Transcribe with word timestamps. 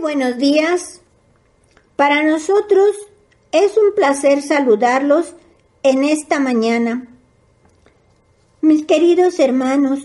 Buenos 0.00 0.38
días. 0.38 1.02
Para 1.94 2.22
nosotros 2.22 2.96
es 3.52 3.76
un 3.76 3.94
placer 3.94 4.40
saludarlos 4.40 5.34
en 5.82 6.04
esta 6.04 6.40
mañana. 6.40 7.06
Mis 8.62 8.86
queridos 8.86 9.38
hermanos, 9.38 10.00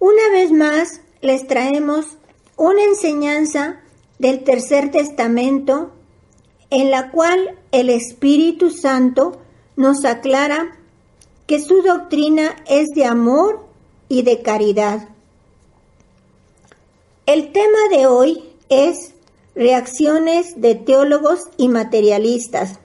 una 0.00 0.28
vez 0.32 0.50
más 0.50 1.02
les 1.20 1.46
traemos 1.46 2.18
una 2.56 2.82
enseñanza 2.82 3.80
del 4.18 4.42
tercer 4.42 4.90
testamento 4.90 5.92
en 6.70 6.90
la 6.90 7.12
cual 7.12 7.58
el 7.70 7.90
Espíritu 7.90 8.70
Santo 8.70 9.40
nos 9.76 10.04
aclara 10.04 10.76
que 11.46 11.62
su 11.62 11.82
doctrina 11.82 12.56
es 12.66 12.88
de 12.88 13.04
amor 13.04 13.64
y 14.08 14.22
de 14.22 14.42
caridad. 14.42 15.08
El 17.26 17.52
tema 17.52 17.78
de 17.92 18.08
hoy 18.08 18.42
es 18.68 19.14
reacciones 19.58 20.60
de 20.60 20.76
teólogos 20.76 21.48
y 21.56 21.66
materialistas 21.66 22.78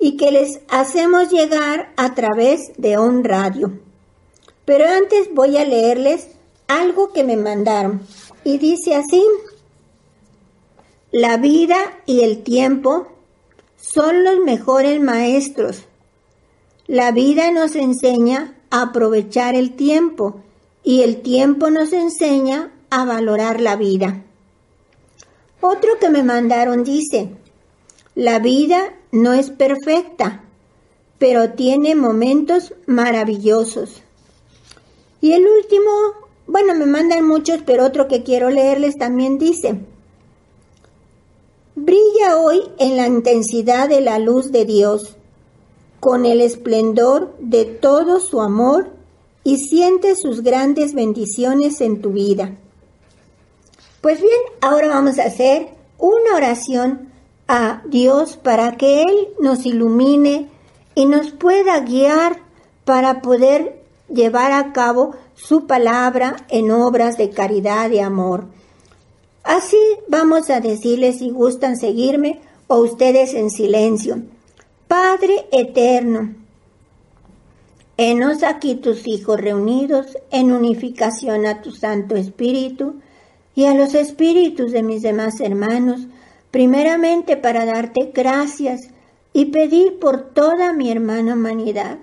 y 0.00 0.16
que 0.16 0.32
les 0.32 0.58
hacemos 0.68 1.30
llegar 1.30 1.92
a 1.96 2.16
través 2.16 2.72
de 2.76 2.98
un 2.98 3.22
radio. 3.22 3.78
Pero 4.64 4.84
antes 4.88 5.32
voy 5.32 5.58
a 5.58 5.64
leerles 5.64 6.26
algo 6.66 7.12
que 7.12 7.22
me 7.22 7.36
mandaron 7.36 8.04
y 8.42 8.58
dice 8.58 8.96
así, 8.96 9.24
la 11.12 11.36
vida 11.36 11.76
y 12.04 12.22
el 12.22 12.42
tiempo 12.42 13.06
son 13.76 14.24
los 14.24 14.40
mejores 14.40 15.00
maestros. 15.00 15.84
La 16.88 17.12
vida 17.12 17.52
nos 17.52 17.76
enseña 17.76 18.56
a 18.70 18.82
aprovechar 18.82 19.54
el 19.54 19.76
tiempo 19.76 20.40
y 20.82 21.02
el 21.02 21.22
tiempo 21.22 21.70
nos 21.70 21.92
enseña 21.92 22.72
a 22.90 23.04
valorar 23.04 23.60
la 23.60 23.76
vida. 23.76 24.24
Otro 25.60 25.98
que 25.98 26.10
me 26.10 26.22
mandaron 26.22 26.84
dice, 26.84 27.30
la 28.14 28.38
vida 28.38 28.94
no 29.12 29.32
es 29.32 29.50
perfecta, 29.50 30.44
pero 31.18 31.52
tiene 31.52 31.94
momentos 31.94 32.74
maravillosos. 32.86 34.02
Y 35.20 35.32
el 35.32 35.46
último, 35.46 35.90
bueno, 36.46 36.74
me 36.74 36.86
mandan 36.86 37.26
muchos, 37.26 37.60
pero 37.64 37.84
otro 37.84 38.06
que 38.06 38.22
quiero 38.22 38.50
leerles 38.50 38.96
también 38.96 39.38
dice, 39.38 39.80
brilla 41.74 42.38
hoy 42.38 42.62
en 42.78 42.96
la 42.96 43.06
intensidad 43.06 43.88
de 43.88 44.00
la 44.00 44.18
luz 44.18 44.52
de 44.52 44.64
Dios, 44.64 45.16
con 46.00 46.26
el 46.26 46.40
esplendor 46.40 47.34
de 47.40 47.64
todo 47.64 48.20
su 48.20 48.40
amor 48.40 48.90
y 49.42 49.58
siente 49.58 50.14
sus 50.16 50.42
grandes 50.42 50.94
bendiciones 50.94 51.80
en 51.80 52.00
tu 52.00 52.10
vida. 52.10 52.58
Pues 54.00 54.20
bien, 54.20 54.40
ahora 54.60 54.88
vamos 54.88 55.18
a 55.18 55.24
hacer 55.24 55.68
una 55.98 56.36
oración 56.36 57.12
a 57.48 57.82
Dios 57.86 58.36
para 58.36 58.76
que 58.76 59.02
Él 59.02 59.28
nos 59.40 59.66
ilumine 59.66 60.50
y 60.94 61.06
nos 61.06 61.30
pueda 61.30 61.80
guiar 61.80 62.40
para 62.84 63.20
poder 63.20 63.82
llevar 64.08 64.52
a 64.52 64.72
cabo 64.72 65.14
su 65.34 65.66
palabra 65.66 66.36
en 66.48 66.70
obras 66.70 67.16
de 67.16 67.30
caridad 67.30 67.90
y 67.90 67.98
amor. 67.98 68.46
Así 69.42 69.78
vamos 70.08 70.50
a 70.50 70.60
decirles 70.60 71.18
si 71.18 71.30
gustan 71.30 71.76
seguirme 71.76 72.40
o 72.66 72.78
ustedes 72.78 73.34
en 73.34 73.50
silencio. 73.50 74.22
Padre 74.88 75.46
eterno, 75.52 76.34
enos 77.96 78.42
aquí 78.42 78.76
tus 78.76 79.06
hijos 79.06 79.40
reunidos 79.40 80.18
en 80.30 80.52
unificación 80.52 81.46
a 81.46 81.62
tu 81.62 81.70
Santo 81.72 82.16
Espíritu, 82.16 82.96
y 83.56 83.64
a 83.64 83.74
los 83.74 83.94
espíritus 83.94 84.70
de 84.70 84.82
mis 84.82 85.02
demás 85.02 85.40
hermanos, 85.40 86.06
primeramente 86.52 87.38
para 87.38 87.64
darte 87.64 88.12
gracias 88.14 88.90
y 89.32 89.46
pedir 89.46 89.98
por 89.98 90.34
toda 90.34 90.74
mi 90.74 90.90
hermana 90.90 91.32
humanidad, 91.32 91.98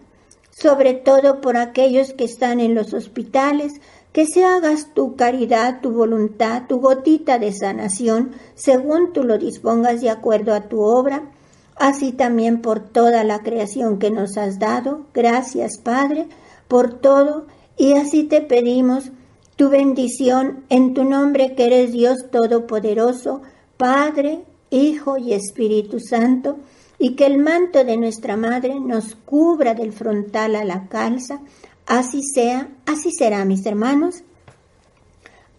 sobre 0.50 0.96
todo 0.96 1.42
por 1.42 1.56
aquellos 1.56 2.12
que 2.14 2.24
están 2.24 2.60
en 2.60 2.74
los 2.74 2.94
hospitales, 2.94 3.74
que 4.12 4.26
se 4.26 4.44
hagas 4.44 4.94
tu 4.96 5.16
caridad, 5.16 5.80
tu 5.82 5.92
voluntad, 5.92 6.64
tu 6.68 6.80
gotita 6.80 7.38
de 7.38 7.54
sanación, 7.54 8.32
según 8.56 9.14
tú 9.14 9.24
lo 9.24 9.38
dispongas 9.38 10.02
de 10.02 10.10
acuerdo 10.10 10.56
a 10.56 10.68
tu 10.68 10.82
obra, 10.82 11.32
así 11.76 12.14
también 12.14 12.64
por 12.64 12.80
toda 12.80 13.24
la 13.24 13.40
creación 13.40 14.00
que 14.00 14.10
nos 14.10 14.38
has 14.38 14.58
dado. 14.58 15.06
Gracias, 15.14 15.78
Padre, 15.78 16.28
por 16.68 17.00
todo, 17.00 17.46
y 17.78 17.94
así 17.94 18.24
te 18.24 18.42
pedimos 18.42 19.12
tu 19.56 19.70
bendición 19.70 20.64
en 20.70 20.94
tu 20.94 21.04
nombre 21.04 21.56
que 21.56 21.66
eres 21.66 21.92
Dios 21.92 22.30
Todopoderoso, 22.32 23.42
Padre, 23.78 24.44
Hijo 24.70 25.18
y 25.18 25.34
Espíritu 25.34 26.00
Santo, 26.00 26.58
y 26.98 27.16
que 27.16 27.26
el 27.26 27.38
manto 27.38 27.84
de 27.84 27.98
nuestra 27.98 28.38
Madre 28.38 28.80
nos 28.80 29.16
cubra 29.16 29.74
del 29.74 29.94
frontal 29.94 30.56
a 30.56 30.64
la 30.64 30.88
calza. 30.88 31.42
Así 31.86 32.22
sea, 32.24 32.70
así 32.86 33.12
será, 33.12 33.46
mis 33.46 33.66
hermanos. 33.66 34.24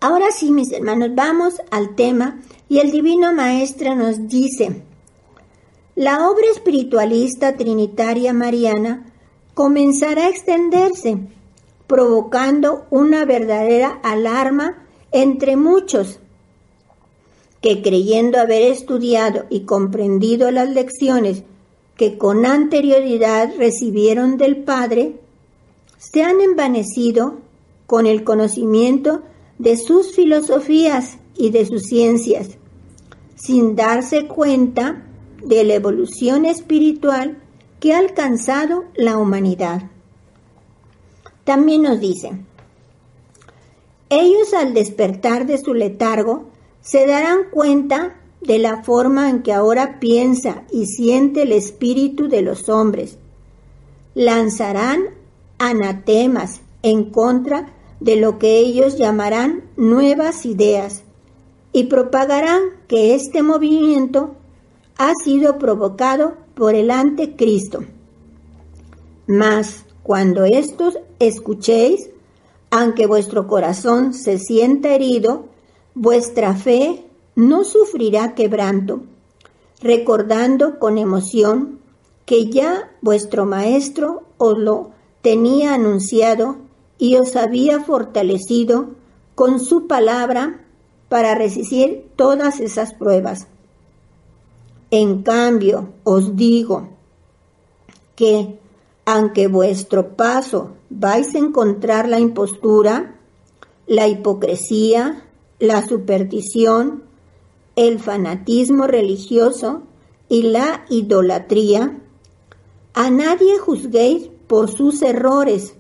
Ahora 0.00 0.26
sí, 0.32 0.50
mis 0.50 0.72
hermanos, 0.72 1.10
vamos 1.14 1.54
al 1.70 1.94
tema 1.94 2.40
y 2.68 2.78
el 2.78 2.90
Divino 2.90 3.32
Maestro 3.32 3.94
nos 3.94 4.26
dice, 4.28 4.82
la 5.94 6.28
obra 6.28 6.46
espiritualista 6.52 7.56
trinitaria 7.56 8.32
mariana 8.32 9.06
comenzará 9.54 10.26
a 10.26 10.28
extenderse 10.28 11.18
provocando 11.86 12.86
una 12.90 13.24
verdadera 13.24 14.00
alarma 14.02 14.86
entre 15.12 15.56
muchos 15.56 16.18
que 17.60 17.82
creyendo 17.82 18.38
haber 18.38 18.62
estudiado 18.62 19.46
y 19.48 19.60
comprendido 19.60 20.50
las 20.50 20.68
lecciones 20.68 21.44
que 21.96 22.18
con 22.18 22.44
anterioridad 22.44 23.54
recibieron 23.56 24.36
del 24.36 24.64
Padre, 24.64 25.20
se 25.96 26.22
han 26.22 26.40
envanecido 26.40 27.38
con 27.86 28.06
el 28.06 28.24
conocimiento 28.24 29.22
de 29.58 29.76
sus 29.76 30.14
filosofías 30.14 31.18
y 31.36 31.50
de 31.50 31.64
sus 31.64 31.84
ciencias, 31.84 32.58
sin 33.36 33.76
darse 33.76 34.26
cuenta 34.26 35.06
de 35.42 35.64
la 35.64 35.74
evolución 35.74 36.44
espiritual 36.44 37.38
que 37.80 37.94
ha 37.94 37.98
alcanzado 37.98 38.84
la 38.94 39.16
humanidad. 39.16 39.90
También 41.44 41.82
nos 41.82 42.00
dice, 42.00 42.32
ellos 44.08 44.54
al 44.54 44.74
despertar 44.74 45.46
de 45.46 45.58
su 45.58 45.74
letargo 45.74 46.46
se 46.80 47.06
darán 47.06 47.50
cuenta 47.50 48.16
de 48.40 48.58
la 48.58 48.82
forma 48.82 49.30
en 49.30 49.42
que 49.42 49.52
ahora 49.52 49.98
piensa 50.00 50.64
y 50.70 50.86
siente 50.86 51.42
el 51.42 51.52
espíritu 51.52 52.28
de 52.28 52.42
los 52.42 52.68
hombres. 52.68 53.18
Lanzarán 54.14 55.02
anatemas 55.58 56.60
en 56.82 57.10
contra 57.10 57.74
de 58.00 58.16
lo 58.16 58.38
que 58.38 58.58
ellos 58.58 58.98
llamarán 58.98 59.64
nuevas 59.76 60.44
ideas 60.44 61.02
y 61.72 61.84
propagarán 61.84 62.62
que 62.86 63.14
este 63.14 63.42
movimiento 63.42 64.36
ha 64.98 65.12
sido 65.24 65.58
provocado 65.58 66.36
por 66.54 66.74
el 66.74 66.90
anticristo. 66.90 67.80
Mas 69.26 69.84
cuando 70.04 70.44
estos 70.44 70.98
escuchéis, 71.18 72.10
aunque 72.70 73.06
vuestro 73.06 73.48
corazón 73.48 74.12
se 74.12 74.38
sienta 74.38 74.94
herido, 74.94 75.46
vuestra 75.94 76.54
fe 76.54 77.06
no 77.34 77.64
sufrirá 77.64 78.34
quebranto, 78.34 79.00
recordando 79.80 80.78
con 80.78 80.98
emoción 80.98 81.80
que 82.26 82.50
ya 82.50 82.92
vuestro 83.00 83.46
Maestro 83.46 84.24
os 84.36 84.58
lo 84.58 84.90
tenía 85.22 85.72
anunciado 85.72 86.58
y 86.98 87.16
os 87.16 87.34
había 87.34 87.80
fortalecido 87.80 88.90
con 89.34 89.58
su 89.58 89.86
palabra 89.86 90.66
para 91.08 91.34
resistir 91.34 92.10
todas 92.14 92.60
esas 92.60 92.92
pruebas. 92.92 93.46
En 94.90 95.22
cambio, 95.22 95.94
os 96.04 96.36
digo 96.36 96.90
que 98.16 98.58
aunque 99.04 99.48
vuestro 99.48 100.16
paso 100.16 100.72
vais 100.90 101.34
a 101.34 101.38
encontrar 101.38 102.08
la 102.08 102.18
impostura, 102.18 103.20
la 103.86 104.08
hipocresía, 104.08 105.24
la 105.58 105.86
superstición, 105.86 107.04
el 107.76 107.98
fanatismo 107.98 108.86
religioso 108.86 109.82
y 110.28 110.42
la 110.42 110.84
idolatría, 110.88 112.00
a 112.94 113.10
nadie 113.10 113.58
juzguéis 113.58 114.30
por 114.46 114.70
sus 114.70 115.02
errores, 115.02 115.74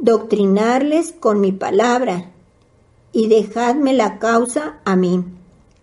doctrinarles 0.00 1.12
con 1.12 1.40
mi 1.40 1.52
palabra 1.52 2.32
y 3.12 3.28
dejadme 3.28 3.92
la 3.92 4.18
causa 4.18 4.80
a 4.84 4.96
mí, 4.96 5.24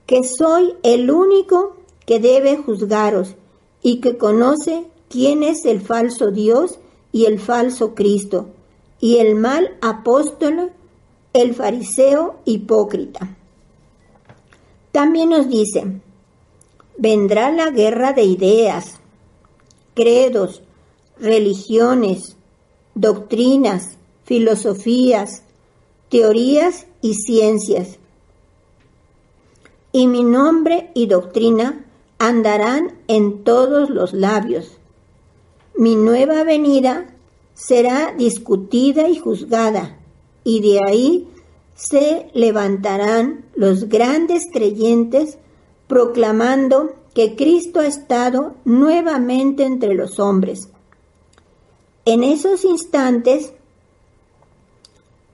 que 0.05 0.23
soy 0.23 0.73
el 0.83 1.11
único 1.11 1.75
que 2.05 2.19
debe 2.19 2.57
juzgaros 2.57 3.35
y 3.81 3.99
que 3.99 4.17
conoce 4.17 4.87
quién 5.15 5.43
es 5.43 5.63
el 5.63 5.79
falso 5.79 6.29
Dios 6.29 6.77
y 7.13 7.23
el 7.23 7.39
falso 7.39 7.95
Cristo 7.95 8.49
y 8.99 9.19
el 9.19 9.35
mal 9.35 9.77
apóstol, 9.81 10.73
el 11.31 11.53
fariseo 11.55 12.41
hipócrita. 12.43 13.33
También 14.91 15.29
nos 15.29 15.47
dice, 15.47 16.01
vendrá 16.97 17.49
la 17.49 17.69
guerra 17.69 18.11
de 18.11 18.23
ideas, 18.25 18.99
credos, 19.93 20.63
religiones, 21.17 22.35
doctrinas, 22.93 23.97
filosofías, 24.25 25.43
teorías 26.09 26.87
y 27.01 27.13
ciencias. 27.13 27.99
Y 29.93 30.07
mi 30.07 30.25
nombre 30.25 30.91
y 30.93 31.05
doctrina 31.05 31.85
andarán 32.19 32.99
en 33.07 33.45
todos 33.45 33.89
los 33.89 34.11
labios. 34.11 34.77
Mi 35.77 35.95
nueva 35.95 36.43
venida 36.45 37.05
será 37.53 38.13
discutida 38.17 39.09
y 39.09 39.17
juzgada, 39.17 39.97
y 40.45 40.61
de 40.61 40.79
ahí 40.87 41.27
se 41.75 42.29
levantarán 42.33 43.43
los 43.55 43.89
grandes 43.89 44.43
creyentes 44.53 45.37
proclamando 45.87 46.93
que 47.13 47.35
Cristo 47.35 47.81
ha 47.81 47.87
estado 47.87 48.55
nuevamente 48.63 49.63
entre 49.63 49.95
los 49.95 50.17
hombres. 50.17 50.69
En 52.05 52.23
esos 52.23 52.63
instantes, 52.63 53.51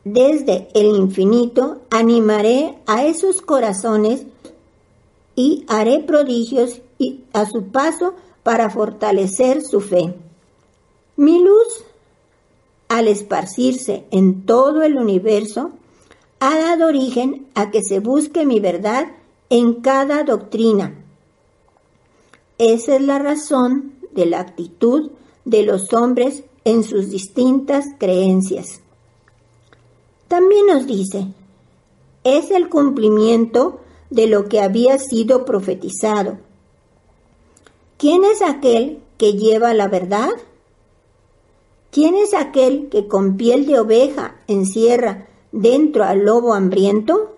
desde 0.03 0.69
el 0.73 0.87
infinito, 0.95 1.81
animaré 1.91 2.79
a 2.87 3.05
esos 3.05 3.43
corazones 3.43 4.25
y 5.35 5.65
haré 5.67 5.99
prodigios 5.99 6.81
a 7.33 7.45
su 7.45 7.65
paso 7.65 8.15
para 8.41 8.71
fortalecer 8.71 9.61
su 9.61 9.81
fe. 9.81 10.15
Mi 11.21 11.39
luz, 11.39 11.83
al 12.89 13.07
esparcirse 13.07 14.05
en 14.09 14.47
todo 14.47 14.81
el 14.81 14.97
universo, 14.97 15.69
ha 16.39 16.57
dado 16.57 16.87
origen 16.87 17.45
a 17.53 17.69
que 17.69 17.83
se 17.83 17.99
busque 17.99 18.43
mi 18.43 18.59
verdad 18.59 19.05
en 19.51 19.81
cada 19.81 20.23
doctrina. 20.23 20.95
Esa 22.57 22.95
es 22.95 23.03
la 23.03 23.19
razón 23.19 23.93
de 24.09 24.25
la 24.25 24.39
actitud 24.39 25.11
de 25.45 25.61
los 25.61 25.93
hombres 25.93 26.43
en 26.65 26.83
sus 26.83 27.11
distintas 27.11 27.85
creencias. 27.99 28.81
También 30.27 30.65
nos 30.65 30.87
dice, 30.87 31.27
es 32.23 32.49
el 32.49 32.67
cumplimiento 32.67 33.79
de 34.09 34.25
lo 34.25 34.45
que 34.45 34.59
había 34.59 34.97
sido 34.97 35.45
profetizado. 35.45 36.39
¿Quién 37.99 38.23
es 38.23 38.41
aquel 38.41 39.03
que 39.19 39.33
lleva 39.33 39.75
la 39.75 39.87
verdad? 39.87 40.31
¿Quién 41.91 42.15
es 42.15 42.33
aquel 42.33 42.87
que 42.89 43.09
con 43.09 43.35
piel 43.35 43.65
de 43.65 43.77
oveja 43.77 44.35
encierra 44.47 45.27
dentro 45.51 46.05
al 46.05 46.23
lobo 46.23 46.53
hambriento? 46.53 47.35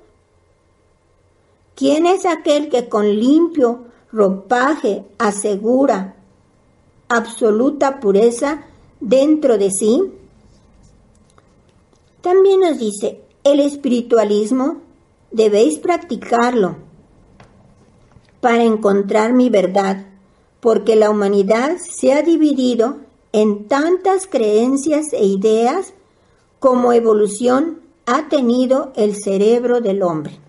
¿Quién 1.76 2.06
es 2.06 2.28
aquel 2.28 2.70
que 2.70 2.88
con 2.88 3.20
limpio 3.20 3.86
ropaje 4.12 5.06
asegura 5.18 6.16
absoluta 7.10 8.00
pureza 8.00 8.66
dentro 9.00 9.58
de 9.58 9.72
sí? 9.72 10.14
También 12.22 12.60
nos 12.60 12.78
dice, 12.78 13.22
el 13.44 13.60
espiritualismo 13.60 14.78
debéis 15.32 15.80
practicarlo 15.80 16.76
para 18.40 18.64
encontrar 18.64 19.34
mi 19.34 19.50
verdad, 19.50 20.06
porque 20.60 20.96
la 20.96 21.10
humanidad 21.10 21.78
se 21.78 22.14
ha 22.14 22.22
dividido 22.22 22.98
en 23.34 23.68
tantas 23.68 24.28
creencias 24.28 25.12
e 25.12 25.26
ideas 25.26 25.94
como 26.60 26.94
evolución 26.94 27.82
ha 28.06 28.30
tenido 28.30 28.94
el 28.96 29.16
cerebro 29.16 29.82
del 29.82 30.04
hombre. 30.04 30.40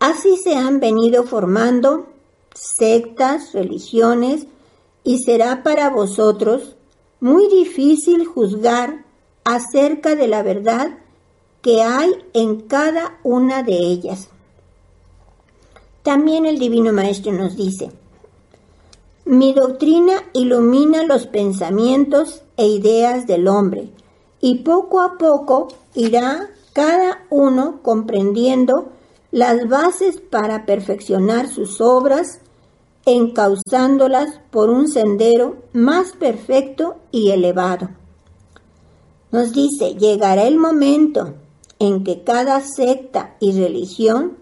Así 0.00 0.36
se 0.36 0.56
han 0.56 0.80
venido 0.80 1.22
formando 1.22 2.08
sectas, 2.54 3.52
religiones, 3.52 4.46
y 5.04 5.22
será 5.22 5.62
para 5.62 5.90
vosotros 5.90 6.76
muy 7.20 7.48
difícil 7.48 8.26
juzgar 8.26 9.04
acerca 9.44 10.14
de 10.16 10.28
la 10.28 10.42
verdad 10.42 10.98
que 11.60 11.82
hay 11.82 12.10
en 12.32 12.62
cada 12.62 13.18
una 13.22 13.62
de 13.62 13.74
ellas. 13.74 14.28
También 16.02 16.46
el 16.46 16.58
Divino 16.58 16.92
Maestro 16.92 17.32
nos 17.32 17.56
dice, 17.56 17.92
mi 19.24 19.52
doctrina 19.52 20.14
ilumina 20.32 21.04
los 21.04 21.26
pensamientos 21.26 22.42
e 22.56 22.66
ideas 22.66 23.26
del 23.26 23.46
hombre 23.46 23.90
y 24.40 24.58
poco 24.58 25.00
a 25.00 25.16
poco 25.16 25.68
irá 25.94 26.50
cada 26.72 27.24
uno 27.30 27.80
comprendiendo 27.82 28.90
las 29.30 29.68
bases 29.68 30.20
para 30.20 30.66
perfeccionar 30.66 31.48
sus 31.48 31.80
obras, 31.80 32.40
encauzándolas 33.06 34.40
por 34.50 34.70
un 34.70 34.88
sendero 34.88 35.56
más 35.72 36.12
perfecto 36.12 36.96
y 37.12 37.30
elevado. 37.30 37.90
Nos 39.30 39.52
dice, 39.52 39.94
llegará 39.94 40.44
el 40.44 40.58
momento 40.58 41.34
en 41.78 42.04
que 42.04 42.22
cada 42.24 42.60
secta 42.60 43.36
y 43.40 43.52
religión 43.52 44.36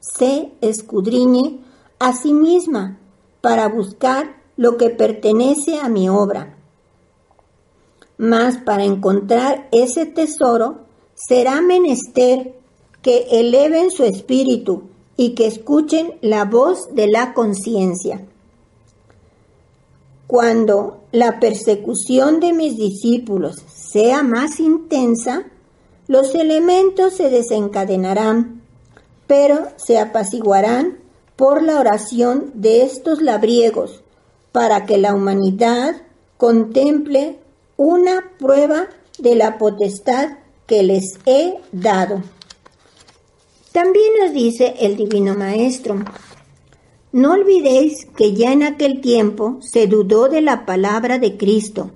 se 0.00 0.52
escudriñe 0.60 1.60
a 1.98 2.12
sí 2.12 2.32
misma 2.32 2.98
para 3.44 3.68
buscar 3.68 4.36
lo 4.56 4.78
que 4.78 4.88
pertenece 4.88 5.78
a 5.78 5.90
mi 5.90 6.08
obra. 6.08 6.56
Mas 8.16 8.56
para 8.56 8.84
encontrar 8.84 9.68
ese 9.70 10.06
tesoro 10.06 10.86
será 11.14 11.60
menester 11.60 12.54
que 13.02 13.26
eleven 13.32 13.90
su 13.90 14.04
espíritu 14.04 14.84
y 15.18 15.34
que 15.34 15.46
escuchen 15.46 16.14
la 16.22 16.46
voz 16.46 16.94
de 16.94 17.06
la 17.06 17.34
conciencia. 17.34 18.24
Cuando 20.26 21.02
la 21.12 21.38
persecución 21.38 22.40
de 22.40 22.54
mis 22.54 22.78
discípulos 22.78 23.62
sea 23.68 24.22
más 24.22 24.58
intensa, 24.58 25.44
los 26.08 26.34
elementos 26.34 27.12
se 27.12 27.28
desencadenarán, 27.28 28.62
pero 29.26 29.68
se 29.76 29.98
apaciguarán 29.98 31.03
por 31.36 31.62
la 31.62 31.80
oración 31.80 32.52
de 32.54 32.82
estos 32.82 33.20
labriegos, 33.20 34.02
para 34.52 34.86
que 34.86 34.98
la 34.98 35.14
humanidad 35.14 36.02
contemple 36.36 37.38
una 37.76 38.30
prueba 38.38 38.86
de 39.18 39.34
la 39.34 39.58
potestad 39.58 40.38
que 40.66 40.82
les 40.82 41.18
he 41.26 41.54
dado. 41.72 42.22
También 43.72 44.12
nos 44.20 44.32
dice 44.32 44.74
el 44.78 44.96
Divino 44.96 45.34
Maestro, 45.34 45.96
no 47.10 47.32
olvidéis 47.32 48.06
que 48.16 48.32
ya 48.32 48.52
en 48.52 48.62
aquel 48.62 49.00
tiempo 49.00 49.58
se 49.60 49.86
dudó 49.86 50.28
de 50.28 50.40
la 50.40 50.66
palabra 50.66 51.18
de 51.18 51.36
Cristo, 51.36 51.90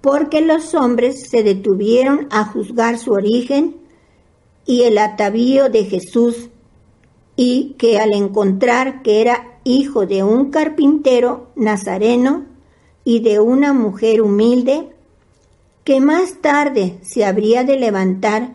porque 0.00 0.40
los 0.40 0.74
hombres 0.74 1.28
se 1.28 1.42
detuvieron 1.42 2.28
a 2.30 2.44
juzgar 2.44 2.98
su 2.98 3.12
origen 3.12 3.76
y 4.66 4.82
el 4.82 4.98
atavío 4.98 5.68
de 5.70 5.84
Jesús, 5.84 6.50
y 7.36 7.74
que 7.78 7.98
al 7.98 8.12
encontrar 8.12 9.02
que 9.02 9.20
era 9.20 9.58
hijo 9.64 10.06
de 10.06 10.22
un 10.22 10.50
carpintero 10.50 11.48
nazareno 11.56 12.44
y 13.04 13.20
de 13.20 13.40
una 13.40 13.72
mujer 13.72 14.22
humilde, 14.22 14.90
que 15.84 16.00
más 16.00 16.40
tarde 16.40 16.98
se 17.02 17.24
habría 17.24 17.64
de 17.64 17.78
levantar 17.78 18.54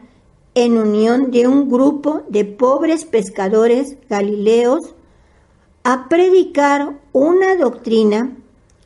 en 0.55 0.77
unión 0.77 1.31
de 1.31 1.47
un 1.47 1.69
grupo 1.69 2.23
de 2.29 2.45
pobres 2.45 3.05
pescadores 3.05 3.97
galileos 4.09 4.95
a 5.83 6.09
predicar 6.09 6.99
una 7.13 7.55
doctrina 7.55 8.35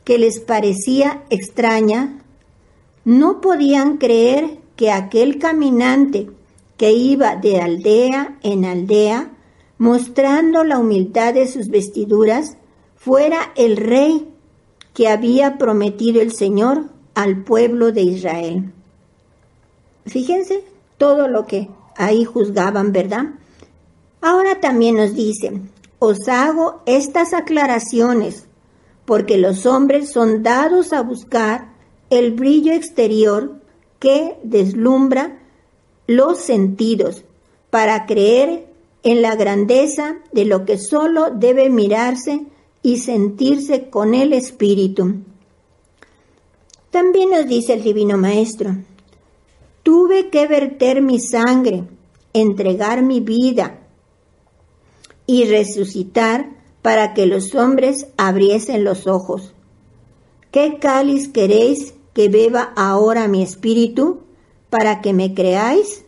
que 0.04 0.18
les 0.18 0.40
parecía 0.40 1.24
extraña, 1.30 2.22
no 3.04 3.40
podían 3.40 3.96
creer 3.96 4.58
que 4.76 4.90
aquel 4.90 5.38
caminante 5.38 6.30
que 6.76 6.92
iba 6.92 7.36
de 7.36 7.60
aldea 7.60 8.38
en 8.42 8.64
aldea, 8.64 9.30
mostrando 9.78 10.64
la 10.64 10.78
humildad 10.78 11.34
de 11.34 11.48
sus 11.48 11.68
vestiduras, 11.68 12.56
fuera 12.96 13.52
el 13.56 13.76
rey 13.76 14.28
que 14.94 15.08
había 15.08 15.58
prometido 15.58 16.20
el 16.22 16.32
Señor 16.32 16.84
al 17.14 17.44
pueblo 17.44 17.92
de 17.92 18.02
Israel. 18.02 18.72
Fíjense 20.06 20.64
todo 20.98 21.28
lo 21.28 21.46
que 21.46 21.68
ahí 21.96 22.24
juzgaban, 22.24 22.92
¿verdad? 22.92 23.34
Ahora 24.20 24.60
también 24.60 24.96
nos 24.96 25.14
dice, 25.14 25.60
os 25.98 26.28
hago 26.28 26.82
estas 26.86 27.34
aclaraciones, 27.34 28.46
porque 29.04 29.38
los 29.38 29.66
hombres 29.66 30.10
son 30.10 30.42
dados 30.42 30.92
a 30.92 31.02
buscar 31.02 31.74
el 32.10 32.32
brillo 32.32 32.72
exterior 32.72 33.60
que 33.98 34.38
deslumbra 34.42 35.38
los 36.06 36.38
sentidos 36.38 37.24
para 37.70 38.06
creer 38.06 38.66
en 39.04 39.20
la 39.22 39.36
grandeza 39.36 40.16
de 40.32 40.46
lo 40.46 40.64
que 40.64 40.78
solo 40.78 41.30
debe 41.30 41.70
mirarse 41.70 42.46
y 42.82 42.98
sentirse 42.98 43.88
con 43.90 44.14
el 44.14 44.32
Espíritu. 44.32 45.16
También 46.90 47.30
nos 47.30 47.46
dice 47.46 47.74
el 47.74 47.82
Divino 47.82 48.16
Maestro, 48.16 48.76
tuve 49.82 50.30
que 50.30 50.46
verter 50.46 51.02
mi 51.02 51.20
sangre, 51.20 51.84
entregar 52.32 53.02
mi 53.02 53.20
vida 53.20 53.80
y 55.26 55.44
resucitar 55.44 56.48
para 56.80 57.14
que 57.14 57.26
los 57.26 57.54
hombres 57.54 58.06
abriesen 58.16 58.84
los 58.84 59.06
ojos. 59.06 59.54
¿Qué 60.50 60.78
cáliz 60.80 61.28
queréis 61.28 61.94
que 62.14 62.28
beba 62.28 62.72
ahora 62.76 63.28
mi 63.28 63.42
espíritu 63.42 64.20
para 64.70 65.00
que 65.00 65.12
me 65.12 65.34
creáis? 65.34 66.03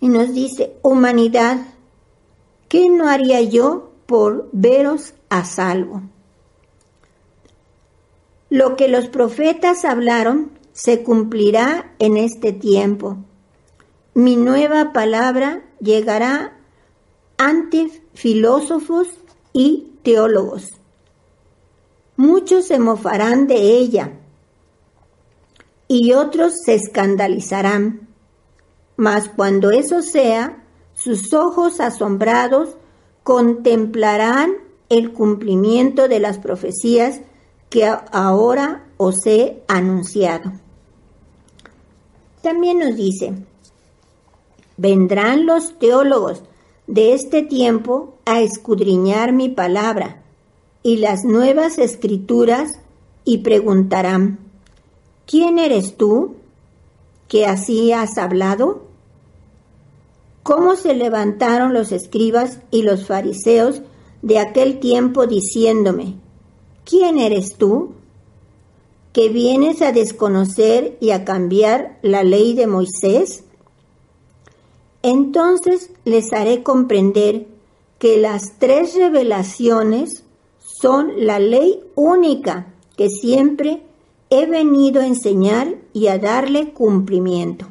Y 0.00 0.08
nos 0.08 0.32
dice, 0.32 0.76
humanidad, 0.82 1.58
¿qué 2.68 2.88
no 2.88 3.08
haría 3.08 3.40
yo 3.42 3.92
por 4.06 4.48
veros 4.52 5.14
a 5.28 5.44
salvo? 5.44 6.02
Lo 8.50 8.76
que 8.76 8.88
los 8.88 9.08
profetas 9.08 9.84
hablaron 9.84 10.52
se 10.72 11.02
cumplirá 11.02 11.94
en 11.98 12.16
este 12.16 12.52
tiempo. 12.52 13.18
Mi 14.14 14.36
nueva 14.36 14.92
palabra 14.92 15.62
llegará 15.80 16.56
ante 17.36 17.90
filósofos 18.14 19.08
y 19.52 19.92
teólogos. 20.02 20.70
Muchos 22.16 22.66
se 22.66 22.78
mofarán 22.78 23.46
de 23.46 23.56
ella 23.56 24.12
y 25.86 26.12
otros 26.12 26.54
se 26.64 26.74
escandalizarán. 26.74 28.07
Mas 28.98 29.28
cuando 29.28 29.70
eso 29.70 30.02
sea, 30.02 30.64
sus 30.92 31.32
ojos 31.32 31.78
asombrados 31.78 32.70
contemplarán 33.22 34.54
el 34.88 35.12
cumplimiento 35.12 36.08
de 36.08 36.18
las 36.18 36.38
profecías 36.38 37.20
que 37.70 37.86
ahora 37.86 38.88
os 38.96 39.24
he 39.24 39.62
anunciado. 39.68 40.50
También 42.42 42.80
nos 42.80 42.96
dice, 42.96 43.34
vendrán 44.76 45.46
los 45.46 45.78
teólogos 45.78 46.42
de 46.88 47.14
este 47.14 47.42
tiempo 47.42 48.14
a 48.24 48.40
escudriñar 48.40 49.32
mi 49.32 49.48
palabra 49.48 50.24
y 50.82 50.96
las 50.96 51.22
nuevas 51.22 51.78
escrituras 51.78 52.80
y 53.24 53.38
preguntarán, 53.38 54.40
¿quién 55.24 55.60
eres 55.60 55.96
tú 55.96 56.34
que 57.28 57.46
así 57.46 57.92
has 57.92 58.18
hablado? 58.18 58.87
¿Cómo 60.48 60.76
se 60.76 60.94
levantaron 60.94 61.74
los 61.74 61.92
escribas 61.92 62.60
y 62.70 62.80
los 62.80 63.06
fariseos 63.06 63.82
de 64.22 64.38
aquel 64.38 64.80
tiempo 64.80 65.26
diciéndome, 65.26 66.14
¿quién 66.86 67.18
eres 67.18 67.56
tú? 67.56 67.92
que 69.12 69.28
vienes 69.28 69.82
a 69.82 69.92
desconocer 69.92 70.96
y 71.02 71.10
a 71.10 71.26
cambiar 71.26 71.98
la 72.00 72.22
ley 72.22 72.54
de 72.54 72.66
Moisés? 72.66 73.44
Entonces 75.02 75.90
les 76.06 76.32
haré 76.32 76.62
comprender 76.62 77.46
que 77.98 78.16
las 78.16 78.58
tres 78.58 78.94
revelaciones 78.94 80.24
son 80.60 81.26
la 81.26 81.38
ley 81.40 81.78
única 81.94 82.72
que 82.96 83.10
siempre 83.10 83.82
he 84.30 84.46
venido 84.46 85.02
a 85.02 85.06
enseñar 85.06 85.74
y 85.92 86.06
a 86.06 86.16
darle 86.16 86.72
cumplimiento. 86.72 87.66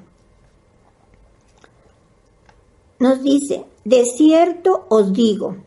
Nos 2.99 3.21
dice, 3.21 3.65
de 3.85 4.05
cierto 4.05 4.85
os 4.89 5.13
digo, 5.13 5.57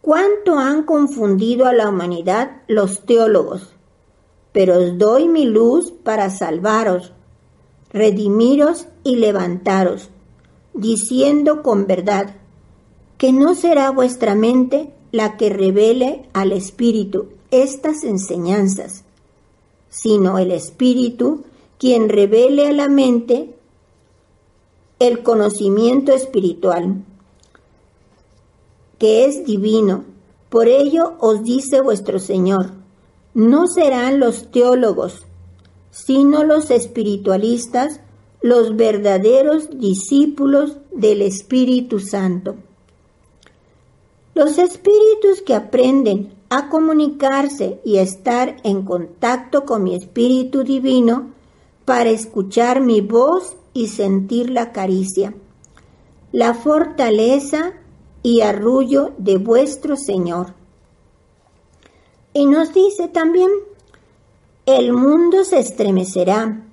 cuánto 0.00 0.58
han 0.58 0.84
confundido 0.84 1.66
a 1.66 1.72
la 1.72 1.88
humanidad 1.88 2.62
los 2.68 3.04
teólogos, 3.04 3.74
pero 4.52 4.78
os 4.78 4.98
doy 4.98 5.28
mi 5.28 5.44
luz 5.44 5.92
para 6.04 6.30
salvaros 6.30 7.12
redimiros 7.90 8.86
y 9.04 9.16
levantaros, 9.16 10.10
diciendo 10.74 11.62
con 11.62 11.86
verdad, 11.86 12.36
que 13.18 13.32
no 13.32 13.54
será 13.54 13.90
vuestra 13.90 14.34
mente 14.34 14.92
la 15.12 15.36
que 15.36 15.48
revele 15.48 16.28
al 16.34 16.52
Espíritu 16.52 17.28
estas 17.50 18.04
enseñanzas, 18.04 19.04
sino 19.88 20.38
el 20.38 20.50
Espíritu 20.50 21.44
quien 21.78 22.08
revele 22.08 22.68
a 22.68 22.72
la 22.72 22.88
mente 22.88 23.55
el 24.98 25.22
conocimiento 25.22 26.12
espiritual, 26.12 27.04
que 28.98 29.26
es 29.26 29.44
divino. 29.44 30.04
Por 30.48 30.68
ello 30.68 31.14
os 31.20 31.42
dice 31.42 31.80
vuestro 31.80 32.18
Señor, 32.18 32.72
no 33.34 33.66
serán 33.66 34.20
los 34.20 34.50
teólogos 34.50 35.26
sino 35.96 36.44
los 36.44 36.70
espiritualistas, 36.70 38.00
los 38.42 38.76
verdaderos 38.76 39.70
discípulos 39.78 40.76
del 40.92 41.22
Espíritu 41.22 42.00
Santo. 42.00 42.56
Los 44.34 44.58
espíritus 44.58 45.40
que 45.44 45.54
aprenden 45.54 46.34
a 46.50 46.68
comunicarse 46.68 47.80
y 47.82 47.96
a 47.96 48.02
estar 48.02 48.58
en 48.62 48.82
contacto 48.82 49.64
con 49.64 49.84
mi 49.84 49.94
Espíritu 49.94 50.64
Divino 50.64 51.30
para 51.86 52.10
escuchar 52.10 52.82
mi 52.82 53.00
voz 53.00 53.56
y 53.76 53.88
sentir 53.88 54.48
la 54.48 54.72
caricia, 54.72 55.34
la 56.32 56.54
fortaleza 56.54 57.74
y 58.22 58.40
arrullo 58.40 59.12
de 59.18 59.36
vuestro 59.36 59.96
Señor. 59.96 60.54
Y 62.32 62.46
nos 62.46 62.72
dice 62.72 63.08
también 63.08 63.50
el 64.64 64.94
mundo 64.94 65.44
se 65.44 65.58
estremecerá 65.58 66.64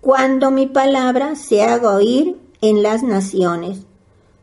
cuando 0.00 0.50
mi 0.50 0.66
palabra 0.66 1.36
se 1.36 1.64
haga 1.64 1.96
oír 1.96 2.38
en 2.62 2.82
las 2.82 3.02
naciones, 3.02 3.80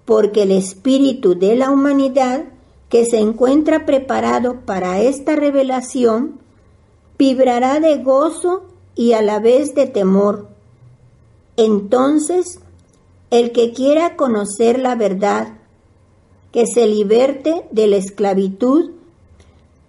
porque 0.05 0.43
el 0.43 0.51
espíritu 0.51 1.33
de 1.33 1.55
la 1.55 1.71
humanidad 1.71 2.45
que 2.89 3.05
se 3.05 3.17
encuentra 3.17 3.87
preparado 3.87 4.61
para 4.61 5.01
esta 5.01 5.35
revelación 5.35 6.39
vibrará 7.17 7.79
de 7.79 7.97
gozo 7.97 8.67
y 8.93 9.13
a 9.13 9.23
la 9.23 9.39
vez 9.39 9.73
de 9.73 9.87
temor. 9.87 10.56
Entonces, 11.57 12.59
el 13.31 13.51
que 13.51 13.73
quiera 13.73 14.15
conocer 14.15 14.79
la 14.79 14.95
verdad, 14.95 15.57
que 16.51 16.65
se 16.65 16.87
liberte 16.87 17.65
de 17.71 17.87
la 17.87 17.97
esclavitud 17.97 18.91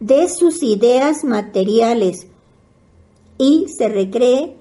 de 0.01 0.29
sus 0.29 0.63
ideas 0.63 1.25
materiales 1.25 2.27
y 3.37 3.67
se 3.69 3.89
recree 3.89 4.57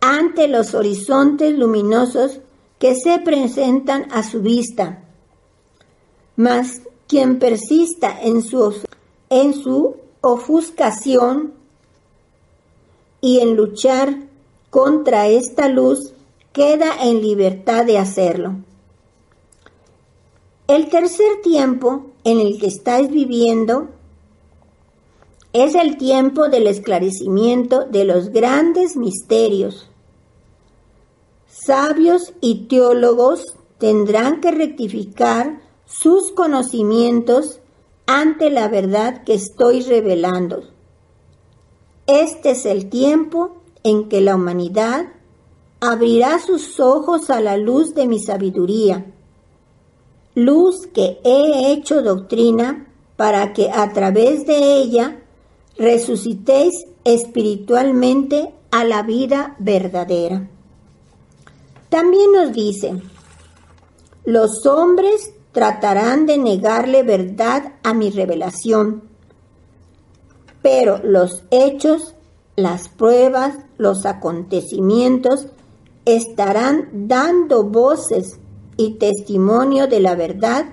ante 0.00 0.48
los 0.48 0.74
horizontes 0.74 1.56
luminosos 1.56 2.40
que 2.78 2.94
se 2.94 3.18
presentan 3.20 4.08
a 4.12 4.22
su 4.22 4.42
vista. 4.42 5.04
Mas 6.36 6.82
quien 7.06 7.38
persista 7.38 8.20
en 8.20 8.42
su, 8.42 8.74
en 9.30 9.54
su 9.54 9.96
ofuscación 10.20 11.54
y 13.20 13.40
en 13.40 13.56
luchar 13.56 14.31
contra 14.72 15.28
esta 15.28 15.68
luz 15.68 16.14
queda 16.54 16.94
en 17.02 17.20
libertad 17.20 17.84
de 17.84 17.98
hacerlo. 17.98 18.54
El 20.66 20.88
tercer 20.88 21.42
tiempo 21.42 22.06
en 22.24 22.40
el 22.40 22.58
que 22.58 22.68
estáis 22.68 23.10
viviendo 23.10 23.90
es 25.52 25.74
el 25.74 25.98
tiempo 25.98 26.48
del 26.48 26.66
esclarecimiento 26.66 27.84
de 27.84 28.06
los 28.06 28.30
grandes 28.30 28.96
misterios. 28.96 29.90
Sabios 31.46 32.32
y 32.40 32.66
teólogos 32.66 33.58
tendrán 33.76 34.40
que 34.40 34.52
rectificar 34.52 35.60
sus 35.84 36.32
conocimientos 36.32 37.60
ante 38.06 38.48
la 38.48 38.68
verdad 38.68 39.22
que 39.24 39.34
estoy 39.34 39.82
revelando. 39.82 40.62
Este 42.06 42.52
es 42.52 42.64
el 42.64 42.88
tiempo 42.88 43.61
en 43.84 44.08
que 44.08 44.20
la 44.20 44.36
humanidad 44.36 45.06
abrirá 45.80 46.38
sus 46.38 46.78
ojos 46.78 47.30
a 47.30 47.40
la 47.40 47.56
luz 47.56 47.94
de 47.94 48.06
mi 48.06 48.20
sabiduría, 48.20 49.04
luz 50.34 50.86
que 50.86 51.20
he 51.24 51.72
hecho 51.72 52.02
doctrina 52.02 52.86
para 53.16 53.52
que 53.52 53.70
a 53.70 53.92
través 53.92 54.46
de 54.46 54.76
ella 54.78 55.22
resucitéis 55.76 56.86
espiritualmente 57.04 58.54
a 58.70 58.84
la 58.84 59.02
vida 59.02 59.56
verdadera. 59.58 60.48
También 61.88 62.32
nos 62.32 62.52
dice, 62.52 62.94
los 64.24 64.64
hombres 64.66 65.34
tratarán 65.52 66.26
de 66.26 66.38
negarle 66.38 67.02
verdad 67.02 67.74
a 67.82 67.92
mi 67.92 68.10
revelación, 68.10 69.02
pero 70.62 71.00
los 71.02 71.42
hechos, 71.50 72.14
las 72.56 72.88
pruebas, 72.88 73.56
los 73.82 74.06
acontecimientos 74.06 75.48
estarán 76.04 77.08
dando 77.08 77.64
voces 77.64 78.38
y 78.76 78.94
testimonio 78.94 79.86
de 79.86 80.00
la 80.00 80.14
verdad 80.14 80.66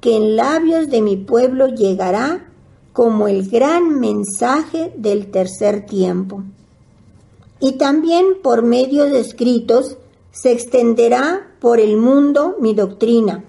que 0.00 0.16
en 0.16 0.36
labios 0.36 0.88
de 0.88 1.02
mi 1.02 1.16
pueblo 1.16 1.68
llegará 1.68 2.48
como 2.92 3.28
el 3.28 3.48
gran 3.48 4.00
mensaje 4.00 4.92
del 4.96 5.30
tercer 5.30 5.86
tiempo. 5.86 6.42
Y 7.60 7.72
también 7.72 8.24
por 8.42 8.62
medio 8.62 9.04
de 9.04 9.20
escritos 9.20 9.96
se 10.30 10.52
extenderá 10.52 11.54
por 11.60 11.80
el 11.80 11.96
mundo 11.96 12.56
mi 12.60 12.74
doctrina, 12.74 13.44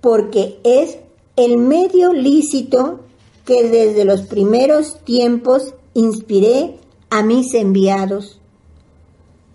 porque 0.00 0.58
es 0.62 0.98
el 1.36 1.58
medio 1.58 2.12
lícito 2.12 3.00
que 3.44 3.68
desde 3.68 4.04
los 4.04 4.22
primeros 4.22 4.98
tiempos 5.04 5.74
inspiré 5.94 6.78
a 7.10 7.22
mis 7.22 7.54
enviados. 7.54 8.40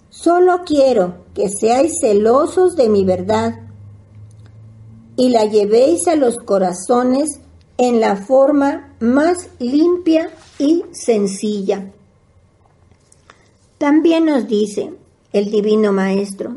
Solo 0.09 0.61
quiero 0.65 1.25
que 1.33 1.49
seáis 1.49 1.93
celosos 2.01 2.75
de 2.75 2.89
mi 2.89 3.05
verdad 3.05 3.59
y 5.15 5.29
la 5.29 5.45
llevéis 5.45 6.07
a 6.07 6.15
los 6.15 6.37
corazones 6.37 7.39
en 7.77 7.99
la 7.99 8.15
forma 8.15 8.93
más 8.99 9.49
limpia 9.59 10.29
y 10.59 10.83
sencilla. 10.91 11.91
También 13.77 14.25
nos 14.25 14.47
dice 14.47 14.93
el 15.33 15.49
Divino 15.49 15.91
Maestro, 15.91 16.55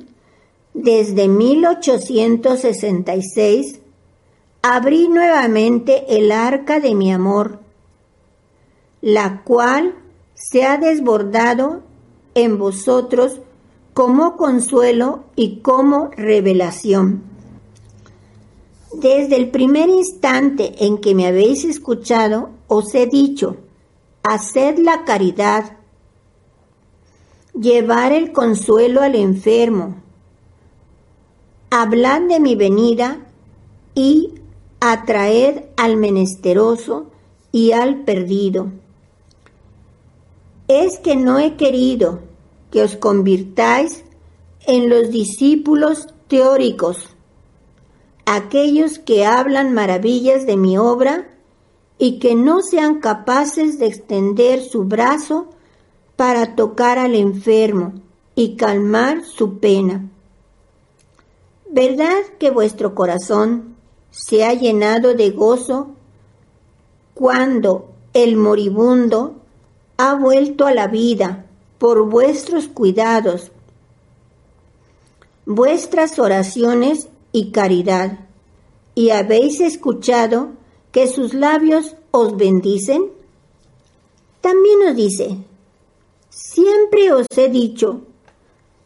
desde 0.74 1.28
1866 1.28 3.80
abrí 4.60 5.08
nuevamente 5.08 6.16
el 6.16 6.30
arca 6.32 6.80
de 6.80 6.94
mi 6.94 7.10
amor, 7.12 7.60
la 9.00 9.42
cual 9.44 9.94
se 10.34 10.64
ha 10.64 10.78
desbordado 10.78 11.82
en 12.34 12.58
vosotros 12.58 13.40
como 13.92 14.36
consuelo 14.36 15.24
y 15.36 15.60
como 15.60 16.10
revelación. 16.16 17.22
Desde 18.92 19.36
el 19.36 19.50
primer 19.50 19.88
instante 19.88 20.84
en 20.84 20.98
que 20.98 21.14
me 21.14 21.26
habéis 21.26 21.64
escuchado, 21.64 22.50
os 22.68 22.94
he 22.94 23.06
dicho, 23.06 23.56
haced 24.22 24.78
la 24.78 25.04
caridad, 25.04 25.78
llevar 27.58 28.12
el 28.12 28.32
consuelo 28.32 29.02
al 29.02 29.14
enfermo, 29.14 29.96
hablad 31.70 32.22
de 32.22 32.40
mi 32.40 32.56
venida 32.56 33.26
y 33.94 34.34
atraed 34.80 35.64
al 35.76 35.96
menesteroso 35.96 37.10
y 37.52 37.72
al 37.72 38.04
perdido. 38.04 38.70
Es 40.68 40.98
que 40.98 41.16
no 41.16 41.38
he 41.38 41.56
querido 41.56 42.20
que 42.70 42.82
os 42.82 42.96
convirtáis 42.96 44.04
en 44.66 44.88
los 44.88 45.10
discípulos 45.10 46.08
teóricos, 46.28 47.10
aquellos 48.24 48.98
que 48.98 49.26
hablan 49.26 49.74
maravillas 49.74 50.46
de 50.46 50.56
mi 50.56 50.78
obra 50.78 51.28
y 51.98 52.18
que 52.18 52.34
no 52.34 52.62
sean 52.62 53.00
capaces 53.00 53.78
de 53.78 53.86
extender 53.86 54.62
su 54.62 54.84
brazo 54.84 55.50
para 56.16 56.56
tocar 56.56 56.98
al 56.98 57.14
enfermo 57.14 57.94
y 58.34 58.56
calmar 58.56 59.24
su 59.24 59.58
pena. 59.58 60.08
¿Verdad 61.70 62.22
que 62.38 62.50
vuestro 62.50 62.94
corazón 62.94 63.76
se 64.10 64.44
ha 64.44 64.54
llenado 64.54 65.14
de 65.14 65.30
gozo 65.30 65.88
cuando 67.14 67.90
el 68.12 68.36
moribundo 68.36 69.43
ha 69.96 70.14
vuelto 70.14 70.66
a 70.66 70.72
la 70.72 70.88
vida 70.88 71.46
por 71.78 72.08
vuestros 72.08 72.68
cuidados, 72.68 73.52
vuestras 75.46 76.18
oraciones 76.18 77.08
y 77.32 77.50
caridad, 77.50 78.20
y 78.94 79.10
habéis 79.10 79.60
escuchado 79.60 80.50
que 80.92 81.08
sus 81.08 81.34
labios 81.34 81.96
os 82.10 82.36
bendicen? 82.36 83.10
También 84.40 84.80
nos 84.80 84.96
dice, 84.96 85.38
siempre 86.30 87.12
os 87.12 87.26
he 87.36 87.48
dicho, 87.48 88.02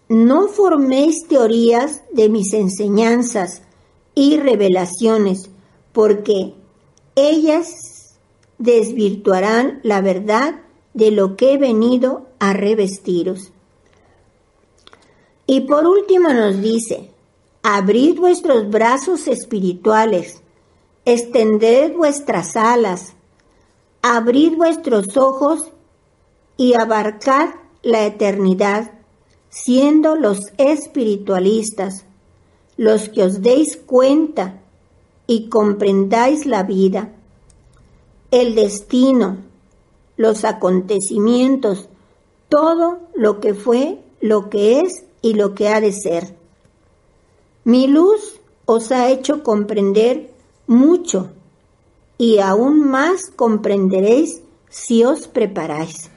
no 0.09 0.49
forméis 0.49 1.27
teorías 1.29 2.03
de 2.13 2.29
mis 2.29 2.55
enseñanzas 2.55 3.63
y 4.15 4.39
revelaciones, 4.39 5.51
porque 5.93 6.55
ellas 7.15 8.17
desvirtuarán 8.59 9.81
la 9.83 10.01
verdad 10.01 10.63
de 10.95 11.11
lo 11.11 11.37
que 11.37 11.55
he 11.55 11.59
venido 11.59 12.27
a 12.39 12.53
revestiros. 12.53 13.53
Y 15.47 15.63
por 15.63 15.87
último 15.87 16.33
nos 16.33 16.61
dice, 16.61 17.11
abrid 17.63 18.19
vuestros 18.19 18.69
brazos 18.71 19.27
espirituales, 19.29 20.43
extended 21.05 21.95
vuestras 21.95 22.57
alas, 22.57 23.15
abrid 24.03 24.57
vuestros 24.57 25.17
ojos 25.17 25.71
y 26.57 26.75
abarcad 26.75 27.51
la 27.83 28.05
eternidad 28.05 28.99
siendo 29.51 30.17
los 30.17 30.41
espiritualistas, 30.59 32.05
los 32.77 33.09
que 33.09 33.23
os 33.23 33.43
deis 33.43 33.77
cuenta 33.77 34.61
y 35.27 35.49
comprendáis 35.49 36.47
la 36.47 36.63
vida, 36.63 37.13
el 38.31 38.55
destino, 38.55 39.39
los 40.19 40.45
acontecimientos, 40.45 41.89
todo 42.51 42.99
lo 43.15 43.41
que 43.41 43.55
fue, 43.55 44.01
lo 44.21 44.51
que 44.51 44.81
es 44.81 45.05
y 45.23 45.35
lo 45.35 45.55
que 45.55 45.69
ha 45.69 45.81
de 45.81 45.93
ser. 45.93 46.37
Mi 47.65 47.87
luz 47.87 48.41
os 48.67 48.93
ha 48.93 49.09
hecho 49.09 49.43
comprender 49.43 50.31
mucho 50.67 51.31
y 52.19 52.41
aún 52.41 52.81
más 52.81 53.31
comprenderéis 53.35 54.43
si 54.69 55.05
os 55.05 55.29
preparáis. 55.29 56.11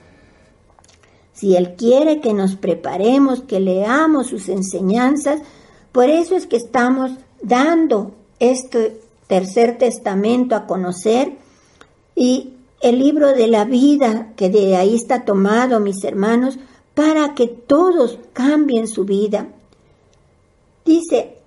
Si 1.32 1.56
Él 1.56 1.76
quiere 1.78 2.22
que 2.22 2.34
nos 2.34 2.56
preparemos, 2.56 3.42
que 3.42 3.60
leamos 3.60 4.28
sus 4.28 4.50
enseñanzas, 4.50 5.42
por 5.92 6.10
eso 6.10 6.36
es 6.36 6.48
que 6.48 6.58
estamos 6.58 7.12
dando 7.44 8.14
este 8.40 9.00
tercer 9.28 9.78
testamento 9.78 10.56
a 10.56 10.66
conocer 10.66 11.38
y 12.16 12.54
el 12.82 13.00
libro 13.00 13.34
de 13.34 13.48
la 13.48 13.66
vida, 13.66 14.34
que 14.36 14.50
de 14.50 14.76
ahí 14.76 14.96
está 14.96 15.24
tomado, 15.24 15.80
mis 15.80 16.04
hermanos, 16.04 16.58
para 16.94 17.36
que 17.36 17.48
todos 17.48 18.20
cambien 18.34 18.88
su 18.88 19.06
vida. 19.06 19.48
Dice 20.84 21.38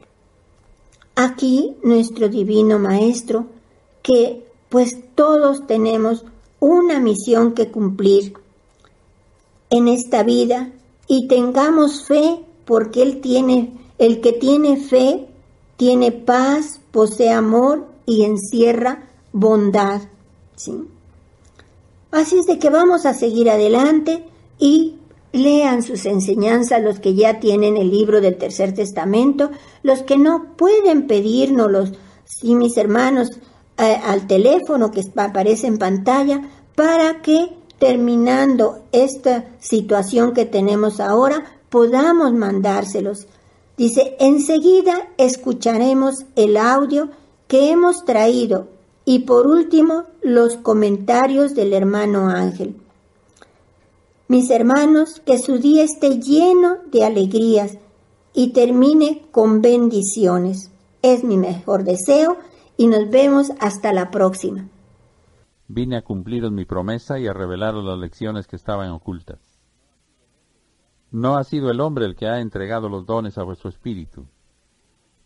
aquí 1.16 1.76
nuestro 1.82 2.28
divino 2.28 2.78
Maestro 2.78 3.46
que 4.02 4.44
pues 4.68 4.96
todos 5.14 5.66
tenemos 5.66 6.24
una 6.60 7.00
misión 7.00 7.52
que 7.52 7.70
cumplir 7.70 8.34
en 9.70 9.88
esta 9.88 10.22
vida 10.22 10.72
y 11.08 11.26
tengamos 11.26 12.04
fe 12.04 12.40
porque 12.64 13.02
Él 13.02 13.20
tiene, 13.20 13.72
el 13.98 14.20
que 14.20 14.32
tiene 14.32 14.76
fe, 14.76 15.28
tiene 15.76 16.12
paz, 16.12 16.80
posee 16.90 17.30
amor 17.30 17.86
y 18.06 18.24
encierra 18.24 19.10
bondad. 19.32 20.02
¿sí? 20.56 20.72
Así 22.14 22.38
es 22.38 22.46
de 22.46 22.60
que 22.60 22.70
vamos 22.70 23.06
a 23.06 23.12
seguir 23.12 23.50
adelante 23.50 24.24
y 24.60 24.94
lean 25.32 25.82
sus 25.82 26.06
enseñanzas 26.06 26.80
los 26.80 27.00
que 27.00 27.14
ya 27.14 27.40
tienen 27.40 27.76
el 27.76 27.90
libro 27.90 28.20
del 28.20 28.38
tercer 28.38 28.72
testamento, 28.72 29.50
los 29.82 30.04
que 30.04 30.16
no 30.16 30.54
pueden 30.56 31.08
pedírnoslos, 31.08 31.94
sí, 32.24 32.54
mis 32.54 32.76
hermanos, 32.76 33.30
eh, 33.78 34.00
al 34.06 34.28
teléfono 34.28 34.92
que 34.92 35.02
aparece 35.16 35.66
en 35.66 35.76
pantalla, 35.76 36.48
para 36.76 37.20
que 37.20 37.48
terminando 37.80 38.84
esta 38.92 39.46
situación 39.58 40.34
que 40.34 40.44
tenemos 40.44 41.00
ahora, 41.00 41.58
podamos 41.68 42.32
mandárselos. 42.32 43.26
Dice, 43.76 44.16
enseguida 44.20 45.08
escucharemos 45.18 46.26
el 46.36 46.58
audio 46.58 47.10
que 47.48 47.72
hemos 47.72 48.04
traído 48.04 48.68
y 49.04 49.20
por 49.20 49.46
último 49.46 50.04
los 50.22 50.56
comentarios 50.56 51.54
del 51.54 51.72
hermano 51.72 52.28
Ángel. 52.28 52.76
Mis 54.28 54.50
hermanos, 54.50 55.20
que 55.24 55.38
su 55.38 55.58
día 55.58 55.84
esté 55.84 56.18
lleno 56.18 56.78
de 56.90 57.04
alegrías 57.04 57.78
y 58.32 58.52
termine 58.52 59.26
con 59.30 59.60
bendiciones. 59.60 60.70
Es 61.02 61.22
mi 61.22 61.36
mejor 61.36 61.84
deseo 61.84 62.38
y 62.76 62.86
nos 62.86 63.10
vemos 63.10 63.52
hasta 63.60 63.92
la 63.92 64.10
próxima. 64.10 64.68
Vine 65.68 65.96
a 65.96 66.02
cumpliros 66.02 66.52
mi 66.52 66.64
promesa 66.64 67.18
y 67.18 67.26
a 67.26 67.32
revelaros 67.32 67.84
las 67.84 67.98
lecciones 67.98 68.46
que 68.46 68.56
estaban 68.56 68.90
ocultas. 68.90 69.60
No 71.10 71.36
ha 71.36 71.44
sido 71.44 71.70
el 71.70 71.80
hombre 71.80 72.06
el 72.06 72.16
que 72.16 72.26
ha 72.26 72.40
entregado 72.40 72.88
los 72.88 73.06
dones 73.06 73.38
a 73.38 73.44
vuestro 73.44 73.70
espíritu. 73.70 74.26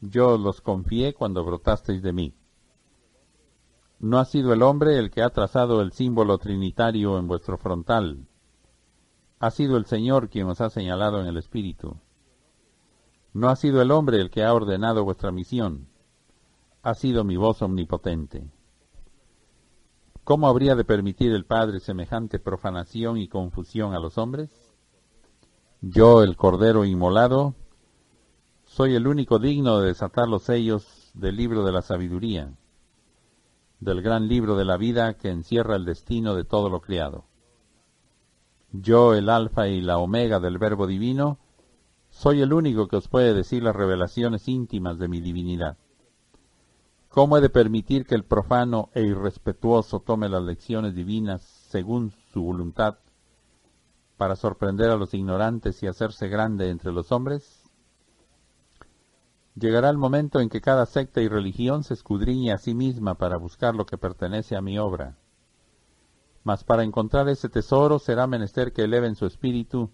Yo 0.01 0.37
los 0.37 0.61
confié 0.61 1.15
cuando 1.15 1.45
brotasteis 1.45 2.03
de 2.03 2.13
mí. 2.13 2.35
No 4.01 4.19
ha 4.19 4.25
sido 4.25 4.53
el 4.53 4.63
hombre 4.63 4.97
el 4.99 5.11
que 5.11 5.23
ha 5.23 5.31
trazado 5.31 5.81
el 5.83 5.93
símbolo 5.93 6.39
trinitario 6.39 7.19
en 7.19 7.27
vuestro 7.27 7.59
frontal. 7.59 8.29
Ha 9.41 9.51
sido 9.51 9.77
el 9.77 9.87
Señor 9.87 10.29
quien 10.29 10.47
os 10.47 10.61
ha 10.61 10.71
señalado 10.71 11.21
en 11.21 11.27
el 11.27 11.37
espíritu. 11.37 11.97
No 13.33 13.49
ha 13.49 13.57
sido 13.57 13.83
el 13.83 13.91
hombre 13.91 14.21
el 14.21 14.31
que 14.31 14.45
ha 14.45 14.55
ordenado 14.55 15.05
vuestra 15.05 15.33
misión. 15.33 15.89
Ha 16.83 16.95
sido 16.95 17.25
mi 17.25 17.37
voz 17.37 17.61
omnipotente. 17.61 18.49
¿Cómo 20.23 20.47
habría 20.47 20.77
de 20.77 20.85
permitir 20.85 21.33
el 21.33 21.45
Padre 21.45 21.81
semejante 21.81 22.39
profanación 22.39 23.17
y 23.17 23.29
confusión 23.29 23.95
a 23.95 23.99
los 23.99 24.17
hombres? 24.17 24.51
Yo, 25.81 26.23
el 26.23 26.37
Cordero 26.37 26.85
inmolado, 26.85 27.55
soy 28.65 28.95
el 28.95 29.09
único 29.09 29.39
digno 29.39 29.81
de 29.81 29.89
desatar 29.89 30.29
los 30.29 30.43
sellos 30.43 31.11
del 31.15 31.37
libro 31.37 31.65
de 31.65 31.73
la 31.73 31.83
sabiduría, 31.83 32.53
del 33.81 34.03
gran 34.03 34.29
libro 34.29 34.57
de 34.57 34.65
la 34.65 34.77
vida 34.77 35.15
que 35.15 35.31
encierra 35.31 35.77
el 35.77 35.85
destino 35.85 36.35
de 36.35 36.45
todo 36.45 36.69
lo 36.69 36.81
criado. 36.81 37.25
Yo, 38.73 39.15
el 39.15 39.29
Alfa 39.29 39.69
y 39.69 39.81
la 39.81 39.99
Omega 39.99 40.41
del 40.41 40.59
Verbo 40.59 40.87
Divino, 40.87 41.39
soy 42.11 42.43
el 42.43 42.53
único 42.53 42.89
que 42.89 42.97
os 42.97 43.09
puede 43.09 43.35
decir 43.35 43.63
las 43.63 43.77
revelaciones 43.77 44.49
íntimas 44.49 44.99
de 44.99 45.09
mi 45.09 45.21
divinidad. 45.21 45.77
¿Cómo 47.09 47.39
he 47.39 47.41
de 47.41 47.51
permitir 47.51 48.07
que 48.07 48.15
el 48.15 48.25
profano 48.25 48.91
e 48.95 49.03
irrespetuoso 49.03 50.01
tome 50.01 50.29
las 50.29 50.43
lecciones 50.43 50.95
divinas 50.95 51.43
según 51.43 52.13
su 52.33 52.43
voluntad 52.43 52.99
para 54.17 54.37
sorprender 54.37 54.91
a 54.91 54.97
los 54.97 55.15
ignorantes 55.15 55.83
y 55.83 55.87
hacerse 55.87 56.29
grande 56.29 56.69
entre 56.69 56.93
los 56.93 57.11
hombres? 57.13 57.58
Llegará 59.59 59.91
el 59.91 59.99
momento 59.99 60.41
en 60.41 60.49
que 60.49 60.61
cada 60.61 60.87
secta 60.87 61.21
y 61.21 61.29
religión 61.29 61.83
se 61.83 61.95
escudriñe 61.95 62.53
a 62.53 62.59
sí 62.59 62.75
misma 62.75 63.15
para 63.15 63.39
buscar 63.39 63.75
lo 63.75 63.87
que 63.87 63.99
pertenece 63.99 64.55
a 64.55 64.63
mi 64.63 64.79
obra. 64.79 65.17
Mas 66.45 66.63
para 66.63 66.85
encontrar 66.85 67.29
ese 67.29 67.49
tesoro 67.49 67.99
será 67.99 68.27
menester 68.27 68.73
que 68.73 68.83
eleven 68.85 69.17
su 69.17 69.27
espíritu 69.27 69.91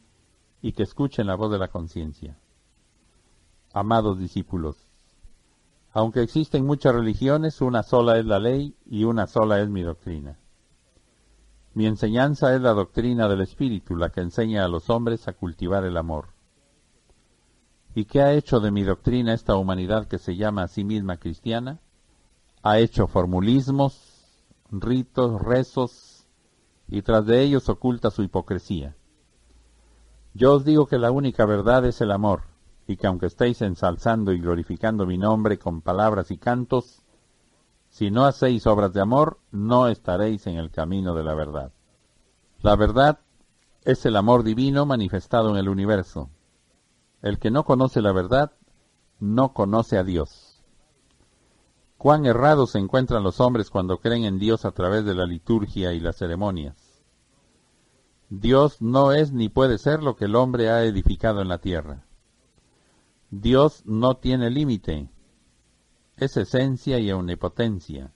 y 0.60 0.72
que 0.72 0.82
escuchen 0.82 1.26
la 1.26 1.36
voz 1.36 1.50
de 1.50 1.58
la 1.58 1.68
conciencia. 1.68 2.36
Amados 3.72 4.18
discípulos, 4.18 4.86
aunque 5.92 6.22
existen 6.22 6.66
muchas 6.66 6.92
religiones, 6.92 7.60
una 7.60 7.84
sola 7.84 8.18
es 8.18 8.26
la 8.26 8.40
ley 8.40 8.76
y 8.84 9.04
una 9.04 9.26
sola 9.28 9.60
es 9.60 9.68
mi 9.68 9.82
doctrina. 9.82 10.36
Mi 11.72 11.86
enseñanza 11.86 12.54
es 12.54 12.60
la 12.60 12.72
doctrina 12.72 13.28
del 13.28 13.40
Espíritu, 13.40 13.96
la 13.96 14.10
que 14.10 14.20
enseña 14.20 14.64
a 14.64 14.68
los 14.68 14.90
hombres 14.90 15.26
a 15.28 15.32
cultivar 15.32 15.84
el 15.84 15.96
amor. 15.96 16.33
¿Y 17.94 18.06
qué 18.06 18.22
ha 18.22 18.32
hecho 18.32 18.58
de 18.58 18.72
mi 18.72 18.82
doctrina 18.82 19.34
esta 19.34 19.56
humanidad 19.56 20.08
que 20.08 20.18
se 20.18 20.36
llama 20.36 20.64
a 20.64 20.68
sí 20.68 20.82
misma 20.82 21.18
cristiana? 21.18 21.80
Ha 22.62 22.78
hecho 22.78 23.06
formulismos, 23.06 24.42
ritos, 24.70 25.40
rezos, 25.40 26.26
y 26.88 27.02
tras 27.02 27.24
de 27.26 27.42
ellos 27.42 27.68
oculta 27.68 28.10
su 28.10 28.22
hipocresía. 28.22 28.96
Yo 30.34 30.54
os 30.54 30.64
digo 30.64 30.86
que 30.86 30.98
la 30.98 31.12
única 31.12 31.46
verdad 31.46 31.84
es 31.86 32.00
el 32.00 32.10
amor, 32.10 32.42
y 32.88 32.96
que 32.96 33.06
aunque 33.06 33.26
estéis 33.26 33.62
ensalzando 33.62 34.32
y 34.32 34.40
glorificando 34.40 35.06
mi 35.06 35.16
nombre 35.16 35.58
con 35.58 35.80
palabras 35.80 36.32
y 36.32 36.38
cantos, 36.38 37.02
si 37.88 38.10
no 38.10 38.24
hacéis 38.24 38.66
obras 38.66 38.92
de 38.92 39.00
amor, 39.00 39.38
no 39.52 39.86
estaréis 39.86 40.48
en 40.48 40.56
el 40.56 40.72
camino 40.72 41.14
de 41.14 41.22
la 41.22 41.34
verdad. 41.34 41.72
La 42.60 42.74
verdad 42.74 43.20
es 43.84 44.04
el 44.04 44.16
amor 44.16 44.42
divino 44.42 44.84
manifestado 44.84 45.50
en 45.50 45.56
el 45.56 45.68
universo. 45.68 46.30
El 47.24 47.38
que 47.38 47.50
no 47.50 47.64
conoce 47.64 48.02
la 48.02 48.12
verdad, 48.12 48.52
no 49.18 49.54
conoce 49.54 49.96
a 49.96 50.04
Dios. 50.04 50.62
Cuán 51.96 52.26
errados 52.26 52.72
se 52.72 52.78
encuentran 52.78 53.22
los 53.22 53.40
hombres 53.40 53.70
cuando 53.70 53.96
creen 53.96 54.24
en 54.26 54.38
Dios 54.38 54.66
a 54.66 54.72
través 54.72 55.06
de 55.06 55.14
la 55.14 55.24
liturgia 55.24 55.94
y 55.94 56.00
las 56.00 56.16
ceremonias. 56.16 57.02
Dios 58.28 58.82
no 58.82 59.12
es 59.12 59.32
ni 59.32 59.48
puede 59.48 59.78
ser 59.78 60.02
lo 60.02 60.16
que 60.16 60.26
el 60.26 60.36
hombre 60.36 60.68
ha 60.68 60.84
edificado 60.84 61.40
en 61.40 61.48
la 61.48 61.62
tierra. 61.62 62.04
Dios 63.30 63.86
no 63.86 64.18
tiene 64.18 64.50
límite, 64.50 65.08
es 66.18 66.36
esencia 66.36 66.98
y 66.98 67.10
omnipotencia. 67.10 68.12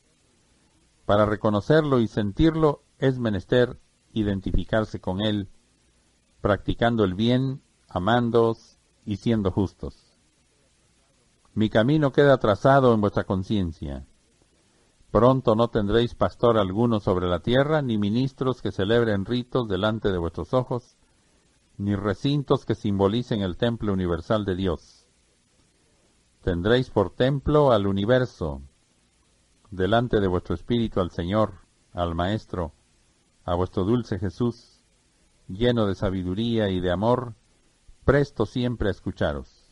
Para 1.06 1.24
reconocerlo 1.24 2.00
y 2.00 2.08
sentirlo 2.08 2.82
es 2.98 3.18
menester 3.18 3.80
identificarse 4.12 5.00
con 5.00 5.22
Él, 5.22 5.48
practicando 6.42 7.04
el 7.04 7.14
bien, 7.14 7.62
amándoos 7.88 8.67
y 9.08 9.16
siendo 9.16 9.50
justos. 9.50 10.18
Mi 11.54 11.70
camino 11.70 12.12
queda 12.12 12.38
trazado 12.38 12.92
en 12.92 13.00
vuestra 13.00 13.24
conciencia. 13.24 14.06
Pronto 15.10 15.54
no 15.54 15.68
tendréis 15.68 16.14
pastor 16.14 16.58
alguno 16.58 17.00
sobre 17.00 17.26
la 17.28 17.40
tierra, 17.40 17.80
ni 17.80 17.96
ministros 17.96 18.60
que 18.60 18.70
celebren 18.70 19.24
ritos 19.24 19.66
delante 19.66 20.12
de 20.12 20.18
vuestros 20.18 20.52
ojos, 20.52 20.98
ni 21.78 21.96
recintos 21.96 22.64
que 22.66 22.74
simbolicen 22.74 23.40
el 23.40 23.56
templo 23.56 23.92
universal 23.92 24.44
de 24.44 24.54
Dios 24.54 24.98
Tendréis 26.42 26.88
por 26.88 27.10
templo 27.10 27.72
al 27.72 27.86
universo, 27.86 28.62
delante 29.70 30.20
de 30.20 30.28
vuestro 30.28 30.54
espíritu 30.54 31.00
al 31.00 31.10
Señor, 31.10 31.54
al 31.92 32.14
Maestro, 32.14 32.72
a 33.44 33.54
vuestro 33.54 33.84
dulce 33.84 34.18
Jesús, 34.18 34.80
lleno 35.48 35.86
de 35.86 35.94
sabiduría 35.94 36.70
y 36.70 36.80
de 36.80 36.90
amor, 36.92 37.34
presto 38.08 38.46
siempre 38.46 38.88
a 38.88 38.90
escucharos. 38.90 39.70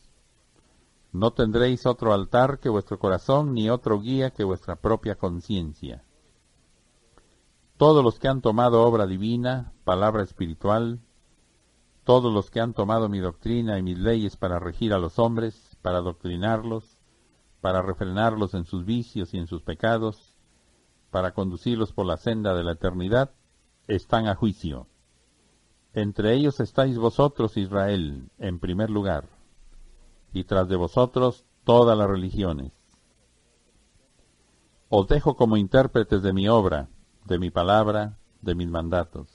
No 1.11 1.33
tendréis 1.33 1.87
otro 1.87 2.13
altar 2.13 2.59
que 2.59 2.69
vuestro 2.69 2.99
corazón, 2.99 3.55
ni 3.55 3.67
otro 3.67 3.99
guía 3.99 4.29
que 4.29 4.43
vuestra 4.43 4.75
propia 4.75 5.15
conciencia. 5.15 6.03
Todos 7.77 8.03
los 8.03 8.19
que 8.19 8.27
han 8.27 8.41
tomado 8.41 8.83
obra 8.83 9.07
divina, 9.07 9.73
palabra 9.85 10.21
espiritual, 10.21 10.99
todos 12.03 12.31
los 12.31 12.51
que 12.51 12.59
han 12.59 12.75
tomado 12.75 13.09
mi 13.09 13.17
doctrina 13.17 13.79
y 13.79 13.81
mis 13.81 13.97
leyes 13.97 14.37
para 14.37 14.59
regir 14.59 14.93
a 14.93 14.99
los 14.99 15.17
hombres, 15.17 15.75
para 15.81 16.01
doctrinarlos, 16.01 16.99
para 17.59 17.81
refrenarlos 17.81 18.53
en 18.53 18.65
sus 18.65 18.85
vicios 18.85 19.33
y 19.33 19.39
en 19.39 19.47
sus 19.47 19.63
pecados, 19.63 20.37
para 21.09 21.33
conducirlos 21.33 21.91
por 21.91 22.05
la 22.05 22.17
senda 22.17 22.53
de 22.53 22.63
la 22.63 22.73
eternidad, 22.73 23.31
están 23.87 24.27
a 24.27 24.35
juicio. 24.35 24.85
Entre 25.97 26.35
ellos 26.35 26.59
estáis 26.59 26.99
vosotros, 26.99 27.57
Israel, 27.57 28.29
en 28.37 28.59
primer 28.59 28.91
lugar, 28.91 29.29
y 30.31 30.43
tras 30.43 30.69
de 30.69 30.75
vosotros 30.75 31.43
todas 31.63 31.97
las 31.97 32.07
religiones. 32.07 32.71
Os 34.89 35.07
dejo 35.07 35.35
como 35.35 35.57
intérpretes 35.57 36.21
de 36.21 36.33
mi 36.33 36.47
obra, 36.47 36.87
de 37.25 37.39
mi 37.39 37.49
palabra, 37.49 38.19
de 38.43 38.53
mis 38.53 38.67
mandatos. 38.67 39.27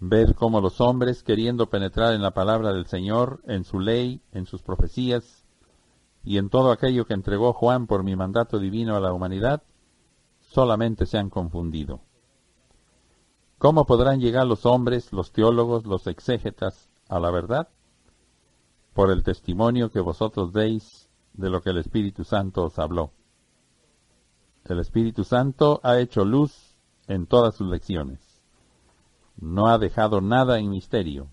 Ved 0.00 0.32
cómo 0.32 0.60
los 0.60 0.80
hombres, 0.80 1.22
queriendo 1.22 1.70
penetrar 1.70 2.12
en 2.12 2.22
la 2.22 2.32
palabra 2.32 2.72
del 2.72 2.86
Señor, 2.86 3.42
en 3.46 3.62
su 3.62 3.78
ley, 3.78 4.20
en 4.32 4.44
sus 4.46 4.60
profecías, 4.60 5.46
y 6.24 6.36
en 6.38 6.50
todo 6.50 6.72
aquello 6.72 7.04
que 7.04 7.14
entregó 7.14 7.52
Juan 7.52 7.86
por 7.86 8.02
mi 8.02 8.16
mandato 8.16 8.58
divino 8.58 8.96
a 8.96 9.00
la 9.00 9.12
humanidad, 9.12 9.62
solamente 10.40 11.06
se 11.06 11.16
han 11.16 11.30
confundido. 11.30 12.00
¿Cómo 13.60 13.84
podrán 13.84 14.18
llegar 14.18 14.48
los 14.48 14.66
hombres, 14.66 15.12
los 15.12 15.30
teólogos, 15.30 15.86
los 15.86 16.08
exégetas 16.08 16.90
a 17.08 17.20
la 17.20 17.30
verdad? 17.30 17.68
Por 18.92 19.12
el 19.12 19.22
testimonio 19.22 19.92
que 19.92 20.00
vosotros 20.00 20.52
deis 20.52 21.08
de 21.34 21.48
lo 21.50 21.62
que 21.62 21.70
el 21.70 21.78
Espíritu 21.78 22.24
Santo 22.24 22.64
os 22.64 22.80
habló. 22.80 23.12
El 24.64 24.80
Espíritu 24.80 25.22
Santo 25.22 25.78
ha 25.84 26.00
hecho 26.00 26.24
luz 26.24 26.74
en 27.06 27.26
todas 27.28 27.54
sus 27.54 27.68
lecciones 27.68 28.30
no 29.40 29.68
ha 29.68 29.78
dejado 29.78 30.20
nada 30.20 30.58
en 30.58 30.70
misterio. 30.70 31.28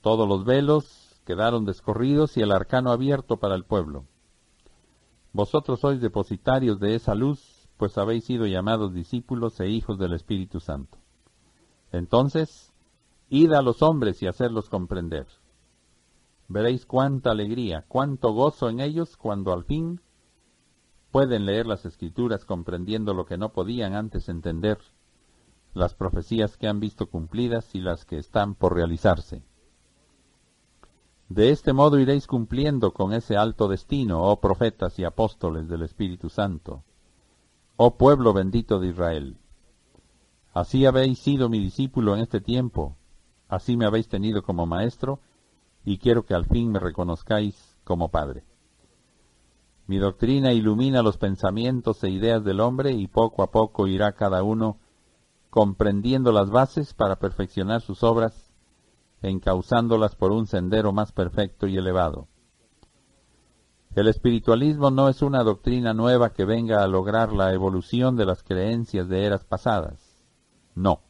Todos 0.00 0.28
los 0.28 0.44
velos 0.44 1.20
quedaron 1.24 1.64
descorridos 1.64 2.36
y 2.36 2.40
el 2.40 2.52
arcano 2.52 2.90
abierto 2.90 3.36
para 3.36 3.54
el 3.54 3.64
pueblo. 3.64 4.04
Vosotros 5.32 5.80
sois 5.80 6.00
depositarios 6.00 6.80
de 6.80 6.94
esa 6.94 7.14
luz, 7.14 7.68
pues 7.76 7.96
habéis 7.98 8.24
sido 8.24 8.46
llamados 8.46 8.92
discípulos 8.92 9.60
e 9.60 9.68
hijos 9.68 9.98
del 9.98 10.14
Espíritu 10.14 10.58
Santo. 10.58 10.98
Entonces, 11.92 12.72
id 13.28 13.52
a 13.52 13.62
los 13.62 13.82
hombres 13.82 14.22
y 14.22 14.26
hacerlos 14.26 14.68
comprender. 14.68 15.26
Veréis 16.48 16.86
cuánta 16.86 17.30
alegría, 17.30 17.84
cuánto 17.88 18.32
gozo 18.32 18.68
en 18.68 18.80
ellos 18.80 19.16
cuando 19.16 19.52
al 19.52 19.64
fin 19.64 20.00
pueden 21.10 21.46
leer 21.46 21.66
las 21.66 21.84
escrituras 21.84 22.44
comprendiendo 22.44 23.14
lo 23.14 23.26
que 23.26 23.38
no 23.38 23.52
podían 23.52 23.94
antes 23.94 24.28
entender 24.28 24.78
las 25.74 25.94
profecías 25.94 26.56
que 26.56 26.66
han 26.66 26.80
visto 26.80 27.08
cumplidas 27.08 27.74
y 27.74 27.80
las 27.80 28.04
que 28.04 28.18
están 28.18 28.54
por 28.54 28.74
realizarse. 28.74 29.42
De 31.28 31.50
este 31.50 31.72
modo 31.72 31.98
iréis 31.98 32.26
cumpliendo 32.26 32.92
con 32.92 33.12
ese 33.12 33.36
alto 33.36 33.68
destino, 33.68 34.22
oh 34.22 34.40
profetas 34.40 34.98
y 34.98 35.04
apóstoles 35.04 35.68
del 35.68 35.82
Espíritu 35.82 36.30
Santo, 36.30 36.84
oh 37.76 37.96
pueblo 37.96 38.32
bendito 38.32 38.80
de 38.80 38.88
Israel. 38.88 39.36
Así 40.52 40.86
habéis 40.86 41.18
sido 41.18 41.48
mi 41.48 41.58
discípulo 41.58 42.14
en 42.14 42.22
este 42.22 42.40
tiempo, 42.40 42.96
Así 43.48 43.76
me 43.76 43.86
habéis 43.86 44.08
tenido 44.08 44.42
como 44.42 44.66
maestro, 44.66 45.20
y 45.84 45.98
quiero 45.98 46.24
que 46.24 46.34
al 46.34 46.44
fin 46.44 46.70
me 46.70 46.78
reconozcáis 46.78 47.76
como 47.82 48.10
Padre. 48.10 48.44
Mi 49.86 49.96
doctrina 49.96 50.52
ilumina 50.52 51.02
los 51.02 51.16
pensamientos 51.16 52.04
e 52.04 52.10
ideas 52.10 52.44
del 52.44 52.60
hombre 52.60 52.92
y 52.92 53.06
poco 53.06 53.42
a 53.42 53.50
poco 53.50 53.86
irá 53.86 54.12
cada 54.12 54.42
uno 54.42 54.76
comprendiendo 55.48 56.30
las 56.30 56.50
bases 56.50 56.92
para 56.92 57.16
perfeccionar 57.16 57.80
sus 57.80 58.02
obras, 58.02 58.52
encauzándolas 59.22 60.14
por 60.14 60.30
un 60.30 60.46
sendero 60.46 60.92
más 60.92 61.12
perfecto 61.12 61.66
y 61.66 61.78
elevado. 61.78 62.28
El 63.94 64.08
espiritualismo 64.08 64.90
no 64.90 65.08
es 65.08 65.22
una 65.22 65.42
doctrina 65.42 65.94
nueva 65.94 66.34
que 66.34 66.44
venga 66.44 66.82
a 66.82 66.86
lograr 66.86 67.32
la 67.32 67.54
evolución 67.54 68.14
de 68.16 68.26
las 68.26 68.42
creencias 68.42 69.08
de 69.08 69.24
eras 69.24 69.44
pasadas. 69.44 70.07
No. 70.78 71.00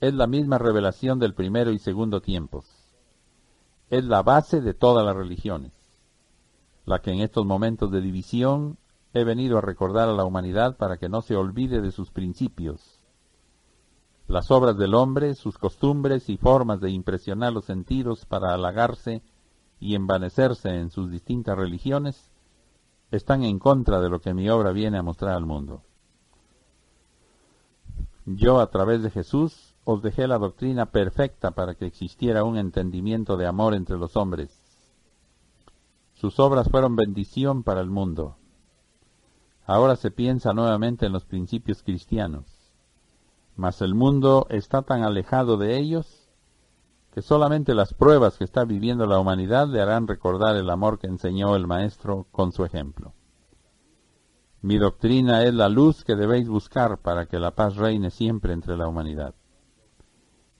Es 0.00 0.14
la 0.14 0.26
misma 0.26 0.58
revelación 0.58 1.18
del 1.18 1.34
primero 1.34 1.72
y 1.72 1.78
segundo 1.78 2.20
tiempos. 2.20 2.64
Es 3.90 4.04
la 4.04 4.22
base 4.22 4.60
de 4.60 4.74
todas 4.74 5.04
las 5.04 5.14
religiones 5.14 5.72
la 6.90 7.00
que 7.00 7.12
en 7.12 7.20
estos 7.20 7.46
momentos 7.46 7.90
de 7.90 8.00
división 8.00 8.76
he 9.12 9.22
venido 9.22 9.58
a 9.58 9.60
recordar 9.60 10.08
a 10.08 10.12
la 10.12 10.24
humanidad 10.24 10.76
para 10.76 10.96
que 10.96 11.08
no 11.08 11.22
se 11.22 11.36
olvide 11.36 11.80
de 11.80 11.92
sus 11.92 12.10
principios. 12.10 13.00
Las 14.26 14.50
obras 14.50 14.76
del 14.76 14.94
hombre, 14.94 15.34
sus 15.34 15.56
costumbres 15.56 16.28
y 16.28 16.36
formas 16.36 16.80
de 16.80 16.90
impresionar 16.90 17.52
los 17.52 17.64
sentidos 17.64 18.24
para 18.26 18.54
halagarse 18.54 19.22
y 19.78 19.94
envanecerse 19.94 20.68
en 20.68 20.90
sus 20.90 21.10
distintas 21.10 21.56
religiones, 21.56 22.30
están 23.10 23.42
en 23.42 23.58
contra 23.58 24.00
de 24.00 24.08
lo 24.08 24.20
que 24.20 24.34
mi 24.34 24.48
obra 24.48 24.72
viene 24.72 24.98
a 24.98 25.02
mostrar 25.02 25.34
al 25.34 25.46
mundo. 25.46 25.82
Yo, 28.36 28.60
a 28.60 28.70
través 28.70 29.02
de 29.02 29.10
Jesús, 29.10 29.74
os 29.84 30.02
dejé 30.02 30.28
la 30.28 30.38
doctrina 30.38 30.86
perfecta 30.86 31.50
para 31.50 31.74
que 31.74 31.86
existiera 31.86 32.44
un 32.44 32.56
entendimiento 32.56 33.36
de 33.36 33.46
amor 33.46 33.74
entre 33.74 33.96
los 33.96 34.16
hombres, 34.16 34.56
sus 36.14 36.38
obras 36.38 36.68
fueron 36.68 36.96
bendición 36.96 37.62
para 37.62 37.80
el 37.80 37.88
mundo. 37.88 38.36
Ahora 39.66 39.96
se 39.96 40.10
piensa 40.10 40.52
nuevamente 40.52 41.06
en 41.06 41.12
los 41.12 41.24
principios 41.24 41.82
cristianos, 41.82 42.44
mas 43.56 43.80
el 43.80 43.94
mundo 43.94 44.46
está 44.50 44.82
tan 44.82 45.02
alejado 45.02 45.56
de 45.56 45.78
ellos 45.78 46.28
que 47.14 47.22
solamente 47.22 47.74
las 47.74 47.94
pruebas 47.94 48.36
que 48.36 48.44
está 48.44 48.64
viviendo 48.64 49.06
la 49.06 49.18
humanidad 49.18 49.66
le 49.66 49.80
harán 49.80 50.06
recordar 50.06 50.56
el 50.56 50.70
amor 50.70 50.98
que 50.98 51.08
enseñó 51.08 51.56
el 51.56 51.66
Maestro 51.66 52.26
con 52.30 52.52
su 52.52 52.64
ejemplo. 52.64 53.12
Mi 54.62 54.78
doctrina 54.78 55.44
es 55.44 55.54
la 55.54 55.68
luz 55.68 56.04
que 56.04 56.16
debéis 56.16 56.48
buscar 56.48 56.98
para 56.98 57.26
que 57.26 57.38
la 57.38 57.52
paz 57.52 57.76
reine 57.76 58.10
siempre 58.10 58.52
entre 58.52 58.76
la 58.76 58.88
humanidad. 58.88 59.34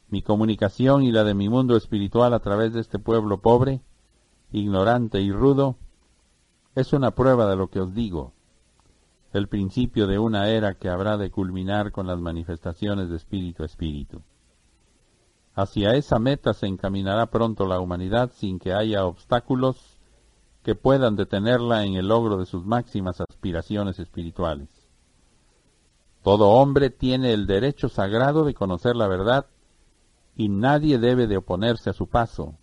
Mi 0.09 0.23
comunicación 0.23 1.03
y 1.03 1.13
la 1.13 1.23
de 1.25 1.35
mi 1.35 1.49
mundo 1.49 1.77
espiritual 1.77 2.33
a 2.35 2.41
través 2.41 2.73
de 2.73 2.81
este 2.81 2.99
pueblo 2.99 3.41
pobre 3.41 3.83
ignorante 4.53 5.21
y 5.21 5.31
rudo, 5.31 5.77
es 6.75 6.93
una 6.93 7.13
prueba 7.13 7.49
de 7.49 7.57
lo 7.57 7.69
que 7.69 7.81
os 7.81 7.95
digo, 7.95 8.33
el 9.33 9.49
principio 9.49 10.07
de 10.07 10.19
una 10.19 10.49
era 10.49 10.75
que 10.75 10.89
habrá 10.89 11.17
de 11.17 11.31
culminar 11.31 11.93
con 11.93 12.07
las 12.07 12.19
manifestaciones 12.19 13.09
de 13.11 13.17
espíritu 13.17 13.63
a 13.63 13.67
espíritu. 13.67 14.23
Hacia 15.55 15.95
esa 15.95 16.19
meta 16.19 16.53
se 16.53 16.67
encaminará 16.67 17.27
pronto 17.27 17.67
la 17.67 17.81
humanidad 17.81 18.33
sin 18.35 18.59
que 18.59 18.73
haya 18.73 19.05
obstáculos 19.05 20.00
que 20.63 20.75
puedan 20.75 21.17
detenerla 21.17 21.85
en 21.85 21.95
el 21.95 22.09
logro 22.09 22.37
de 22.37 22.47
sus 22.47 22.65
máximas 22.65 23.21
aspiraciones 23.21 23.99
espirituales. 23.99 24.69
Todo 26.23 26.51
hombre 26.51 26.91
tiene 26.91 27.33
el 27.33 27.47
derecho 27.47 27.89
sagrado 27.89 28.45
de 28.45 28.53
conocer 28.53 28.95
la 28.95 29.09
verdad 29.09 29.47
y 30.37 30.49
nadie 30.49 30.99
debe 30.99 31.27
de 31.27 31.39
oponerse 31.39 31.91
a 31.91 31.95
su 31.95 32.09
paso, 32.09 32.59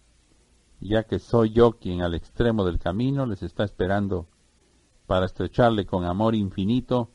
ya 0.79 1.03
que 1.03 1.17
soy 1.17 1.51
yo 1.51 1.73
quien 1.73 2.01
al 2.01 2.13
extremo 2.13 2.63
del 2.65 2.77
camino 2.77 3.25
les 3.25 3.41
está 3.41 3.63
esperando 3.63 4.27
para 5.07 5.25
estrecharle 5.25 5.85
con 5.87 6.05
amor 6.05 6.35
infinito 6.35 7.09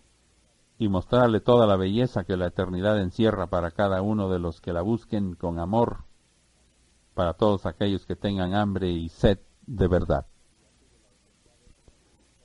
y 0.79 0.89
mostrarle 0.89 1.41
toda 1.41 1.67
la 1.67 1.77
belleza 1.77 2.25
que 2.25 2.37
la 2.37 2.47
eternidad 2.47 3.01
encierra 3.01 3.47
para 3.47 3.71
cada 3.71 4.03
uno 4.03 4.29
de 4.29 4.41
los 4.41 4.61
que 4.61 4.73
la 4.73 4.83
busquen 4.83 5.37
con 5.37 5.61
amor, 5.61 6.05
para 7.15 7.35
todos 7.35 7.67
aquellos 7.67 8.05
que 8.05 8.17
tengan 8.17 8.55
hambre 8.55 8.91
y 8.91 9.09
sed 9.09 9.39
de 9.67 9.87
verdad. 9.87 10.27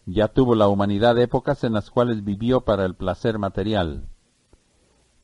Ya 0.10 0.30
tuvo 0.30 0.56
la 0.56 0.70
humanidad 0.70 1.20
épocas 1.20 1.66
en 1.66 1.74
las 1.74 1.92
cuales 1.92 2.24
vivió 2.24 2.62
para 2.62 2.86
el 2.86 2.96
placer 2.96 3.40
material, 3.40 4.08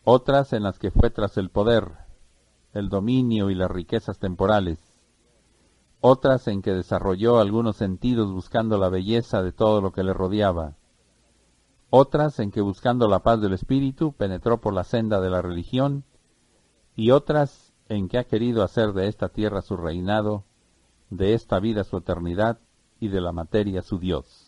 otras 0.03 0.51
en 0.51 0.63
las 0.63 0.77
que 0.77 0.91
fue 0.91 1.09
tras 1.09 1.37
el 1.37 1.49
poder, 1.49 1.87
el 2.73 2.89
dominio 2.89 3.49
y 3.49 3.55
las 3.55 3.71
riquezas 3.71 4.19
temporales, 4.19 4.77
otras 6.01 6.49
en 6.49 6.61
que 6.61 6.73
desarrolló 6.73 7.39
algunos 7.39 7.77
sentidos 7.77 8.29
buscando 8.33 8.77
la 8.77 8.89
belleza 8.89 9.41
de 9.41 9.53
todo 9.53 9.79
lo 9.79 9.93
que 9.93 10.03
le 10.03 10.13
rodeaba, 10.13 10.75
otras 11.89 12.39
en 12.39 12.51
que 12.51 12.59
buscando 12.59 13.07
la 13.07 13.19
paz 13.19 13.39
del 13.39 13.53
espíritu 13.53 14.11
penetró 14.11 14.59
por 14.59 14.73
la 14.73 14.83
senda 14.83 15.21
de 15.21 15.29
la 15.29 15.41
religión, 15.41 16.03
y 16.93 17.11
otras 17.11 17.73
en 17.87 18.09
que 18.09 18.17
ha 18.17 18.25
querido 18.25 18.63
hacer 18.63 18.91
de 18.91 19.07
esta 19.07 19.29
tierra 19.29 19.61
su 19.61 19.77
reinado, 19.77 20.43
de 21.09 21.35
esta 21.35 21.61
vida 21.61 21.85
su 21.85 21.95
eternidad 21.95 22.59
y 22.99 23.07
de 23.07 23.21
la 23.21 23.31
materia 23.31 23.81
su 23.81 23.97
Dios. 23.97 24.42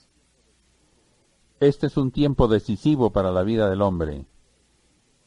Este 1.59 1.87
es 1.87 1.97
un 1.97 2.11
tiempo 2.11 2.47
decisivo 2.47 3.11
para 3.11 3.31
la 3.31 3.43
vida 3.43 3.69
del 3.69 3.81
hombre, 3.81 4.27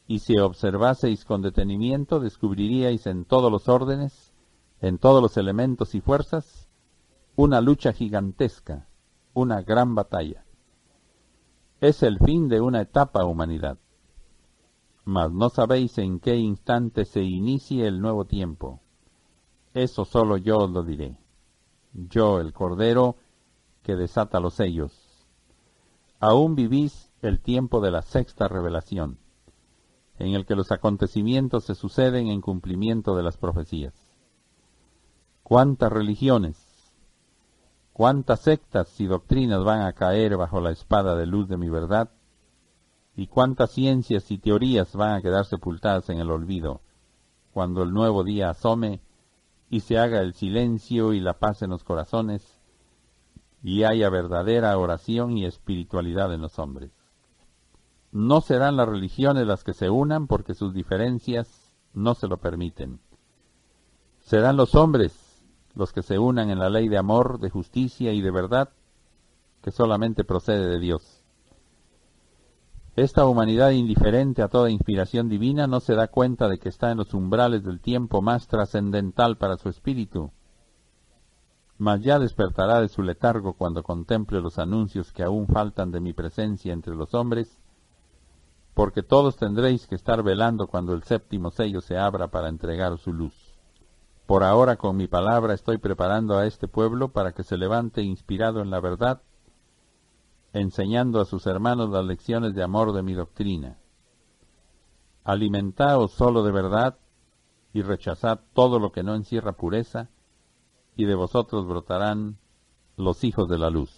y 0.07 0.19
si 0.19 0.37
observaseis 0.37 1.25
con 1.25 1.41
detenimiento 1.41 2.19
descubriríais 2.19 3.07
en 3.07 3.25
todos 3.25 3.51
los 3.51 3.67
órdenes 3.67 4.29
en 4.81 4.97
todos 4.97 5.21
los 5.21 5.35
elementos 5.37 5.93
y 5.95 6.01
fuerzas, 6.01 6.69
una 7.35 7.61
lucha 7.61 7.93
gigantesca, 7.93 8.87
una 9.33 9.61
gran 9.61 9.95
batalla. 9.95 10.45
Es 11.81 12.03
el 12.03 12.19
fin 12.19 12.47
de 12.47 12.61
una 12.61 12.81
etapa 12.81 13.25
humanidad. 13.25 13.77
Mas 15.05 15.31
no 15.31 15.49
sabéis 15.49 15.97
en 15.97 16.19
qué 16.19 16.35
instante 16.35 17.05
se 17.05 17.21
inicie 17.21 17.87
el 17.87 17.99
nuevo 17.99 18.25
tiempo. 18.25 18.81
Eso 19.73 20.05
solo 20.05 20.37
yo 20.37 20.57
os 20.57 20.71
lo 20.71 20.83
diré. 20.83 21.17
Yo, 21.93 22.39
el 22.39 22.53
Cordero, 22.53 23.15
que 23.81 23.95
desata 23.95 24.39
los 24.39 24.55
sellos. 24.55 24.98
Aún 26.19 26.55
vivís 26.55 27.11
el 27.21 27.39
tiempo 27.39 27.79
de 27.79 27.91
la 27.91 28.01
sexta 28.01 28.49
revelación, 28.49 29.19
en 30.17 30.33
el 30.33 30.45
que 30.45 30.55
los 30.55 30.71
acontecimientos 30.71 31.63
se 31.63 31.75
suceden 31.75 32.27
en 32.27 32.41
cumplimiento 32.41 33.15
de 33.15 33.23
las 33.23 33.37
profecías. 33.37 33.93
Cuántas 35.43 35.91
religiones, 35.91 36.57
cuántas 37.93 38.41
sectas 38.41 38.99
y 38.99 39.05
doctrinas 39.05 39.63
van 39.63 39.81
a 39.81 39.93
caer 39.93 40.35
bajo 40.35 40.59
la 40.59 40.71
espada 40.71 41.15
de 41.15 41.25
luz 41.25 41.47
de 41.47 41.55
mi 41.55 41.69
verdad, 41.69 42.11
y 43.15 43.27
cuántas 43.27 43.71
ciencias 43.71 44.29
y 44.29 44.37
teorías 44.37 44.93
van 44.95 45.15
a 45.15 45.21
quedar 45.21 45.45
sepultadas 45.45 46.09
en 46.09 46.19
el 46.19 46.31
olvido, 46.31 46.81
cuando 47.53 47.83
el 47.83 47.93
nuevo 47.93 48.25
día 48.25 48.49
asome 48.49 49.01
y 49.69 49.79
se 49.79 49.97
haga 49.97 50.19
el 50.19 50.33
silencio 50.33 51.13
y 51.13 51.21
la 51.21 51.39
paz 51.39 51.61
en 51.61 51.69
los 51.69 51.85
corazones, 51.85 52.58
y 53.61 53.83
haya 53.83 54.09
verdadera 54.09 54.77
oración 54.77 55.37
y 55.37 55.45
espiritualidad 55.45 56.33
en 56.33 56.41
los 56.41 56.59
hombres. 56.59 56.91
No 58.11 58.41
serán 58.41 58.77
las 58.77 58.89
religiones 58.89 59.45
las 59.45 59.63
que 59.63 59.73
se 59.73 59.89
unan 59.89 60.27
porque 60.27 60.55
sus 60.55 60.73
diferencias 60.73 61.75
no 61.93 62.15
se 62.15 62.27
lo 62.27 62.37
permiten. 62.37 62.99
Serán 64.21 64.57
los 64.57 64.75
hombres 64.75 65.43
los 65.75 65.93
que 65.93 66.01
se 66.01 66.17
unan 66.17 66.49
en 66.49 66.59
la 66.59 66.69
ley 66.69 66.87
de 66.87 66.97
amor, 66.97 67.39
de 67.39 67.49
justicia 67.49 68.11
y 68.11 68.21
de 68.21 68.31
verdad 68.31 68.69
que 69.61 69.71
solamente 69.71 70.23
procede 70.23 70.67
de 70.67 70.79
Dios. 70.79 71.23
Esta 72.95 73.25
humanidad 73.25 73.71
indiferente 73.71 74.41
a 74.41 74.49
toda 74.49 74.69
inspiración 74.69 75.29
divina 75.29 75.67
no 75.67 75.79
se 75.79 75.95
da 75.95 76.07
cuenta 76.07 76.49
de 76.49 76.57
que 76.57 76.69
está 76.69 76.91
en 76.91 76.97
los 76.97 77.13
umbrales 77.13 77.63
del 77.63 77.79
tiempo 77.79 78.21
más 78.21 78.47
trascendental 78.47 79.37
para 79.37 79.57
su 79.57 79.69
espíritu, 79.69 80.31
mas 81.79 82.01
ya 82.01 82.19
despertará 82.19 82.81
de 82.81 82.89
su 82.89 83.01
letargo 83.01 83.53
cuando 83.53 83.83
contemple 83.83 84.41
los 84.41 84.59
anuncios 84.59 85.13
que 85.13 85.23
aún 85.23 85.47
faltan 85.47 85.91
de 85.91 86.01
mi 86.01 86.11
presencia 86.11 86.73
entre 86.73 86.93
los 86.93 87.13
hombres, 87.13 87.57
porque 88.73 89.01
todos 89.01 89.37
tendréis 89.37 89.87
que 89.87 89.95
estar 89.95 90.21
velando 90.21 90.67
cuando 90.67 90.93
el 90.93 91.03
séptimo 91.03 91.51
sello 91.51 91.79
se 91.79 91.97
abra 91.97 92.27
para 92.27 92.49
entregar 92.49 92.97
su 92.97 93.13
luz. 93.13 93.33
Por 94.25 94.43
ahora 94.43 94.75
con 94.75 94.97
mi 94.97 95.07
palabra 95.07 95.53
estoy 95.53 95.77
preparando 95.77 96.37
a 96.37 96.45
este 96.45 96.67
pueblo 96.67 97.13
para 97.13 97.31
que 97.31 97.43
se 97.43 97.57
levante 97.57 98.01
inspirado 98.01 98.61
en 98.61 98.69
la 98.69 98.81
verdad, 98.81 99.21
enseñando 100.51 101.21
a 101.21 101.25
sus 101.25 101.47
hermanos 101.47 101.89
las 101.91 102.03
lecciones 102.03 102.55
de 102.55 102.63
amor 102.63 102.91
de 102.91 103.03
mi 103.03 103.13
doctrina. 103.13 103.77
Alimentaos 105.23 106.11
solo 106.11 106.43
de 106.43 106.51
verdad 106.51 106.97
y 107.71 107.83
rechazad 107.83 108.41
todo 108.53 108.79
lo 108.79 108.91
que 108.91 109.01
no 109.01 109.15
encierra 109.15 109.53
pureza, 109.53 110.09
y 110.99 111.05
de 111.05 111.15
vosotros 111.15 111.65
brotarán 111.65 112.39
los 112.97 113.23
hijos 113.23 113.47
de 113.47 113.57
la 113.57 113.69
luz. 113.69 113.89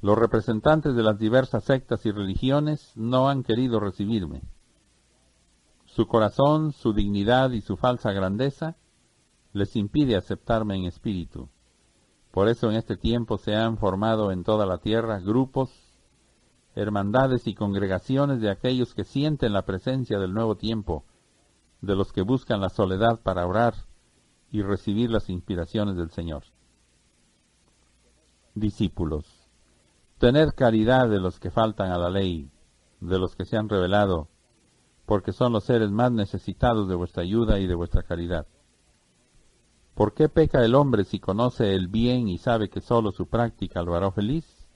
Los 0.00 0.18
representantes 0.18 0.96
de 0.96 1.04
las 1.04 1.16
diversas 1.16 1.62
sectas 1.62 2.04
y 2.06 2.10
religiones 2.10 2.90
no 2.96 3.28
han 3.28 3.44
querido 3.44 3.78
recibirme 3.78 4.42
Su 5.84 6.08
corazón, 6.08 6.72
su 6.72 6.92
dignidad 6.92 7.52
y 7.52 7.60
su 7.60 7.76
falsa 7.76 8.10
grandeza 8.10 8.74
les 9.52 9.76
impide 9.76 10.16
aceptarme 10.16 10.74
en 10.74 10.86
espíritu. 10.86 11.48
Por 12.32 12.48
eso 12.48 12.68
en 12.68 12.74
este 12.74 12.96
tiempo 12.96 13.38
se 13.38 13.54
han 13.54 13.78
formado 13.78 14.32
en 14.32 14.42
toda 14.42 14.66
la 14.66 14.78
tierra 14.78 15.20
grupos, 15.20 15.70
hermandades 16.74 17.46
y 17.46 17.54
congregaciones 17.54 18.40
de 18.40 18.50
aquellos 18.50 18.92
que 18.92 19.04
sienten 19.04 19.52
la 19.52 19.62
presencia 19.62 20.18
del 20.18 20.34
nuevo 20.34 20.56
tiempo, 20.56 21.04
de 21.80 21.94
los 21.94 22.12
que 22.12 22.22
buscan 22.22 22.60
la 22.60 22.70
soledad 22.70 23.20
para 23.20 23.46
orar 23.46 23.91
y 24.52 24.62
recibir 24.62 25.10
las 25.10 25.30
inspiraciones 25.30 25.96
del 25.96 26.10
Señor. 26.10 26.44
Discípulos, 28.54 29.48
tened 30.18 30.50
caridad 30.50 31.08
de 31.08 31.18
los 31.18 31.40
que 31.40 31.50
faltan 31.50 31.90
a 31.90 31.96
la 31.96 32.10
ley, 32.10 32.50
de 33.00 33.18
los 33.18 33.34
que 33.34 33.46
se 33.46 33.56
han 33.56 33.70
revelado, 33.70 34.28
porque 35.06 35.32
son 35.32 35.54
los 35.54 35.64
seres 35.64 35.90
más 35.90 36.12
necesitados 36.12 36.86
de 36.86 36.94
vuestra 36.94 37.22
ayuda 37.22 37.58
y 37.58 37.66
de 37.66 37.74
vuestra 37.74 38.02
caridad. 38.02 38.46
¿Por 39.94 40.12
qué 40.12 40.28
peca 40.28 40.62
el 40.62 40.74
hombre 40.74 41.04
si 41.04 41.18
conoce 41.18 41.74
el 41.74 41.88
bien 41.88 42.28
y 42.28 42.36
sabe 42.36 42.68
que 42.68 42.82
sólo 42.82 43.10
su 43.10 43.26
práctica 43.26 43.82
lo 43.82 43.94
hará 43.94 44.10
feliz? 44.12 44.68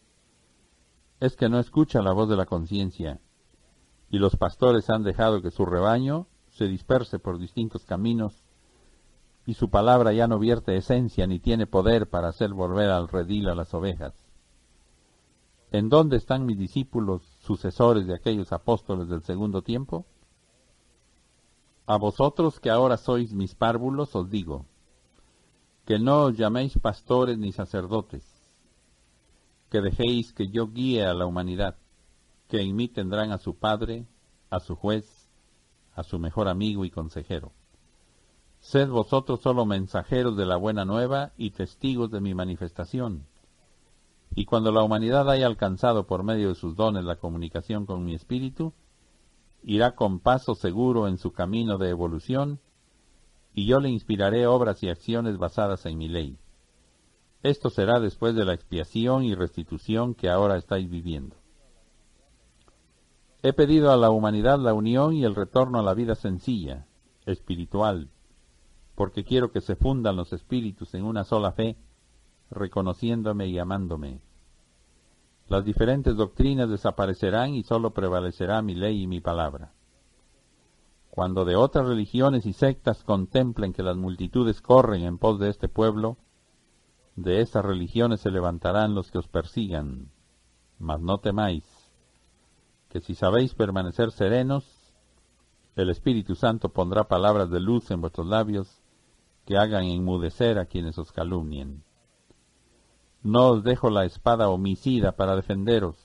Es 1.20 1.36
que 1.36 1.50
no 1.50 1.58
escucha 1.58 2.00
la 2.00 2.12
voz 2.12 2.30
de 2.30 2.36
la 2.36 2.46
conciencia, 2.46 3.20
y 4.08 4.18
los 4.18 4.36
pastores 4.36 4.88
han 4.88 5.02
dejado 5.02 5.42
que 5.42 5.50
su 5.50 5.66
rebaño 5.66 6.28
se 6.48 6.66
disperse 6.66 7.18
por 7.18 7.38
distintos 7.38 7.84
caminos, 7.84 8.45
y 9.46 9.54
su 9.54 9.70
palabra 9.70 10.12
ya 10.12 10.26
no 10.26 10.40
vierte 10.40 10.76
esencia 10.76 11.26
ni 11.28 11.38
tiene 11.38 11.68
poder 11.68 12.08
para 12.10 12.28
hacer 12.28 12.52
volver 12.52 12.90
al 12.90 13.06
redil 13.06 13.48
a 13.48 13.54
las 13.54 13.72
ovejas. 13.72 14.12
¿En 15.70 15.88
dónde 15.88 16.16
están 16.16 16.44
mis 16.44 16.58
discípulos, 16.58 17.22
sucesores 17.40 18.06
de 18.06 18.14
aquellos 18.14 18.52
apóstoles 18.52 19.08
del 19.08 19.22
segundo 19.22 19.62
tiempo? 19.62 20.04
A 21.86 21.96
vosotros 21.96 22.58
que 22.58 22.70
ahora 22.70 22.96
sois 22.96 23.32
mis 23.32 23.54
párvulos 23.54 24.16
os 24.16 24.28
digo, 24.28 24.66
que 25.84 26.00
no 26.00 26.24
os 26.24 26.36
llaméis 26.36 26.76
pastores 26.78 27.38
ni 27.38 27.52
sacerdotes, 27.52 28.24
que 29.70 29.80
dejéis 29.80 30.32
que 30.32 30.48
yo 30.48 30.66
guíe 30.66 31.04
a 31.06 31.14
la 31.14 31.26
humanidad, 31.26 31.76
que 32.48 32.60
en 32.60 32.74
mí 32.74 32.88
tendrán 32.88 33.30
a 33.30 33.38
su 33.38 33.54
Padre, 33.54 34.06
a 34.50 34.58
su 34.58 34.74
juez, 34.74 35.28
a 35.94 36.02
su 36.02 36.18
mejor 36.18 36.48
amigo 36.48 36.84
y 36.84 36.90
consejero. 36.90 37.52
Sed 38.66 38.88
vosotros 38.88 39.42
solo 39.42 39.64
mensajeros 39.64 40.36
de 40.36 40.44
la 40.44 40.56
buena 40.56 40.84
nueva 40.84 41.30
y 41.36 41.52
testigos 41.52 42.10
de 42.10 42.20
mi 42.20 42.34
manifestación. 42.34 43.24
Y 44.34 44.44
cuando 44.44 44.72
la 44.72 44.82
humanidad 44.82 45.30
haya 45.30 45.46
alcanzado 45.46 46.08
por 46.08 46.24
medio 46.24 46.48
de 46.48 46.56
sus 46.56 46.74
dones 46.74 47.04
la 47.04 47.14
comunicación 47.14 47.86
con 47.86 48.04
mi 48.04 48.16
espíritu, 48.16 48.72
irá 49.62 49.94
con 49.94 50.18
paso 50.18 50.56
seguro 50.56 51.06
en 51.06 51.16
su 51.16 51.30
camino 51.30 51.78
de 51.78 51.90
evolución, 51.90 52.58
y 53.54 53.66
yo 53.66 53.78
le 53.78 53.88
inspiraré 53.88 54.48
obras 54.48 54.82
y 54.82 54.88
acciones 54.88 55.38
basadas 55.38 55.86
en 55.86 55.96
mi 55.96 56.08
ley. 56.08 56.36
Esto 57.44 57.70
será 57.70 58.00
después 58.00 58.34
de 58.34 58.44
la 58.44 58.54
expiación 58.54 59.22
y 59.22 59.36
restitución 59.36 60.12
que 60.12 60.28
ahora 60.28 60.56
estáis 60.56 60.90
viviendo. 60.90 61.36
He 63.44 63.52
pedido 63.52 63.92
a 63.92 63.96
la 63.96 64.10
humanidad 64.10 64.58
la 64.58 64.74
unión 64.74 65.12
y 65.12 65.22
el 65.22 65.36
retorno 65.36 65.78
a 65.78 65.84
la 65.84 65.94
vida 65.94 66.16
sencilla, 66.16 66.88
espiritual, 67.26 68.10
porque 68.96 69.24
quiero 69.24 69.52
que 69.52 69.60
se 69.60 69.76
fundan 69.76 70.16
los 70.16 70.32
espíritus 70.32 70.94
en 70.94 71.04
una 71.04 71.22
sola 71.22 71.52
fe, 71.52 71.76
reconociéndome 72.50 73.46
y 73.46 73.58
amándome. 73.58 74.20
Las 75.48 75.64
diferentes 75.64 76.16
doctrinas 76.16 76.70
desaparecerán 76.70 77.54
y 77.54 77.62
sólo 77.62 77.90
prevalecerá 77.92 78.62
mi 78.62 78.74
ley 78.74 79.02
y 79.02 79.06
mi 79.06 79.20
palabra. 79.20 79.72
Cuando 81.10 81.44
de 81.44 81.56
otras 81.56 81.86
religiones 81.86 82.46
y 82.46 82.52
sectas 82.52 83.04
contemplen 83.04 83.72
que 83.72 83.82
las 83.82 83.96
multitudes 83.96 84.60
corren 84.60 85.04
en 85.04 85.18
pos 85.18 85.38
de 85.38 85.50
este 85.50 85.68
pueblo, 85.68 86.16
de 87.16 87.42
esas 87.42 87.64
religiones 87.64 88.20
se 88.20 88.30
levantarán 88.30 88.94
los 88.94 89.10
que 89.10 89.18
os 89.18 89.28
persigan. 89.28 90.10
Mas 90.78 91.00
no 91.00 91.18
temáis, 91.18 91.64
que 92.88 93.00
si 93.00 93.14
sabéis 93.14 93.54
permanecer 93.54 94.10
serenos, 94.10 94.64
el 95.74 95.90
Espíritu 95.90 96.34
Santo 96.34 96.70
pondrá 96.70 97.04
palabras 97.04 97.50
de 97.50 97.60
luz 97.60 97.90
en 97.90 98.00
vuestros 98.00 98.26
labios 98.26 98.82
que 99.46 99.56
hagan 99.56 99.84
enmudecer 99.84 100.58
a 100.58 100.66
quienes 100.66 100.98
os 100.98 101.12
calumnien. 101.12 101.84
No 103.22 103.48
os 103.48 103.64
dejo 103.64 103.88
la 103.90 104.04
espada 104.04 104.48
homicida 104.48 105.12
para 105.12 105.36
defenderos, 105.36 105.96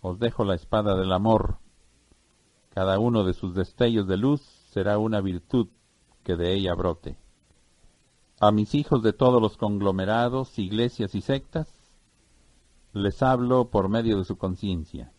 os 0.00 0.18
dejo 0.18 0.44
la 0.44 0.54
espada 0.54 0.96
del 0.96 1.12
amor. 1.12 1.58
Cada 2.70 2.98
uno 2.98 3.22
de 3.22 3.34
sus 3.34 3.54
destellos 3.54 4.08
de 4.08 4.16
luz 4.16 4.40
será 4.70 4.98
una 4.98 5.20
virtud 5.20 5.68
que 6.24 6.36
de 6.36 6.54
ella 6.54 6.74
brote. 6.74 7.18
A 8.40 8.50
mis 8.50 8.74
hijos 8.74 9.02
de 9.02 9.12
todos 9.12 9.40
los 9.40 9.56
conglomerados, 9.56 10.58
iglesias 10.58 11.14
y 11.14 11.20
sectas, 11.20 11.68
les 12.92 13.22
hablo 13.22 13.70
por 13.70 13.88
medio 13.88 14.18
de 14.18 14.24
su 14.24 14.36
conciencia. 14.36 15.12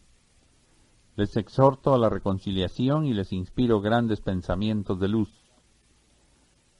Les 1.15 1.37
exhorto 1.37 1.93
a 1.93 1.97
la 1.97 2.09
reconciliación 2.09 3.05
y 3.05 3.13
les 3.13 3.31
inspiro 3.31 3.81
grandes 3.81 4.19
pensamientos 4.19 4.99
de 4.99 5.07
luz. 5.07 5.42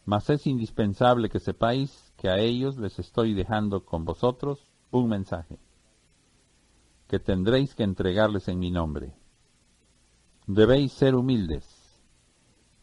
Mas 0.05 0.29
es 0.29 0.47
indispensable 0.47 1.29
que 1.29 1.39
sepáis 1.39 2.13
que 2.17 2.29
a 2.29 2.37
ellos 2.37 2.77
les 2.77 2.99
estoy 2.99 3.33
dejando 3.33 3.85
con 3.85 4.03
vosotros 4.03 4.67
un 4.91 5.07
mensaje, 5.09 5.59
que 7.07 7.19
tendréis 7.19 7.73
que 7.73 7.83
entregarles 7.83 8.47
en 8.47 8.59
mi 8.59 8.69
nombre. 8.69 9.13
Debéis 10.45 10.91
ser 10.91 11.15
humildes. 11.15 11.65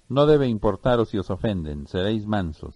No 0.08 0.26
debe 0.26 0.48
importaros 0.48 1.10
si 1.10 1.18
os 1.18 1.30
ofenden, 1.30 1.86
seréis 1.86 2.26
mansos. 2.26 2.74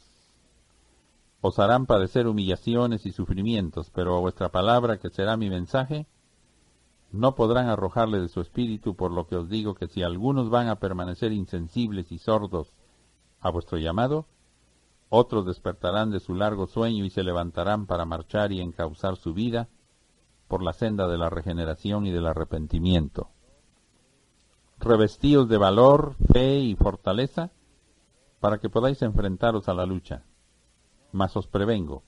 Os 1.41 1.59
harán 1.59 1.87
padecer 1.87 2.27
humillaciones 2.27 3.07
y 3.07 3.13
sufrimientos, 3.13 3.91
pero 3.91 4.17
a 4.17 4.21
vuestra 4.21 4.51
palabra, 4.51 4.99
que 4.99 5.11
será 5.11 5.37
mi 5.37 5.51
mensaje, 5.51 6.07
no 7.13 7.35
podrán 7.35 7.69
arrojarle 7.69 8.21
de 8.21 8.29
su 8.29 8.41
espíritu, 8.41 8.95
por 8.95 9.11
lo 9.11 9.27
que 9.27 9.37
os 9.37 9.49
digo 9.49 9.75
que 9.75 9.89
si 9.89 10.03
algunos 10.03 10.51
van 10.51 10.69
a 10.69 10.77
permanecer 10.77 11.33
insensibles 11.33 12.11
y 12.13 12.19
sordos 12.19 12.73
a 13.41 13.51
vuestro 13.51 13.79
llamado, 13.79 14.27
otros 15.15 15.47
despertarán 15.47 16.11
de 16.11 16.19
su 16.19 16.35
largo 16.35 16.67
sueño 16.67 17.05
y 17.05 17.11
se 17.11 17.23
levantarán 17.23 17.87
para 17.87 18.05
marchar 18.05 18.51
y 18.51 18.61
encauzar 18.61 19.17
su 19.17 19.33
vida 19.33 19.69
por 20.49 20.63
la 20.63 20.73
senda 20.73 21.07
de 21.07 21.17
la 21.17 21.31
regeneración 21.31 22.07
y 22.07 22.11
del 22.11 22.27
arrepentimiento. 22.27 23.31
Revestíos 24.81 25.49
de 25.49 25.57
valor, 25.57 26.17
fe 26.33 26.59
y 26.59 26.75
fortaleza 26.75 27.53
para 28.41 28.59
que 28.59 28.69
podáis 28.69 29.03
enfrentaros 29.03 29.69
a 29.69 29.75
la 29.75 29.87
lucha. 29.87 30.25
Mas 31.13 31.37
os 31.37 31.47
prevengo, 31.47 32.03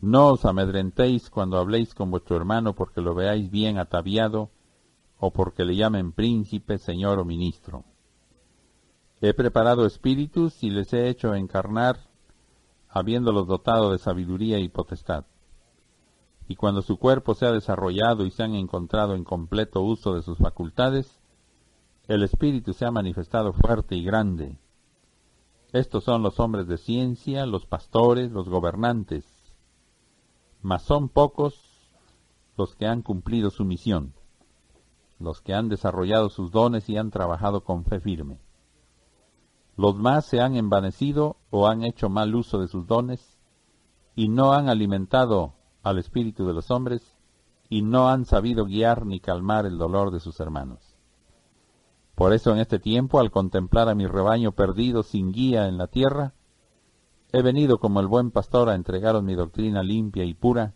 no 0.00 0.28
os 0.28 0.46
amedrentéis 0.46 1.28
cuando 1.28 1.58
habléis 1.58 1.94
con 1.94 2.10
vuestro 2.10 2.36
hermano 2.36 2.74
porque 2.74 3.02
lo 3.02 3.14
veáis 3.14 3.50
bien 3.50 3.78
ataviado 3.78 4.50
o 5.18 5.30
porque 5.30 5.64
le 5.64 5.76
llamen 5.76 6.12
príncipe, 6.12 6.78
señor 6.78 7.18
o 7.18 7.24
ministro. 7.24 7.84
He 9.24 9.34
preparado 9.34 9.86
espíritus 9.86 10.64
y 10.64 10.70
les 10.70 10.92
he 10.92 11.08
hecho 11.08 11.32
encarnar, 11.36 12.08
habiéndolos 12.88 13.46
dotado 13.46 13.92
de 13.92 13.98
sabiduría 13.98 14.58
y 14.58 14.68
potestad. 14.68 15.26
Y 16.48 16.56
cuando 16.56 16.82
su 16.82 16.96
cuerpo 16.96 17.36
se 17.36 17.46
ha 17.46 17.52
desarrollado 17.52 18.26
y 18.26 18.32
se 18.32 18.42
han 18.42 18.56
encontrado 18.56 19.14
en 19.14 19.22
completo 19.22 19.80
uso 19.80 20.14
de 20.14 20.22
sus 20.22 20.38
facultades, 20.38 21.20
el 22.08 22.24
espíritu 22.24 22.72
se 22.72 22.84
ha 22.84 22.90
manifestado 22.90 23.52
fuerte 23.52 23.94
y 23.94 24.02
grande. 24.02 24.58
Estos 25.72 26.02
son 26.02 26.24
los 26.24 26.40
hombres 26.40 26.66
de 26.66 26.76
ciencia, 26.76 27.46
los 27.46 27.64
pastores, 27.64 28.32
los 28.32 28.48
gobernantes, 28.48 29.24
mas 30.62 30.82
son 30.82 31.08
pocos 31.08 31.94
los 32.56 32.74
que 32.74 32.86
han 32.86 33.02
cumplido 33.02 33.50
su 33.50 33.64
misión, 33.64 34.14
los 35.20 35.40
que 35.40 35.54
han 35.54 35.68
desarrollado 35.68 36.28
sus 36.28 36.50
dones 36.50 36.88
y 36.88 36.96
han 36.96 37.12
trabajado 37.12 37.62
con 37.62 37.84
fe 37.84 38.00
firme. 38.00 38.40
Los 39.76 39.96
más 39.96 40.26
se 40.26 40.40
han 40.40 40.56
envanecido 40.56 41.36
o 41.50 41.66
han 41.66 41.82
hecho 41.82 42.08
mal 42.08 42.34
uso 42.34 42.58
de 42.58 42.68
sus 42.68 42.86
dones 42.86 43.38
y 44.14 44.28
no 44.28 44.52
han 44.52 44.68
alimentado 44.68 45.54
al 45.82 45.98
espíritu 45.98 46.46
de 46.46 46.52
los 46.52 46.70
hombres 46.70 47.16
y 47.68 47.82
no 47.82 48.08
han 48.08 48.24
sabido 48.26 48.66
guiar 48.66 49.06
ni 49.06 49.20
calmar 49.20 49.66
el 49.66 49.78
dolor 49.78 50.10
de 50.10 50.20
sus 50.20 50.38
hermanos. 50.40 50.96
Por 52.14 52.32
eso 52.32 52.52
en 52.52 52.58
este 52.58 52.78
tiempo, 52.78 53.18
al 53.18 53.30
contemplar 53.30 53.88
a 53.88 53.94
mi 53.94 54.06
rebaño 54.06 54.52
perdido 54.52 55.02
sin 55.02 55.32
guía 55.32 55.66
en 55.66 55.78
la 55.78 55.86
tierra, 55.86 56.34
He 57.34 57.40
venido 57.40 57.78
como 57.78 58.00
el 58.00 58.08
buen 58.08 58.30
pastor 58.30 58.68
a 58.68 58.74
entregaros 58.74 59.22
mi 59.22 59.34
doctrina 59.34 59.82
limpia 59.82 60.22
y 60.24 60.34
pura, 60.34 60.74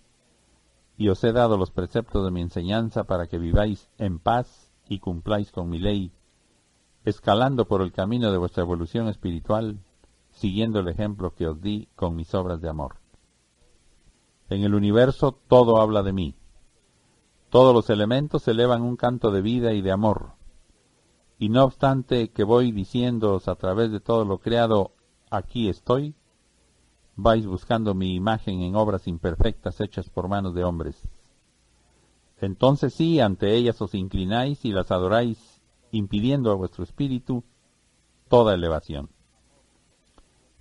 y 0.97 1.11
os 1.11 1.23
he 1.23 1.33
dado 1.33 1.59
los 1.59 1.71
preceptos 1.71 2.25
de 2.25 2.31
mi 2.31 2.41
enseñanza 2.41 3.05
para 3.05 3.27
que 3.27 3.39
viváis 3.39 3.91
en 3.99 4.19
paz 4.19 4.73
y 4.89 4.99
cumpláis 4.99 5.53
con 5.53 5.69
mi 5.69 5.79
ley, 5.79 6.13
escalando 7.07 7.67
por 7.67 7.83
el 7.83 7.93
camino 7.93 8.33
de 8.33 8.37
vuestra 8.37 8.65
evolución 8.65 9.09
espiritual, 9.09 9.79
siguiendo 10.33 10.81
el 10.81 10.89
ejemplo 10.89 11.33
que 11.35 11.47
os 11.47 11.63
di 11.63 11.89
con 11.95 12.17
mis 12.17 12.35
obras 12.35 12.61
de 12.61 12.69
amor. 12.69 12.97
En 14.51 14.65
el 14.65 14.75
universo 14.75 15.33
todo 15.33 15.81
habla 15.81 16.03
de 16.03 16.13
mí. 16.13 16.35
Todos 17.49 17.73
los 17.73 17.91
elementos 17.91 18.47
elevan 18.49 18.83
un 18.83 18.97
canto 18.97 19.31
de 19.31 19.41
vida 19.41 19.73
y 19.73 19.83
de 19.83 19.93
amor. 19.93 20.33
y 21.39 21.49
no 21.49 21.65
obstante 21.65 22.31
que 22.31 22.45
voy 22.45 22.73
diciéndoos 22.73 23.47
a 23.47 23.55
través 23.57 23.93
de 23.93 24.01
todo 24.01 24.25
lo 24.25 24.39
creado, 24.39 24.93
aquí 25.31 25.69
estoy, 25.69 26.15
vais 27.15 27.47
buscando 27.47 27.95
mi 27.95 28.15
imagen 28.15 28.63
en 28.63 28.75
obras 28.75 29.07
imperfectas 29.07 29.81
hechas 29.81 30.09
por 30.11 30.29
manos 30.29 30.55
de 30.55 30.65
hombres. 30.65 31.01
Entonces 32.41 32.95
sí, 32.95 33.21
ante 33.21 33.55
ellas 33.55 33.81
os 33.81 33.95
inclináis 33.95 34.65
y 34.65 34.73
las 34.73 34.91
adoráis, 34.91 35.56
impidiendo 35.97 36.51
a 36.51 36.55
vuestro 36.55 36.85
espíritu 36.85 37.45
toda 38.29 38.55
elevación. 38.55 39.11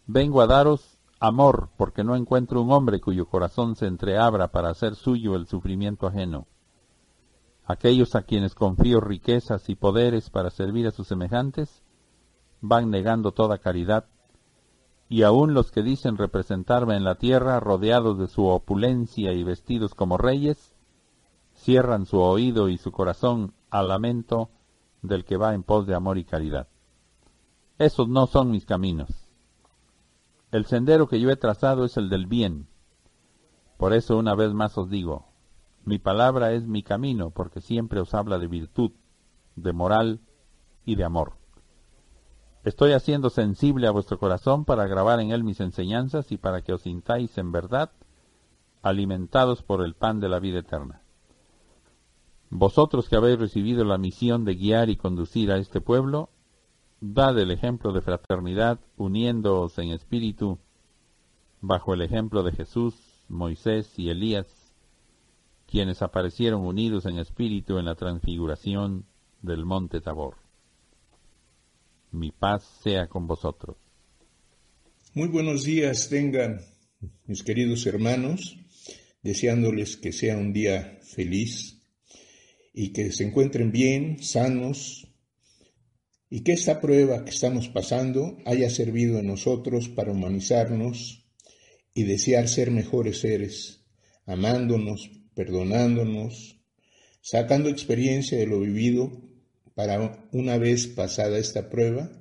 Vengo 0.07 0.41
a 0.41 0.47
daros 0.47 0.99
amor, 1.19 1.69
porque 1.77 2.03
no 2.03 2.15
encuentro 2.15 2.61
un 2.61 2.71
hombre 2.71 2.99
cuyo 2.99 3.27
corazón 3.27 3.75
se 3.75 3.87
entreabra 3.87 4.49
para 4.49 4.69
hacer 4.69 4.95
suyo 4.95 5.35
el 5.35 5.47
sufrimiento 5.47 6.07
ajeno. 6.07 6.47
Aquellos 7.65 8.15
a 8.15 8.23
quienes 8.23 8.53
confío 8.53 9.01
riquezas 9.01 9.69
y 9.69 9.75
poderes 9.75 10.29
para 10.29 10.51
servir 10.51 10.87
a 10.87 10.91
sus 10.91 11.07
semejantes, 11.07 11.83
van 12.61 12.91
negando 12.91 13.31
toda 13.31 13.57
caridad, 13.57 14.05
y 15.07 15.23
aun 15.23 15.53
los 15.53 15.71
que 15.71 15.83
dicen 15.83 16.17
representarme 16.17 16.95
en 16.95 17.03
la 17.03 17.15
tierra, 17.15 17.59
rodeados 17.59 18.17
de 18.17 18.27
su 18.27 18.45
opulencia 18.45 19.33
y 19.33 19.43
vestidos 19.43 19.93
como 19.93 20.17
reyes, 20.17 20.75
cierran 21.53 22.05
su 22.05 22.19
oído 22.19 22.69
y 22.69 22.77
su 22.77 22.91
corazón 22.91 23.53
al 23.69 23.87
lamento 23.87 24.49
del 25.07 25.25
que 25.25 25.37
va 25.37 25.53
en 25.53 25.63
pos 25.63 25.87
de 25.87 25.95
amor 25.95 26.17
y 26.17 26.25
caridad. 26.25 26.67
Esos 27.77 28.07
no 28.07 28.27
son 28.27 28.51
mis 28.51 28.65
caminos. 28.65 29.09
El 30.51 30.65
sendero 30.65 31.07
que 31.07 31.19
yo 31.19 31.29
he 31.29 31.35
trazado 31.35 31.83
es 31.85 31.97
el 31.97 32.09
del 32.09 32.27
bien. 32.27 32.67
Por 33.77 33.93
eso 33.93 34.17
una 34.17 34.35
vez 34.35 34.53
más 34.53 34.77
os 34.77 34.89
digo, 34.89 35.27
mi 35.83 35.99
palabra 35.99 36.53
es 36.53 36.65
mi 36.65 36.81
camino, 36.81 37.29
porque 37.29 37.61
siempre 37.61 37.99
os 37.99 38.13
habla 38.13 38.39
de 38.39 38.47
virtud, 38.47 38.91
de 39.55 39.73
moral 39.73 40.21
y 40.85 40.95
de 40.95 41.03
amor. 41.03 41.33
Estoy 42.63 42.93
haciendo 42.93 43.29
sensible 43.29 43.85
a 43.85 43.91
vuestro 43.91 44.17
corazón 44.17 44.65
para 44.65 44.87
grabar 44.87 45.19
en 45.19 45.31
él 45.31 45.43
mis 45.43 45.59
enseñanzas 45.59 46.31
y 46.31 46.37
para 46.37 46.61
que 46.61 46.73
os 46.73 46.81
sintáis 46.81 47.37
en 47.37 47.51
verdad 47.51 47.91
alimentados 48.81 49.61
por 49.61 49.83
el 49.83 49.93
pan 49.93 50.19
de 50.19 50.29
la 50.29 50.39
vida 50.39 50.59
eterna. 50.59 51.01
Vosotros 52.49 53.09
que 53.09 53.15
habéis 53.15 53.39
recibido 53.39 53.83
la 53.83 53.97
misión 53.97 54.45
de 54.45 54.55
guiar 54.55 54.89
y 54.89 54.95
conducir 54.95 55.51
a 55.51 55.57
este 55.57 55.81
pueblo, 55.81 56.29
dad 57.01 57.37
el 57.39 57.51
ejemplo 57.51 57.91
de 57.91 58.01
fraternidad 58.01 58.79
uniéndoos 58.97 59.77
en 59.79 59.91
espíritu 59.91 60.59
bajo 61.61 61.93
el 61.93 62.01
ejemplo 62.01 62.43
de 62.43 62.51
Jesús, 62.51 62.95
Moisés 63.27 63.97
y 63.97 64.09
Elías, 64.09 64.47
quienes 65.67 66.01
aparecieron 66.01 66.65
unidos 66.65 67.05
en 67.05 67.17
espíritu 67.17 67.79
en 67.79 67.85
la 67.85 67.95
transfiguración 67.95 69.05
del 69.41 69.65
monte 69.65 69.99
Tabor. 69.99 70.35
Mi 72.11 72.31
paz 72.31 72.63
sea 72.83 73.07
con 73.07 73.27
vosotros. 73.27 73.77
Muy 75.13 75.27
buenos 75.27 75.63
días 75.63 76.07
tengan 76.09 76.61
mis 77.25 77.43
queridos 77.43 77.85
hermanos, 77.85 78.57
deseándoles 79.21 79.97
que 79.97 80.11
sea 80.11 80.37
un 80.37 80.53
día 80.53 80.99
feliz, 81.03 81.74
y 82.77 82.89
que 82.89 83.13
se 83.13 83.23
encuentren 83.23 83.71
bien, 83.71 84.21
sanos, 84.21 85.07
y 86.29 86.41
que 86.41 86.51
esta 86.51 86.81
prueba 86.81 87.23
que 87.23 87.29
estamos 87.29 87.69
pasando 87.69 88.37
haya 88.45 88.69
servido 88.69 89.17
en 89.17 89.27
nosotros 89.27 89.87
para 89.87 90.11
humanizarnos 90.11 91.25
y 91.93 92.03
desear 92.03 92.49
ser 92.49 92.71
mejores 92.71 93.19
seres, 93.21 93.85
amándonos, 94.25 95.09
perdonándonos, 95.33 96.59
sacando 97.21 97.69
experiencia 97.69 98.37
de 98.37 98.47
lo 98.47 98.59
vivido 98.59 99.21
para 99.73 100.27
una 100.33 100.57
vez 100.57 100.87
pasada 100.87 101.37
esta 101.37 101.69
prueba, 101.69 102.11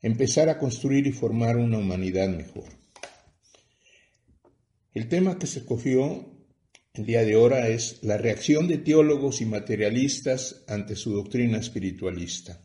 empezar 0.00 0.48
a 0.48 0.58
construir 0.58 1.06
y 1.06 1.12
formar 1.12 1.58
una 1.58 1.76
humanidad 1.76 2.30
mejor. 2.30 2.64
El 4.94 5.08
tema 5.10 5.38
que 5.38 5.46
se 5.46 5.58
escogió 5.58 6.35
el 6.96 7.04
día 7.04 7.24
de 7.24 7.34
ahora 7.34 7.68
es 7.68 7.98
la 8.02 8.16
reacción 8.16 8.68
de 8.68 8.78
teólogos 8.78 9.42
y 9.42 9.44
materialistas 9.44 10.64
ante 10.66 10.96
su 10.96 11.12
doctrina 11.12 11.58
espiritualista. 11.58 12.64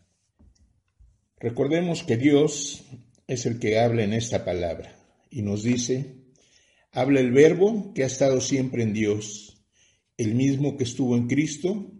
Recordemos 1.37 2.03
que 2.03 2.15
Dios 2.15 2.83
es 3.27 3.45
el 3.45 3.59
que 3.59 3.79
habla 3.79 4.03
en 4.03 4.13
esta 4.13 4.45
palabra 4.45 4.95
y 5.29 5.41
nos 5.41 5.63
dice, 5.63 6.15
habla 6.91 7.19
el 7.19 7.31
verbo 7.31 7.93
que 7.93 8.03
ha 8.03 8.07
estado 8.07 8.39
siempre 8.39 8.83
en 8.83 8.93
Dios, 8.93 9.65
el 10.17 10.33
mismo 10.35 10.77
que 10.77 10.85
estuvo 10.85 11.17
en 11.17 11.27
Cristo 11.27 11.91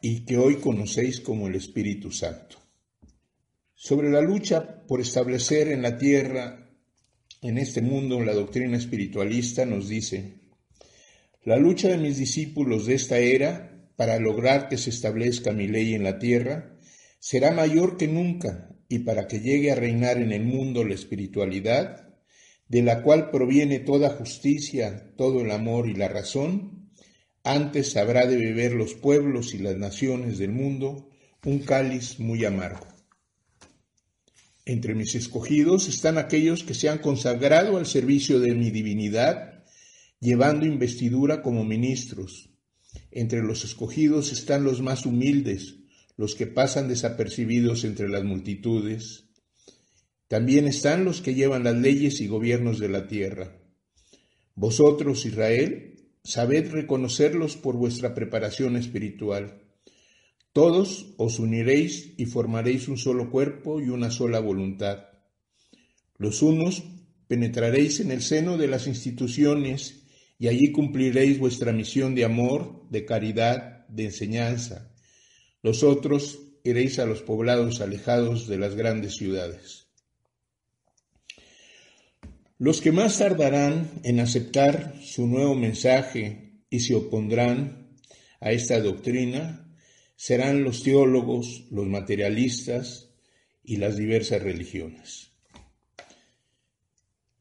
y 0.00 0.24
que 0.24 0.38
hoy 0.38 0.56
conocéis 0.56 1.20
como 1.20 1.48
el 1.48 1.54
Espíritu 1.54 2.10
Santo. 2.10 2.56
Sobre 3.74 4.10
la 4.10 4.22
lucha 4.22 4.86
por 4.86 5.02
establecer 5.02 5.68
en 5.68 5.82
la 5.82 5.98
tierra, 5.98 6.70
en 7.42 7.58
este 7.58 7.82
mundo, 7.82 8.22
la 8.22 8.32
doctrina 8.32 8.78
espiritualista 8.78 9.66
nos 9.66 9.88
dice, 9.88 10.43
la 11.44 11.56
lucha 11.56 11.88
de 11.88 11.98
mis 11.98 12.16
discípulos 12.16 12.86
de 12.86 12.94
esta 12.94 13.18
era 13.18 13.70
para 13.96 14.18
lograr 14.18 14.68
que 14.68 14.78
se 14.78 14.90
establezca 14.90 15.52
mi 15.52 15.68
ley 15.68 15.94
en 15.94 16.02
la 16.02 16.18
tierra 16.18 16.78
será 17.18 17.52
mayor 17.52 17.96
que 17.96 18.08
nunca 18.08 18.70
y 18.88 19.00
para 19.00 19.26
que 19.28 19.40
llegue 19.40 19.70
a 19.70 19.74
reinar 19.74 20.18
en 20.18 20.32
el 20.32 20.44
mundo 20.44 20.84
la 20.84 20.94
espiritualidad, 20.94 22.08
de 22.68 22.82
la 22.82 23.02
cual 23.02 23.30
proviene 23.30 23.78
toda 23.78 24.10
justicia, 24.10 25.12
todo 25.16 25.40
el 25.40 25.50
amor 25.50 25.88
y 25.88 25.94
la 25.94 26.08
razón, 26.08 26.90
antes 27.42 27.96
habrá 27.96 28.26
de 28.26 28.36
beber 28.36 28.72
los 28.72 28.94
pueblos 28.94 29.54
y 29.54 29.58
las 29.58 29.76
naciones 29.76 30.38
del 30.38 30.52
mundo 30.52 31.10
un 31.44 31.58
cáliz 31.60 32.18
muy 32.18 32.44
amargo. 32.44 32.86
Entre 34.64 34.94
mis 34.94 35.14
escogidos 35.14 35.88
están 35.88 36.16
aquellos 36.16 36.64
que 36.64 36.72
se 36.72 36.88
han 36.88 36.98
consagrado 36.98 37.76
al 37.76 37.86
servicio 37.86 38.40
de 38.40 38.54
mi 38.54 38.70
divinidad 38.70 39.53
llevando 40.20 40.66
investidura 40.66 41.42
como 41.42 41.64
ministros. 41.64 42.50
Entre 43.10 43.42
los 43.42 43.64
escogidos 43.64 44.32
están 44.32 44.64
los 44.64 44.80
más 44.80 45.06
humildes, 45.06 45.76
los 46.16 46.34
que 46.34 46.46
pasan 46.46 46.88
desapercibidos 46.88 47.84
entre 47.84 48.08
las 48.08 48.24
multitudes. 48.24 49.24
También 50.28 50.66
están 50.66 51.04
los 51.04 51.20
que 51.20 51.34
llevan 51.34 51.64
las 51.64 51.76
leyes 51.76 52.20
y 52.20 52.26
gobiernos 52.26 52.78
de 52.78 52.88
la 52.88 53.06
tierra. 53.06 53.60
Vosotros, 54.54 55.26
Israel, 55.26 56.08
sabed 56.22 56.70
reconocerlos 56.70 57.56
por 57.56 57.76
vuestra 57.76 58.14
preparación 58.14 58.76
espiritual. 58.76 59.62
Todos 60.52 61.14
os 61.18 61.40
uniréis 61.40 62.14
y 62.16 62.26
formaréis 62.26 62.88
un 62.88 62.96
solo 62.96 63.30
cuerpo 63.30 63.80
y 63.80 63.88
una 63.88 64.10
sola 64.10 64.38
voluntad. 64.38 65.06
Los 66.16 66.42
unos 66.42 66.84
penetraréis 67.26 67.98
en 68.00 68.12
el 68.12 68.22
seno 68.22 68.56
de 68.56 68.68
las 68.68 68.86
instituciones 68.86 70.03
y 70.44 70.48
allí 70.48 70.72
cumpliréis 70.72 71.38
vuestra 71.38 71.72
misión 71.72 72.14
de 72.14 72.26
amor, 72.26 72.86
de 72.90 73.06
caridad, 73.06 73.88
de 73.88 74.04
enseñanza. 74.04 74.94
Los 75.62 75.82
otros 75.82 76.38
iréis 76.62 76.98
a 76.98 77.06
los 77.06 77.22
poblados 77.22 77.80
alejados 77.80 78.46
de 78.46 78.58
las 78.58 78.74
grandes 78.74 79.14
ciudades. 79.14 79.86
Los 82.58 82.82
que 82.82 82.92
más 82.92 83.16
tardarán 83.16 84.02
en 84.02 84.20
aceptar 84.20 84.94
su 85.00 85.26
nuevo 85.26 85.54
mensaje 85.54 86.60
y 86.68 86.80
se 86.80 86.94
opondrán 86.94 87.96
a 88.38 88.52
esta 88.52 88.80
doctrina 88.80 89.74
serán 90.14 90.62
los 90.62 90.82
teólogos, 90.82 91.64
los 91.70 91.86
materialistas 91.86 93.14
y 93.62 93.78
las 93.78 93.96
diversas 93.96 94.42
religiones. 94.42 95.30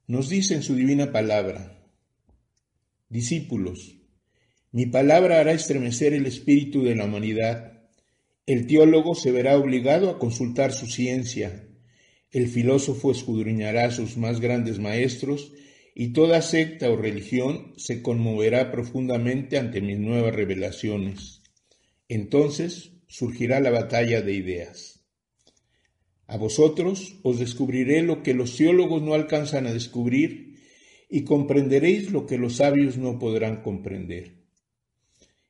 Nos 0.07 0.29
dice 0.29 0.53
en 0.55 0.63
su 0.63 0.75
divina 0.75 1.11
palabra, 1.11 1.82
Discípulos, 3.13 3.99
mi 4.71 4.87
palabra 4.87 5.39
hará 5.39 5.51
estremecer 5.51 6.15
el 6.15 6.25
espíritu 6.25 6.83
de 6.83 6.95
la 6.95 7.05
humanidad. 7.05 7.83
El 8.47 8.65
teólogo 8.65 9.13
se 9.13 9.31
verá 9.31 9.55
obligado 9.55 10.09
a 10.09 10.17
consultar 10.17 10.73
su 10.73 10.87
ciencia. 10.87 11.67
El 12.31 12.47
filósofo 12.47 13.11
escudriñará 13.11 13.91
sus 13.91 14.17
más 14.17 14.39
grandes 14.39 14.79
maestros 14.79 15.53
y 15.93 16.13
toda 16.13 16.41
secta 16.41 16.89
o 16.89 16.95
religión 16.95 17.75
se 17.77 18.01
conmoverá 18.01 18.71
profundamente 18.71 19.59
ante 19.59 19.79
mis 19.79 19.99
nuevas 19.99 20.33
revelaciones. 20.33 21.43
Entonces 22.09 22.93
surgirá 23.07 23.59
la 23.59 23.69
batalla 23.69 24.23
de 24.23 24.33
ideas. 24.33 25.05
A 26.25 26.37
vosotros 26.37 27.19
os 27.21 27.37
descubriré 27.37 28.01
lo 28.01 28.23
que 28.23 28.33
los 28.33 28.57
teólogos 28.57 29.03
no 29.03 29.13
alcanzan 29.13 29.67
a 29.67 29.73
descubrir 29.73 30.52
y 31.15 31.25
comprenderéis 31.25 32.09
lo 32.09 32.25
que 32.25 32.39
los 32.39 32.55
sabios 32.55 32.97
no 32.97 33.19
podrán 33.19 33.61
comprender. 33.61 34.33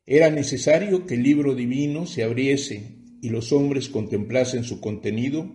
Era 0.06 0.30
necesario 0.30 1.06
que 1.06 1.14
el 1.14 1.24
libro 1.24 1.56
divino 1.56 2.06
se 2.06 2.24
abriese 2.24 2.98
y 3.22 3.30
los 3.30 3.54
hombres 3.54 3.88
contemplasen 3.88 4.66
su 4.66 4.82
contenido 4.82 5.50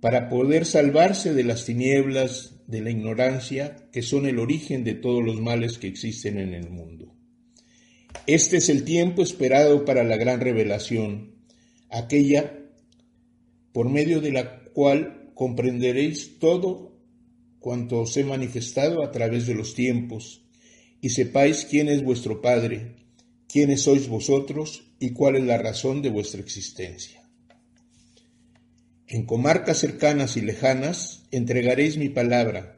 para 0.00 0.28
poder 0.28 0.64
salvarse 0.64 1.34
de 1.34 1.42
las 1.42 1.64
tinieblas, 1.64 2.60
de 2.68 2.80
la 2.80 2.90
ignorancia, 2.90 3.88
que 3.90 4.02
son 4.02 4.26
el 4.26 4.38
origen 4.38 4.84
de 4.84 4.94
todos 4.94 5.24
los 5.24 5.40
males 5.40 5.78
que 5.78 5.88
existen 5.88 6.38
en 6.38 6.54
el 6.54 6.70
mundo. 6.70 7.12
Este 8.28 8.58
es 8.58 8.68
el 8.68 8.84
tiempo 8.84 9.20
esperado 9.20 9.84
para 9.84 10.04
la 10.04 10.16
gran 10.16 10.40
revelación, 10.40 11.34
aquella 11.90 12.56
por 13.72 13.88
medio 13.90 14.20
de 14.20 14.30
la 14.30 14.62
cual 14.66 15.32
comprenderéis 15.34 16.38
todo 16.38 16.93
cuanto 17.64 18.00
os 18.00 18.14
he 18.18 18.24
manifestado 18.24 19.02
a 19.02 19.10
través 19.10 19.46
de 19.46 19.54
los 19.54 19.72
tiempos, 19.72 20.42
y 21.00 21.08
sepáis 21.08 21.64
quién 21.64 21.88
es 21.88 22.04
vuestro 22.04 22.42
Padre, 22.42 22.96
quiénes 23.48 23.80
sois 23.88 24.06
vosotros 24.06 24.92
y 25.00 25.14
cuál 25.14 25.36
es 25.36 25.44
la 25.44 25.56
razón 25.56 26.02
de 26.02 26.10
vuestra 26.10 26.42
existencia. 26.42 27.26
En 29.06 29.24
comarcas 29.24 29.78
cercanas 29.78 30.36
y 30.36 30.42
lejanas 30.42 31.24
entregaréis 31.30 31.96
mi 31.96 32.10
palabra. 32.10 32.76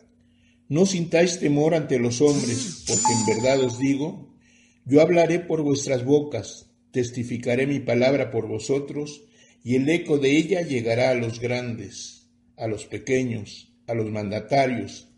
No 0.68 0.86
sintáis 0.86 1.40
temor 1.40 1.74
ante 1.74 1.98
los 1.98 2.20
hombres, 2.20 2.84
porque 2.86 3.12
en 3.12 3.26
verdad 3.26 3.60
os 3.64 3.80
digo, 3.80 4.36
yo 4.84 5.00
hablaré 5.00 5.40
por 5.40 5.62
vuestras 5.62 6.04
bocas, 6.04 6.70
testificaré 6.92 7.66
mi 7.66 7.80
palabra 7.80 8.30
por 8.30 8.46
vosotros, 8.46 9.24
y 9.64 9.74
el 9.74 9.88
eco 9.88 10.18
de 10.18 10.36
ella 10.36 10.62
llegará 10.62 11.10
a 11.10 11.14
los 11.14 11.40
grandes, 11.40 12.28
a 12.56 12.68
los 12.68 12.84
pequeños, 12.84 13.65
a 13.86 13.94
los 13.94 14.10
mandatarios, 14.10 15.08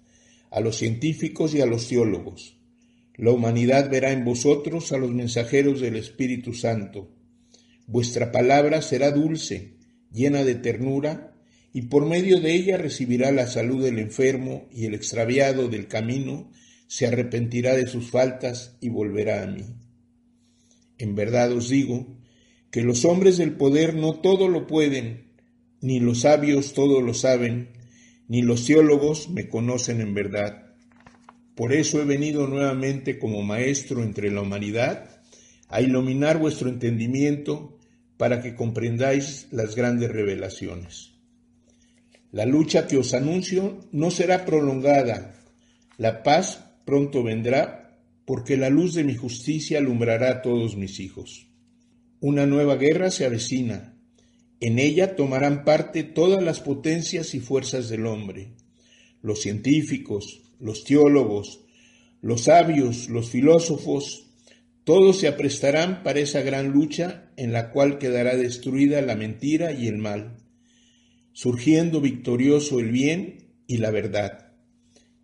a 0.50 0.60
los 0.60 0.76
científicos 0.76 1.54
y 1.54 1.60
a 1.60 1.66
los 1.66 1.88
teólogos. 1.88 2.56
La 3.16 3.32
humanidad 3.32 3.90
verá 3.90 4.12
en 4.12 4.24
vosotros 4.24 4.92
a 4.92 4.98
los 4.98 5.12
mensajeros 5.12 5.80
del 5.80 5.96
Espíritu 5.96 6.54
Santo. 6.54 7.10
Vuestra 7.86 8.30
palabra 8.30 8.80
será 8.80 9.10
dulce, 9.10 9.74
llena 10.12 10.44
de 10.44 10.54
ternura, 10.54 11.34
y 11.72 11.82
por 11.82 12.06
medio 12.06 12.40
de 12.40 12.54
ella 12.54 12.76
recibirá 12.76 13.30
la 13.32 13.46
salud 13.46 13.84
del 13.84 13.98
enfermo 13.98 14.68
y 14.72 14.86
el 14.86 14.94
extraviado 14.94 15.68
del 15.68 15.86
camino 15.86 16.50
se 16.86 17.06
arrepentirá 17.06 17.76
de 17.76 17.86
sus 17.86 18.10
faltas 18.10 18.76
y 18.80 18.88
volverá 18.88 19.42
a 19.42 19.46
mí. 19.46 19.64
En 20.96 21.14
verdad 21.14 21.52
os 21.52 21.68
digo 21.68 22.18
que 22.70 22.82
los 22.82 23.04
hombres 23.04 23.36
del 23.36 23.52
poder 23.52 23.94
no 23.94 24.14
todo 24.20 24.48
lo 24.48 24.66
pueden, 24.66 25.28
ni 25.80 26.00
los 26.00 26.20
sabios 26.20 26.72
todo 26.72 27.00
lo 27.00 27.14
saben, 27.14 27.68
ni 28.28 28.42
los 28.42 28.66
teólogos 28.66 29.30
me 29.30 29.48
conocen 29.48 30.00
en 30.00 30.14
verdad. 30.14 30.74
Por 31.54 31.72
eso 31.72 32.00
he 32.00 32.04
venido 32.04 32.46
nuevamente 32.46 33.18
como 33.18 33.42
maestro 33.42 34.02
entre 34.02 34.30
la 34.30 34.42
humanidad, 34.42 35.22
a 35.68 35.80
iluminar 35.80 36.38
vuestro 36.38 36.68
entendimiento 36.68 37.78
para 38.16 38.40
que 38.40 38.54
comprendáis 38.54 39.48
las 39.50 39.74
grandes 39.74 40.10
revelaciones. 40.10 41.14
La 42.30 42.44
lucha 42.44 42.86
que 42.86 42.98
os 42.98 43.14
anuncio 43.14 43.80
no 43.90 44.10
será 44.10 44.44
prolongada. 44.44 45.34
La 45.96 46.22
paz 46.22 46.64
pronto 46.84 47.22
vendrá, 47.22 47.98
porque 48.24 48.56
la 48.56 48.68
luz 48.68 48.94
de 48.94 49.04
mi 49.04 49.14
justicia 49.14 49.78
alumbrará 49.78 50.30
a 50.30 50.42
todos 50.42 50.76
mis 50.76 51.00
hijos. 51.00 51.48
Una 52.20 52.46
nueva 52.46 52.76
guerra 52.76 53.10
se 53.10 53.24
avecina. 53.24 53.97
En 54.60 54.78
ella 54.78 55.14
tomarán 55.14 55.64
parte 55.64 56.02
todas 56.02 56.42
las 56.42 56.60
potencias 56.60 57.34
y 57.34 57.40
fuerzas 57.40 57.88
del 57.88 58.06
hombre, 58.06 58.54
los 59.22 59.40
científicos, 59.40 60.42
los 60.58 60.84
teólogos, 60.84 61.60
los 62.20 62.44
sabios, 62.44 63.08
los 63.08 63.30
filósofos, 63.30 64.26
todos 64.82 65.18
se 65.18 65.28
aprestarán 65.28 66.02
para 66.02 66.20
esa 66.20 66.40
gran 66.40 66.70
lucha 66.70 67.30
en 67.36 67.52
la 67.52 67.70
cual 67.70 67.98
quedará 67.98 68.36
destruida 68.36 69.02
la 69.02 69.14
mentira 69.14 69.72
y 69.72 69.86
el 69.86 69.98
mal, 69.98 70.38
surgiendo 71.32 72.00
victorioso 72.00 72.80
el 72.80 72.90
bien 72.90 73.50
y 73.66 73.76
la 73.76 73.90
verdad. 73.90 74.52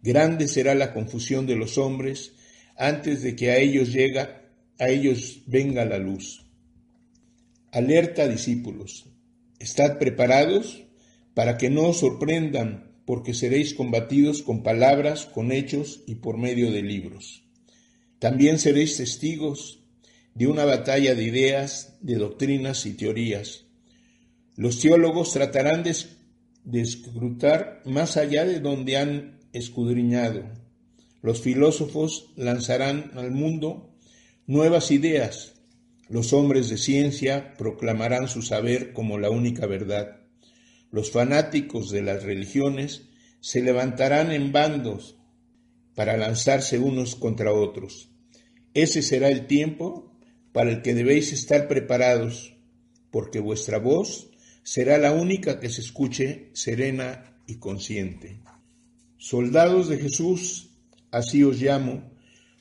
Grande 0.03 0.49
será 0.49 0.75
la 0.75 0.93
confusión 0.93 1.47
de 1.47 1.57
los 1.57 1.79
hombres 1.79 2.35
antes 2.77 3.23
de 3.23 3.35
que 3.35 3.51
a 3.51 3.57
ellos 3.57 3.93
llega, 3.93 4.43
a 4.79 4.91
ellos 4.91 5.43
venga 5.47 5.85
la 5.85 5.99
luz. 5.99 6.45
Alerta 7.73 8.29
discípulos, 8.29 9.07
estad 9.65 9.99
preparados 9.99 10.85
para 11.35 11.59
que 11.59 11.71
no 11.71 11.89
os 11.89 11.99
sorprendan, 11.99 12.93
porque 13.05 13.35
seréis 13.35 13.75
combatidos 13.75 14.43
con 14.43 14.63
palabras, 14.63 15.27
con 15.27 15.53
hechos 15.53 16.03
y 16.07 16.17
por 16.17 16.39
medio 16.39 16.71
de 16.71 16.83
libros. 16.83 17.45
También 18.19 18.59
seréis 18.59 18.97
testigos 18.97 19.81
de 20.35 20.47
una 20.47 20.65
batalla 20.65 21.15
de 21.15 21.25
ideas, 21.25 21.97
de 22.01 22.17
doctrinas 22.17 22.87
y 22.87 22.95
teorías. 22.95 23.65
Los 24.57 24.81
teólogos 24.81 25.33
tratarán 25.33 25.83
de, 25.83 26.81
escrutar 26.81 27.83
más 27.85 28.17
allá 28.17 28.45
de 28.45 28.61
donde 28.61 28.97
han 28.97 29.41
escudriñado. 29.53 30.45
Los 31.23 31.41
filósofos 31.41 32.33
lanzarán 32.37 33.11
al 33.15 33.31
mundo 33.31 33.95
nuevas 34.47 34.91
ideas. 34.91 35.54
Los 36.09 36.33
hombres 36.33 36.69
de 36.69 36.77
ciencia 36.77 37.55
proclamarán 37.57 38.29
su 38.29 38.43
saber 38.43 38.93
como 38.93 39.19
la 39.19 39.31
única 39.31 39.67
verdad. 39.67 40.21
Los 40.91 41.11
fanáticos 41.11 41.91
de 41.91 42.03
las 42.03 42.23
religiones 42.23 43.09
se 43.41 43.63
levantarán 43.63 44.31
en 44.31 44.53
bandos 44.53 45.17
para 45.95 46.17
lanzarse 46.17 46.79
unos 46.79 47.17
contra 47.17 47.53
otros. 47.53 48.11
Ese 48.75 49.03
será 49.03 49.29
el 49.29 49.47
tiempo 49.47 50.13
para 50.53 50.71
el 50.71 50.83
que 50.83 50.95
debéis 50.95 51.33
estar 51.33 51.69
preparados, 51.69 52.55
porque 53.11 53.41
vuestra 53.41 53.79
voz 53.79 54.31
será 54.63 54.99
la 54.99 55.13
única 55.13 55.61
que 55.61 55.71
se 55.71 55.81
escuche 55.81 56.51
serena 56.53 57.39
y 57.47 57.57
consciente. 57.57 58.41
Soldados 59.17 59.89
de 59.89 59.99
Jesús, 59.99 60.71
así 61.11 61.45
os 61.45 61.61
llamo, 61.61 62.13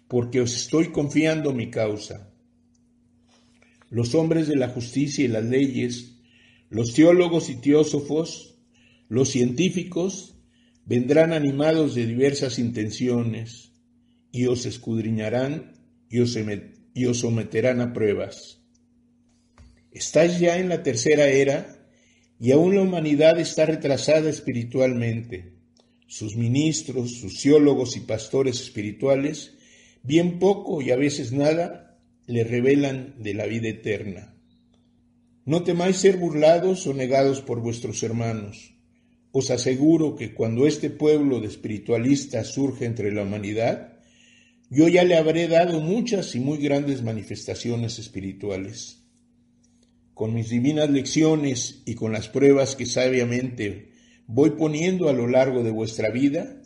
porque 0.08 0.41
os 0.41 0.56
estoy 0.56 0.91
confiando 0.91 1.54
mi 1.54 1.70
causa. 1.70 2.33
Los 3.94 4.16
hombres 4.16 4.48
de 4.48 4.56
la 4.56 4.70
justicia 4.70 5.24
y 5.24 5.28
las 5.28 5.46
leyes, 5.46 6.16
los 6.72 6.96
teólogos 6.96 7.52
y 7.52 7.58
teósofos, 7.58 8.58
los 9.08 9.30
científicos, 9.30 10.36
vendrán 10.84 11.32
animados 11.32 11.94
de 11.94 12.08
diversas 12.08 12.58
intenciones 12.58 13.72
y 14.32 14.48
os 14.48 14.66
escudriñarán 14.66 15.74
y 16.10 16.22
os, 16.22 17.20
someterán 17.20 17.82
a 17.82 17.94
pruebas. 17.94 18.64
Estáis 19.91 20.39
ya 20.39 20.58
en 20.58 20.70
la 20.70 20.82
tercera 20.82 21.28
era 21.28 21.88
y 22.39 22.50
aún 22.50 22.74
la 22.74 22.82
humanidad 22.82 23.39
está 23.39 23.68
retrasada 23.68 24.28
espiritualmente. 24.28 25.54
Sus 26.08 26.36
ministros, 26.36 27.12
sus 27.20 27.39
teólogos 27.39 27.96
y 27.96 28.00
pastores 28.00 28.60
espirituales, 28.60 29.54
bien 30.02 30.39
poco 30.39 30.82
y 30.82 30.89
a 30.89 30.96
veces 30.96 31.32
nada, 31.32 31.83
le 32.28 32.43
revelan 32.43 33.15
de 33.19 33.34
la 33.34 33.45
vida 33.45 33.69
eterna. 33.69 34.36
No 35.45 35.63
temáis 35.63 35.97
ser 35.97 36.17
burlados 36.17 36.88
o 36.88 36.93
negados 36.93 37.41
por 37.41 37.59
vuestros 37.59 38.01
hermanos 38.03 38.74
os 39.36 39.49
aseguro 39.49 40.15
que 40.15 40.36
cuando 40.36 40.67
este 40.67 40.91
pueblo 40.91 41.41
de 41.41 41.47
espiritualistas 41.47 42.49
surge 42.49 42.86
entre 42.86 43.11
la 43.11 43.24
humanidad, 43.24 43.97
yo 44.69 44.88
ya 44.88 45.03
le 45.03 45.17
habré 45.17 45.47
dado 45.47 45.80
muchas 45.80 46.36
y 46.36 46.39
muy 46.39 46.59
grandes 46.59 47.01
manifestaciones 47.01 47.97
espirituales. 47.97 48.99
Con 50.13 50.36
mis 50.36 50.49
divinas 50.49 50.91
lecciones 50.91 51.82
y 51.88 51.95
con 51.95 52.11
las 52.11 52.30
pruebas 52.30 52.76
que 52.76 52.86
sabiamente 52.86 53.93
voy 54.28 54.51
poniendo 54.51 55.09
a 55.09 55.13
lo 55.13 55.28
largo 55.28 55.63
de 55.63 55.71
vuestra 55.71 56.11
vida, 56.11 56.61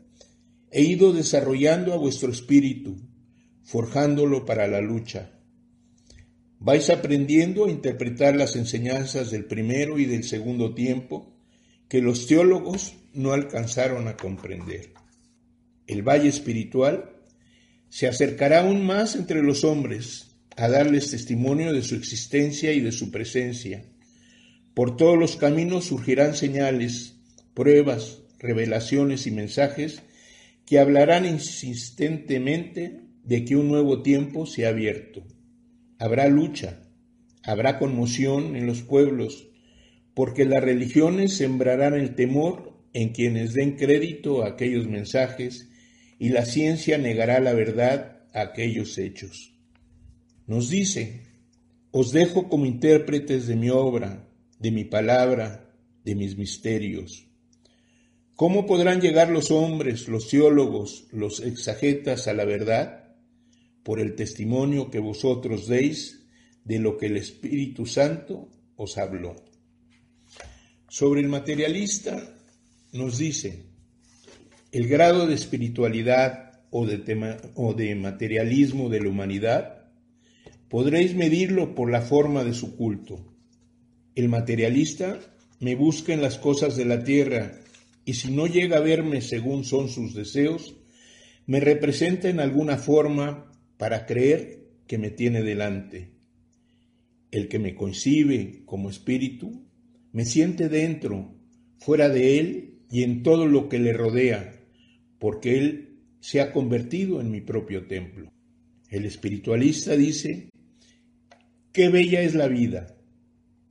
he 0.70 0.82
ido 0.82 1.14
desarrollando 1.14 1.94
a 1.94 1.98
vuestro 1.98 2.34
espíritu, 2.34 2.98
forjándolo 3.64 4.44
para 4.44 4.68
la 4.68 4.82
lucha. 4.82 5.37
Vais 6.60 6.90
aprendiendo 6.90 7.66
a 7.66 7.72
interpretar 7.72 8.36
las 8.36 8.56
enseñanzas 8.56 9.30
del 9.32 9.46
primero 9.46 10.00
y 10.00 10.06
del 10.06 10.24
segundo 10.24 10.74
tiempo, 10.74 11.34
que 11.88 12.02
los 12.02 12.28
teólogos 12.28 12.96
no 13.14 13.34
alcanzaron 13.34 14.08
a 14.08 14.18
comprender. 14.18 14.90
El 15.86 16.02
valle 16.02 16.30
espiritual 16.30 17.12
se 17.90 18.08
acercará 18.08 18.62
aún 18.62 18.86
más 18.86 19.16
entre 19.16 19.44
los 19.44 19.64
hombres 19.64 20.36
a 20.58 20.68
darles 20.68 21.12
testimonio 21.12 21.72
de 21.72 21.84
su 21.84 21.96
existencia 21.96 22.74
y 22.74 22.82
de 22.82 22.92
su 22.92 23.12
presencia. 23.12 23.86
Por 24.74 24.98
todos 24.98 25.18
los 25.18 25.38
caminos 25.38 25.86
surgirán 25.86 26.36
señales, 26.36 27.16
pruebas, 27.54 28.20
revelaciones 28.40 29.28
y 29.28 29.32
mensajes 29.32 30.02
que 30.66 30.80
hablarán 30.80 31.26
insistentemente 31.26 33.02
de 33.24 33.46
que 33.46 33.56
un 33.56 33.68
nuevo 33.68 34.02
tiempo 34.02 34.46
se 34.46 34.66
ha 34.66 34.70
abierto. 34.70 35.24
Habrá 36.00 36.28
lucha, 36.28 36.80
habrá 37.44 37.80
conmoción 37.80 38.56
en 38.56 38.68
los 38.68 38.82
pueblos, 38.82 39.48
porque 40.14 40.46
las 40.46 40.64
religiones 40.64 41.38
sembrarán 41.38 41.94
el 41.94 42.16
temor 42.16 42.74
en 42.94 43.10
quienes 43.10 43.54
den 43.54 43.76
crédito 43.76 44.44
a 44.44 44.50
aquellos 44.50 44.88
mensajes 44.88 45.70
y 46.20 46.30
la 46.30 46.46
ciencia 46.46 46.98
negará 46.98 47.40
la 47.40 47.54
verdad 47.54 48.24
a 48.34 48.42
aquellos 48.42 48.98
hechos. 48.98 49.54
Nos 50.46 50.70
dice, 50.70 51.22
os 51.92 52.12
dejo 52.12 52.50
como 52.50 52.66
intérpretes 52.66 53.48
de 53.48 53.56
mi 53.56 53.70
obra, 53.70 54.28
de 54.60 54.72
mi 54.72 54.84
palabra, 54.84 55.74
de 56.04 56.16
mis 56.16 56.38
misterios. 56.38 57.28
¿Cómo 58.36 58.66
podrán 58.66 59.02
llegar 59.02 59.30
los 59.30 59.52
hombres, 59.52 60.08
los 60.08 60.30
teólogos, 60.30 61.08
los 61.12 61.40
exagetas 61.40 62.28
a 62.28 62.34
la 62.34 62.46
verdad? 62.46 63.07
Por 63.88 64.02
el 64.02 64.16
testimonio 64.16 64.92
que 64.92 65.00
vosotros 65.00 65.66
deis 65.66 66.28
de 66.66 66.78
lo 66.78 66.98
que 66.98 67.06
el 67.06 67.16
Espíritu 67.16 67.86
Santo 67.86 68.50
os 68.76 68.98
habló. 68.98 69.38
Sobre 70.90 71.22
el 71.22 71.30
materialista 71.30 72.36
nos 72.92 73.18
dice, 73.18 73.64
el 74.74 74.90
grado 74.90 75.26
de 75.26 75.36
espiritualidad 75.36 76.60
o 76.70 76.86
de, 76.86 77.00
o 77.56 77.74
de 77.74 77.96
materialismo 77.96 78.90
de 78.90 79.00
la 79.00 79.08
humanidad 79.08 79.86
podréis 80.68 81.16
medirlo 81.16 81.74
por 81.74 81.90
la 81.90 82.02
forma 82.02 82.44
de 82.44 82.54
su 82.54 82.76
culto. 82.76 83.24
El 84.16 84.28
materialista 84.28 85.18
me 85.62 85.76
busca 85.76 86.12
en 86.12 86.22
las 86.22 86.38
cosas 86.38 86.76
de 86.76 86.84
la 86.84 87.06
tierra 87.06 87.54
y 88.04 88.16
si 88.16 88.32
no 88.32 88.48
llega 88.48 88.80
a 88.80 88.82
verme 88.82 89.22
según 89.22 89.64
son 89.64 89.88
sus 89.88 90.14
deseos, 90.14 90.76
me 91.46 91.62
representa 91.62 92.28
en 92.28 92.42
alguna 92.42 92.76
forma 92.76 93.54
para 93.78 94.06
creer 94.06 94.68
que 94.88 94.98
me 94.98 95.12
tiene 95.12 95.44
delante. 95.44 96.12
El 97.32 97.48
que 97.48 97.60
me 97.60 97.76
concibe 97.76 98.64
como 98.66 98.90
espíritu, 98.90 99.66
me 100.12 100.26
siente 100.26 100.70
dentro, 100.70 101.36
fuera 101.78 102.10
de 102.10 102.40
él 102.40 102.80
y 102.90 103.04
en 103.04 103.24
todo 103.24 103.46
lo 103.48 103.70
que 103.70 103.80
le 103.80 103.94
rodea, 103.94 104.64
porque 105.20 105.58
él 105.58 106.00
se 106.20 106.42
ha 106.42 106.52
convertido 106.52 107.22
en 107.22 107.32
mi 107.32 107.42
propio 107.42 107.88
templo. 107.88 108.32
El 108.90 109.06
espiritualista 109.06 109.96
dice, 109.96 110.50
qué 111.74 111.90
bella 111.90 112.22
es 112.22 112.34
la 112.34 112.48
vida. 112.48 112.98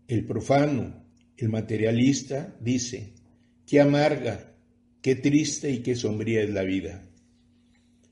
El 0.07 0.25
profano, 0.25 1.05
el 1.37 1.49
materialista 1.49 2.57
dice, 2.61 3.15
qué 3.67 3.81
amarga, 3.81 4.55
qué 5.01 5.17
triste 5.17 5.71
y 5.71 5.79
qué 5.79 5.97
sombría 5.97 6.43
es 6.43 6.51
la 6.51 6.63
vida. 6.63 7.09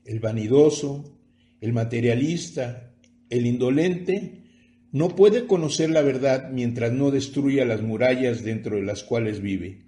El 0.03 0.19
vanidoso, 0.19 1.14
el 1.61 1.73
materialista, 1.73 2.93
el 3.29 3.45
indolente, 3.45 4.43
no 4.91 5.09
puede 5.09 5.45
conocer 5.45 5.89
la 5.89 6.01
verdad 6.01 6.51
mientras 6.51 6.91
no 6.93 7.11
destruya 7.11 7.65
las 7.65 7.81
murallas 7.81 8.43
dentro 8.43 8.77
de 8.77 8.83
las 8.83 9.03
cuales 9.03 9.41
vive. 9.41 9.85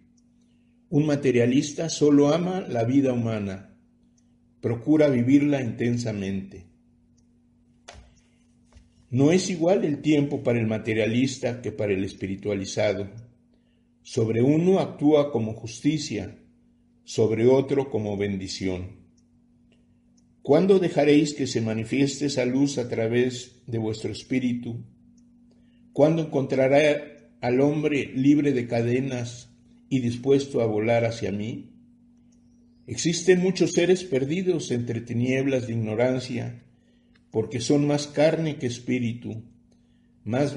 Un 0.89 1.05
materialista 1.05 1.89
solo 1.89 2.33
ama 2.33 2.61
la 2.61 2.83
vida 2.83 3.13
humana, 3.13 3.77
procura 4.61 5.07
vivirla 5.09 5.61
intensamente. 5.61 6.65
No 9.09 9.31
es 9.31 9.49
igual 9.49 9.85
el 9.85 10.01
tiempo 10.01 10.43
para 10.43 10.59
el 10.59 10.67
materialista 10.67 11.61
que 11.61 11.71
para 11.71 11.93
el 11.93 12.03
espiritualizado. 12.03 13.07
Sobre 14.01 14.41
uno 14.41 14.79
actúa 14.79 15.31
como 15.31 15.53
justicia, 15.53 16.37
sobre 17.05 17.47
otro 17.47 17.89
como 17.89 18.17
bendición. 18.17 19.06
¿Cuándo 20.47 20.79
dejaréis 20.79 21.33
que 21.33 21.45
se 21.45 21.59
manifieste 21.59 22.27
esa 22.27 22.45
luz 22.45 22.77
a 22.77 22.87
través 22.87 23.63
de 23.67 23.79
vuestro 23.79 24.13
espíritu? 24.13 24.85
¿Cuándo 25.91 26.21
encontrará 26.21 27.35
al 27.41 27.59
hombre 27.59 28.13
libre 28.15 28.53
de 28.53 28.65
cadenas 28.65 29.49
y 29.89 29.99
dispuesto 29.99 30.61
a 30.61 30.65
volar 30.65 31.03
hacia 31.03 31.33
mí? 31.33 31.73
Existen 32.85 33.41
muchos 33.41 33.73
seres 33.73 34.05
perdidos 34.05 34.71
entre 34.71 35.01
tinieblas 35.01 35.67
de 35.67 35.73
ignorancia 35.73 36.63
porque 37.29 37.59
son 37.59 37.85
más 37.85 38.07
carne 38.07 38.55
que 38.55 38.67
espíritu, 38.67 39.43
más 40.23 40.55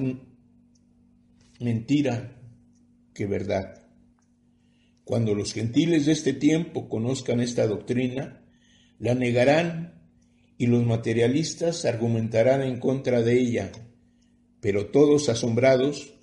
mentira 1.59 2.41
que 3.13 3.27
verdad. 3.27 3.89
Cuando 5.03 5.35
los 5.35 5.53
gentiles 5.53 6.07
de 6.07 6.13
este 6.13 6.33
tiempo 6.33 6.89
conozcan 6.89 7.41
esta 7.41 7.67
doctrina, 7.67 8.40
la 9.01 9.17
negarán 9.17 10.01
y 10.57 10.69
los 10.69 10.87
materialistas 10.87 11.85
argumentarán 11.85 12.63
en 12.63 12.79
contra 12.79 13.23
de 13.23 13.41
ella, 13.41 13.73
pero 14.61 14.87
todos 14.87 15.29
asombrados 15.29 16.15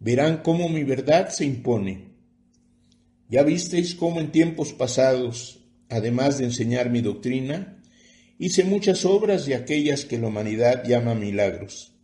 verán 0.00 0.38
cómo 0.42 0.68
mi 0.68 0.82
verdad 0.82 1.28
se 1.28 1.44
impone. 1.44 2.08
Ya 3.28 3.44
visteis 3.44 3.94
cómo 3.94 4.18
en 4.18 4.32
tiempos 4.32 4.72
pasados, 4.72 5.60
además 5.88 6.38
de 6.38 6.46
enseñar 6.46 6.90
mi 6.90 7.00
doctrina, 7.02 7.78
Hice 8.42 8.64
muchas 8.64 9.04
obras 9.04 9.46
de 9.46 9.54
aquellas 9.54 10.04
que 10.04 10.18
la 10.18 10.26
humanidad 10.26 10.82
llama 10.84 11.14
milagros. 11.14 11.94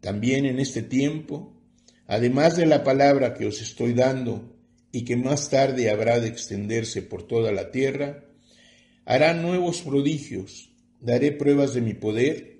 También 0.00 0.46
en 0.46 0.60
este 0.60 0.80
tiempo, 0.80 1.60
además 2.06 2.56
de 2.56 2.66
la 2.66 2.84
palabra 2.84 3.34
que 3.34 3.46
os 3.46 3.60
estoy 3.60 3.92
dando 3.92 4.56
y 4.92 5.04
que 5.04 5.16
más 5.16 5.50
tarde 5.50 5.90
habrá 5.90 6.20
de 6.20 6.28
extenderse 6.28 7.02
por 7.02 7.26
toda 7.26 7.50
la 7.50 7.72
tierra, 7.72 8.25
hará 9.06 9.32
nuevos 9.34 9.82
prodigios, 9.82 10.70
daré 11.00 11.32
pruebas 11.32 11.72
de 11.72 11.80
mi 11.80 11.94
poder 11.94 12.58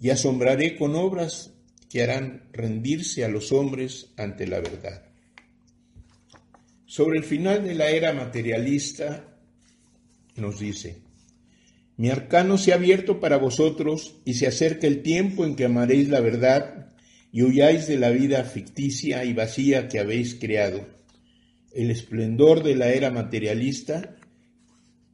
y 0.00 0.10
asombraré 0.10 0.76
con 0.76 0.94
obras 0.94 1.54
que 1.90 2.02
harán 2.02 2.48
rendirse 2.52 3.24
a 3.24 3.28
los 3.28 3.50
hombres 3.50 4.12
ante 4.16 4.46
la 4.46 4.60
verdad. 4.60 5.02
Sobre 6.84 7.18
el 7.18 7.24
final 7.24 7.64
de 7.64 7.74
la 7.74 7.90
era 7.90 8.12
materialista 8.12 9.24
nos 10.36 10.60
dice, 10.60 10.98
mi 11.96 12.10
arcano 12.10 12.58
se 12.58 12.72
ha 12.72 12.76
abierto 12.76 13.18
para 13.18 13.38
vosotros 13.38 14.16
y 14.26 14.34
se 14.34 14.46
acerca 14.46 14.86
el 14.86 15.02
tiempo 15.02 15.46
en 15.46 15.56
que 15.56 15.64
amaréis 15.64 16.10
la 16.10 16.20
verdad 16.20 16.92
y 17.32 17.42
huyáis 17.42 17.86
de 17.86 17.96
la 17.96 18.10
vida 18.10 18.44
ficticia 18.44 19.24
y 19.24 19.32
vacía 19.32 19.88
que 19.88 19.98
habéis 19.98 20.34
creado. 20.34 20.86
El 21.72 21.90
esplendor 21.90 22.62
de 22.62 22.76
la 22.76 22.90
era 22.90 23.10
materialista 23.10 24.16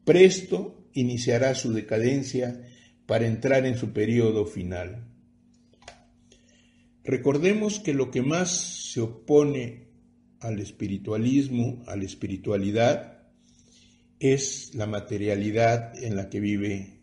presto 0.04 0.88
iniciará 0.92 1.54
su 1.54 1.72
decadencia 1.72 2.66
para 3.06 3.26
entrar 3.26 3.66
en 3.66 3.76
su 3.76 3.92
periodo 3.92 4.46
final. 4.46 5.08
Recordemos 7.04 7.80
que 7.80 7.94
lo 7.94 8.10
que 8.10 8.22
más 8.22 8.50
se 8.92 9.00
opone 9.00 9.88
al 10.40 10.60
espiritualismo, 10.60 11.82
a 11.86 11.96
la 11.96 12.04
espiritualidad, 12.04 13.22
es 14.20 14.74
la 14.74 14.86
materialidad 14.86 16.02
en 16.02 16.16
la 16.16 16.28
que 16.28 16.40
vive 16.40 17.00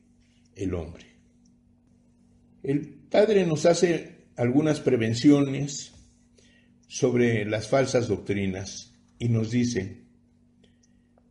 el 0.55 0.73
hombre. 0.73 1.05
El 2.63 2.99
Padre 3.09 3.45
nos 3.45 3.65
hace 3.65 4.27
algunas 4.35 4.79
prevenciones 4.79 5.93
sobre 6.87 7.45
las 7.45 7.67
falsas 7.67 8.07
doctrinas 8.07 8.93
y 9.17 9.29
nos 9.29 9.51
dice, 9.51 10.05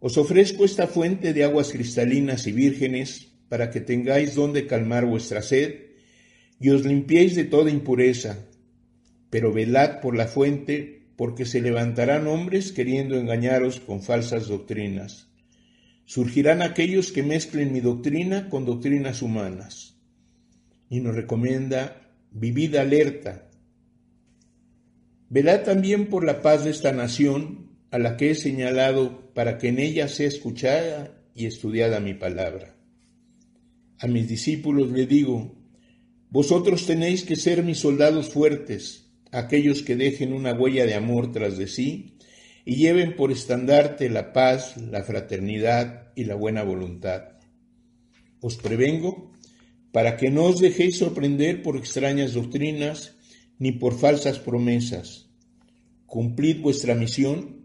os 0.00 0.16
ofrezco 0.16 0.64
esta 0.64 0.86
fuente 0.86 1.32
de 1.32 1.44
aguas 1.44 1.70
cristalinas 1.72 2.46
y 2.46 2.52
vírgenes 2.52 3.28
para 3.48 3.70
que 3.70 3.80
tengáis 3.80 4.34
donde 4.34 4.66
calmar 4.66 5.06
vuestra 5.06 5.42
sed 5.42 5.74
y 6.60 6.70
os 6.70 6.84
limpiéis 6.84 7.34
de 7.34 7.44
toda 7.44 7.70
impureza, 7.70 8.46
pero 9.30 9.52
velad 9.52 10.00
por 10.00 10.16
la 10.16 10.26
fuente 10.26 11.08
porque 11.16 11.44
se 11.44 11.60
levantarán 11.60 12.26
hombres 12.26 12.72
queriendo 12.72 13.18
engañaros 13.18 13.80
con 13.80 14.02
falsas 14.02 14.48
doctrinas 14.48 15.28
Surgirán 16.08 16.62
aquellos 16.62 17.12
que 17.12 17.22
mezclen 17.22 17.70
mi 17.70 17.80
doctrina 17.80 18.48
con 18.48 18.64
doctrinas 18.64 19.20
humanas. 19.20 19.94
Y 20.88 21.00
nos 21.00 21.14
recomienda, 21.14 22.14
vivid 22.30 22.76
alerta. 22.76 23.50
Velad 25.28 25.64
también 25.64 26.06
por 26.06 26.24
la 26.24 26.40
paz 26.40 26.64
de 26.64 26.70
esta 26.70 26.92
nación 26.92 27.67
a 27.90 27.98
la 27.98 28.16
que 28.16 28.30
he 28.30 28.34
señalado 28.34 29.32
para 29.34 29.58
que 29.58 29.68
en 29.68 29.78
ella 29.78 30.08
sea 30.08 30.28
escuchada 30.28 31.22
y 31.34 31.46
estudiada 31.46 32.00
mi 32.00 32.14
palabra. 32.14 32.76
A 33.98 34.06
mis 34.06 34.28
discípulos 34.28 34.90
le 34.90 35.06
digo, 35.06 35.56
vosotros 36.30 36.86
tenéis 36.86 37.24
que 37.24 37.36
ser 37.36 37.62
mis 37.62 37.78
soldados 37.78 38.28
fuertes, 38.28 39.10
aquellos 39.32 39.82
que 39.82 39.96
dejen 39.96 40.32
una 40.32 40.52
huella 40.52 40.86
de 40.86 40.94
amor 40.94 41.32
tras 41.32 41.56
de 41.56 41.66
sí 41.66 42.18
y 42.64 42.76
lleven 42.76 43.16
por 43.16 43.32
estandarte 43.32 44.10
la 44.10 44.32
paz, 44.32 44.76
la 44.76 45.02
fraternidad 45.02 46.12
y 46.14 46.24
la 46.24 46.34
buena 46.34 46.62
voluntad. 46.62 47.38
Os 48.40 48.56
prevengo 48.56 49.32
para 49.90 50.16
que 50.16 50.30
no 50.30 50.44
os 50.44 50.60
dejéis 50.60 50.98
sorprender 50.98 51.62
por 51.62 51.76
extrañas 51.76 52.34
doctrinas 52.34 53.16
ni 53.58 53.72
por 53.72 53.98
falsas 53.98 54.38
promesas. 54.38 55.30
Cumplid 56.06 56.60
vuestra 56.60 56.94
misión 56.94 57.57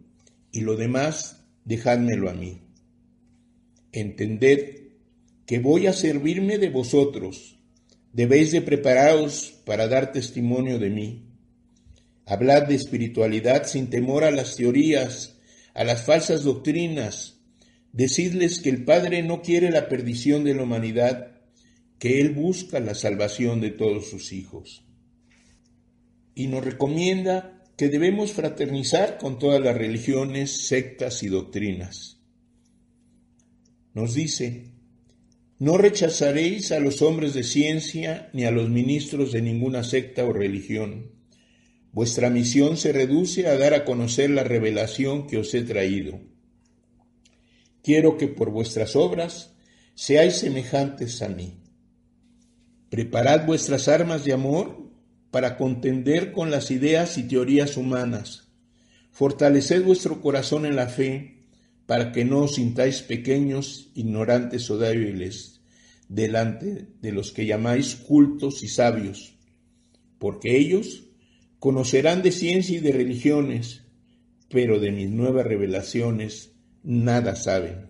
y 0.54 0.62
lo 0.62 0.78
demás 0.78 1.44
dejádmelo 1.66 2.30
a 2.30 2.34
mí. 2.34 2.62
Entended 3.92 4.92
que 5.46 5.60
voy 5.60 5.88
a 5.88 5.94
servirme 5.94 6.58
de 6.58 6.70
vosotros. 6.70 7.60
Debéis 8.14 8.54
de 8.54 8.62
prepararos 8.62 9.54
para 9.66 9.90
dar 9.90 10.14
testimonio 10.14 10.80
de 10.80 10.90
mí 10.90 11.34
Hablad 12.26 12.68
de 12.68 12.76
espiritualidad 12.76 13.66
sin 13.66 13.90
temor 13.90 14.24
a 14.24 14.32
las 14.32 14.56
teorías, 14.56 15.38
a 15.74 15.84
las 15.84 16.06
falsas 16.06 16.44
doctrinas. 16.44 17.42
Decidles 17.92 18.62
que 18.62 18.70
el 18.70 18.86
Padre 18.86 19.24
no 19.24 19.42
quiere 19.42 19.70
la 19.72 19.90
perdición 19.90 20.46
de 20.46 20.56
la 20.56 20.64
humanidad, 20.64 21.42
que 22.00 22.22
Él 22.22 22.30
busca 22.30 22.80
la 22.80 22.96
salvación 22.96 23.60
de 23.60 23.72
todos 23.72 24.10
sus 24.10 24.32
hijos. 24.32 24.86
Y 26.34 26.48
nos 26.48 26.64
recomienda 26.64 27.62
que 27.78 27.90
debemos 27.90 28.34
fraternizar 28.34 29.18
con 29.18 29.40
todas 29.40 29.62
las 29.62 29.78
religiones, 29.78 30.68
sectas 30.68 31.24
y 31.24 31.28
doctrinas. 31.28 32.20
Nos 33.94 34.14
dice, 34.14 34.72
no 35.60 35.78
rechazaréis 35.78 36.72
a 36.72 36.80
los 36.80 37.02
hombres 37.02 37.34
de 37.34 37.44
ciencia 37.44 38.30
ni 38.34 38.46
a 38.46 38.52
los 38.52 38.70
ministros 38.70 39.32
de 39.32 39.42
ninguna 39.42 39.84
secta 39.84 40.26
o 40.26 40.34
religión 40.34 41.14
Vuestra 41.94 42.32
misión 42.32 42.76
se 42.76 42.92
reduce 42.92 43.48
a 43.48 43.56
dar 43.56 43.76
a 43.76 43.86
conocer 43.86 44.32
la 44.32 44.44
revelación 44.44 45.28
que 45.28 45.38
os 45.38 45.54
he 45.54 45.62
traído. 45.62 46.20
Quiero 47.84 48.18
que 48.18 48.28
por 48.28 48.50
vuestras 48.50 48.96
obras 48.96 49.54
seáis 49.94 50.38
semejantes 50.38 51.22
a 51.22 51.30
mí. 51.30 51.62
Preparad 52.90 53.46
vuestras 53.46 53.88
armas 53.88 54.26
de 54.26 54.34
amor 54.34 54.83
para 55.34 55.58
contender 55.58 56.32
con 56.32 56.50
las 56.50 56.72
ideas 56.72 57.18
y 57.18 57.24
teorías 57.24 57.76
humanas. 57.76 58.48
Fortaleced 59.12 59.84
vuestro 59.84 60.22
corazón 60.22 60.66
en 60.66 60.78
la 60.78 60.88
fe 60.88 61.40
para 61.86 62.14
que 62.14 62.24
no 62.24 62.44
os 62.44 62.56
sintáis 62.56 63.02
pequeños, 63.02 63.90
ignorantes 63.96 64.70
o 64.70 64.78
débiles 64.78 65.60
delante 66.08 66.88
de 67.02 67.12
los 67.12 67.34
que 67.34 67.46
llamáis 67.46 67.96
cultos 67.96 68.64
y 68.64 68.70
sabios, 68.70 69.36
porque 70.20 70.56
ellos 70.56 71.04
Conocerán 71.64 72.24
de 72.24 72.34
ciencia 72.34 72.76
y 72.76 72.82
de 72.82 72.92
religiones, 72.92 73.84
pero 74.50 74.82
de 74.82 74.92
mis 74.92 75.10
nuevas 75.10 75.46
revelaciones 75.48 76.52
nada 76.84 77.38
saben. 77.38 77.90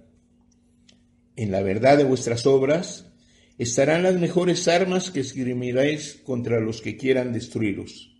En 1.35 1.49
la 1.49 1.63
verdad 1.63 1.97
de 1.97 2.03
vuestras 2.03 2.45
obras 2.45 3.11
estarán 3.57 4.03
las 4.03 4.19
mejores 4.19 4.67
armas 4.67 5.11
que 5.11 5.19
esgrimiréis 5.19 6.21
contra 6.23 6.59
los 6.59 6.81
que 6.81 6.97
quieran 6.97 7.33
destruiros. 7.33 8.15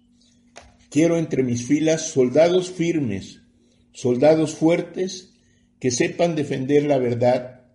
Quiero 0.90 1.18
entre 1.18 1.44
mis 1.44 1.66
filas 1.66 2.12
soldados 2.12 2.72
firmes, 2.72 3.42
soldados 3.94 4.54
fuertes, 4.54 5.34
que 5.80 5.92
sepan 5.92 6.36
defender 6.36 6.86
la 6.86 6.98
verdad, 6.98 7.66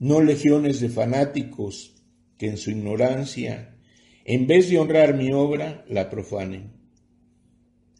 no 0.00 0.20
legiones 0.20 0.80
de 0.80 0.88
fanáticos 0.88 1.94
que 2.36 2.46
en 2.48 2.56
su 2.56 2.70
ignorancia, 2.70 3.76
en 4.24 4.46
vez 4.46 4.68
de 4.68 4.78
honrar 4.78 5.14
mi 5.14 5.32
obra, 5.32 5.84
la 5.88 6.10
profanen. 6.10 6.78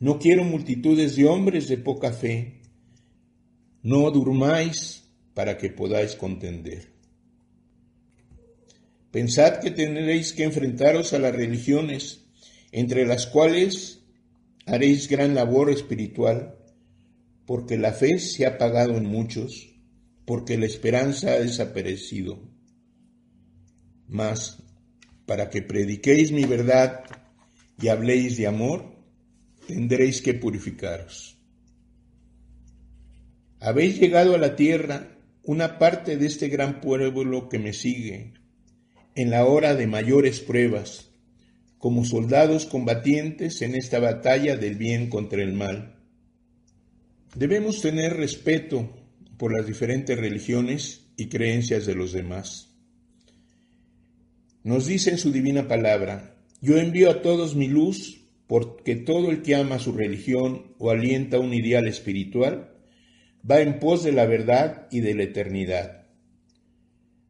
No 0.01 0.19
quiero 0.19 0.45
multitudes 0.45 1.17
de 1.17 1.27
hombres 1.27 1.69
de 1.69 1.79
poca 1.79 2.13
fe. 2.13 2.61
No 3.83 4.11
durmáis 4.11 5.11
para 5.35 5.57
que 5.57 5.71
podáis 5.71 6.15
contender. 6.15 6.98
Pensad 9.19 9.59
que 9.59 9.73
tendréis 9.73 10.33
que 10.33 10.45
enfrentaros 10.45 11.13
a 11.13 11.19
las 11.19 11.35
religiones, 11.35 12.25
entre 12.71 13.05
las 13.05 13.27
cuales 13.27 14.05
haréis 14.65 15.09
gran 15.09 15.35
labor 15.35 15.73
espiritual, 15.73 16.55
porque 17.45 17.77
la 17.77 17.91
fe 17.91 18.21
se 18.21 18.47
ha 18.47 18.51
apagado 18.51 18.97
en 18.97 19.07
muchos, 19.07 19.75
porque 20.25 20.57
la 20.57 20.67
esperanza 20.67 21.33
ha 21.33 21.41
desaparecido. 21.41 22.49
Mas, 24.07 24.63
para 25.27 25.51
que 25.51 25.63
prediquéis 25.63 26.31
mi 26.31 26.45
verdad 26.45 27.03
y 27.83 27.89
habléis 27.89 28.37
de 28.37 28.47
amor, 28.47 29.03
tendréis 29.67 30.23
que 30.23 30.35
purificaros. 30.35 31.37
Habéis 33.59 33.99
llegado 33.99 34.37
a 34.37 34.39
la 34.39 34.55
tierra, 34.55 35.19
una 35.43 35.77
parte 35.81 36.17
de 36.17 36.27
este 36.27 36.47
gran 36.47 36.81
pueblo 36.81 37.49
que 37.49 37.59
me 37.59 37.73
sigue, 37.73 38.39
en 39.19 39.31
la 39.31 39.45
hora 39.47 39.75
de 39.75 39.89
mayores 39.89 40.39
pruebas, 40.39 41.11
como 41.79 42.05
soldados 42.05 42.67
combatientes 42.67 43.63
en 43.63 43.75
esta 43.75 43.99
batalla 43.99 44.57
del 44.57 44.77
bien 44.77 45.11
contra 45.11 45.43
el 45.43 45.55
mal. 45.55 45.97
Debemos 47.35 47.83
tener 47.83 48.17
respeto 48.17 48.89
por 49.37 49.53
las 49.53 49.67
diferentes 49.67 50.17
religiones 50.17 51.11
y 51.17 51.27
creencias 51.27 51.85
de 51.85 51.97
los 51.97 52.13
demás. 52.13 52.77
Nos 54.63 54.87
dice 54.87 55.11
en 55.11 55.19
su 55.19 55.33
divina 55.33 55.67
palabra, 55.67 56.37
yo 56.61 56.79
envío 56.79 57.11
a 57.11 57.21
todos 57.21 57.57
mi 57.57 57.67
luz 57.67 58.25
porque 58.47 58.95
todo 58.95 59.33
el 59.33 59.43
que 59.43 59.57
ama 59.57 59.81
su 59.81 59.91
religión 59.95 60.75
o 60.79 60.91
alienta 60.91 61.41
un 61.41 61.53
ideal 61.53 61.89
espiritual 61.89 62.73
va 63.51 63.63
en 63.63 63.81
pos 63.81 64.05
de 64.05 64.13
la 64.13 64.27
verdad 64.27 64.87
y 64.93 65.01
de 65.01 65.17
la 65.17 65.25
eternidad. 65.25 65.98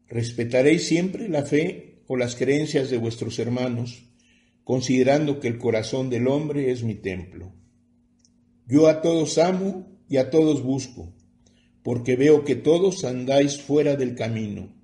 Respetaréis 0.09 0.87
siempre 0.87 1.29
la 1.29 1.45
fe 1.45 2.03
o 2.07 2.17
las 2.17 2.35
creencias 2.35 2.89
de 2.91 2.97
vuestros 2.97 3.39
hermanos, 3.39 4.05
considerando 4.65 5.41
que 5.41 5.49
el 5.49 5.59
corazón 5.59 6.11
del 6.11 6.29
hombre 6.29 6.71
es 6.71 6.83
mi 6.83 6.95
templo. 6.95 7.53
Yo 8.67 8.87
a 8.87 9.03
todos 9.03 9.39
amo 9.39 9.87
y 10.09 10.17
a 10.17 10.31
todos 10.31 10.63
busco, 10.63 11.15
porque 11.83 12.17
veo 12.17 12.45
que 12.45 12.55
todos 12.55 13.05
andáis 13.05 13.61
fuera 13.61 13.97
del 13.97 14.15
camino. 14.15 14.75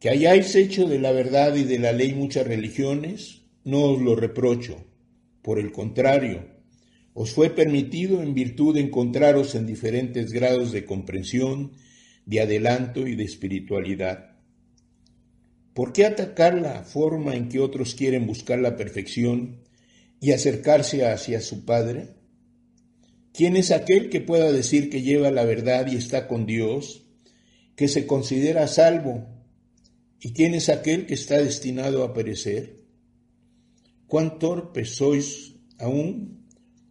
Que 0.00 0.10
hayáis 0.10 0.54
hecho 0.54 0.86
de 0.86 0.98
la 0.98 1.12
verdad 1.12 1.54
y 1.56 1.64
de 1.64 1.78
la 1.78 1.92
ley 1.92 2.14
muchas 2.14 2.46
religiones, 2.46 3.42
no 3.64 3.82
os 3.82 4.00
lo 4.00 4.14
reprocho. 4.14 4.84
Por 5.42 5.58
el 5.58 5.72
contrario, 5.72 6.46
os 7.14 7.30
fue 7.32 7.50
permitido 7.50 8.22
en 8.22 8.34
virtud 8.34 8.74
de 8.74 8.80
encontraros 8.80 9.54
en 9.54 9.66
diferentes 9.66 10.32
grados 10.32 10.70
de 10.70 10.84
comprensión, 10.84 11.72
de 12.26 12.40
adelanto 12.42 13.06
y 13.06 13.16
de 13.16 13.24
espiritualidad. 13.24 14.36
¿Por 15.72 15.94
qué 15.94 16.04
atacar 16.04 16.54
la 16.60 16.82
forma 16.82 17.34
en 17.34 17.48
que 17.48 17.60
otros 17.60 17.94
quieren 17.94 18.26
buscar 18.26 18.58
la 18.58 18.76
perfección 18.76 19.62
y 20.20 20.32
acercarse 20.32 21.06
hacia 21.06 21.40
su 21.40 21.64
Padre? 21.64 22.16
¿Quién 23.32 23.56
es 23.56 23.70
aquel 23.70 24.10
que 24.10 24.20
pueda 24.20 24.52
decir 24.52 24.90
que 24.90 25.00
lleva 25.00 25.30
la 25.30 25.44
verdad 25.44 25.86
y 25.90 25.96
está 25.96 26.28
con 26.28 26.44
Dios, 26.44 27.06
que 27.74 27.88
se 27.88 28.06
considera 28.06 28.68
salvo? 28.68 29.26
¿Y 30.20 30.34
quién 30.34 30.54
es 30.54 30.68
aquel 30.68 31.06
que 31.06 31.14
está 31.14 31.38
destinado 31.38 32.04
a 32.04 32.12
perecer? 32.12 32.76
cuán 34.06 34.38
torpes 34.38 34.96
sois 34.96 35.54
aún 35.78 36.46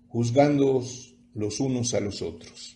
juzgándoos 0.07 1.15
los 1.33 1.59
unos 1.59 1.93
a 1.93 1.99
los 1.99 2.21
otros. 2.21 2.74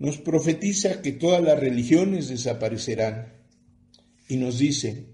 Nos 0.00 0.16
profetiza 0.16 1.02
que 1.02 1.12
todas 1.12 1.42
las 1.42 1.60
religiones 1.60 2.28
desaparecerán. 2.28 3.34
Y 4.28 4.38
nos 4.38 4.58
dice, 4.58 5.08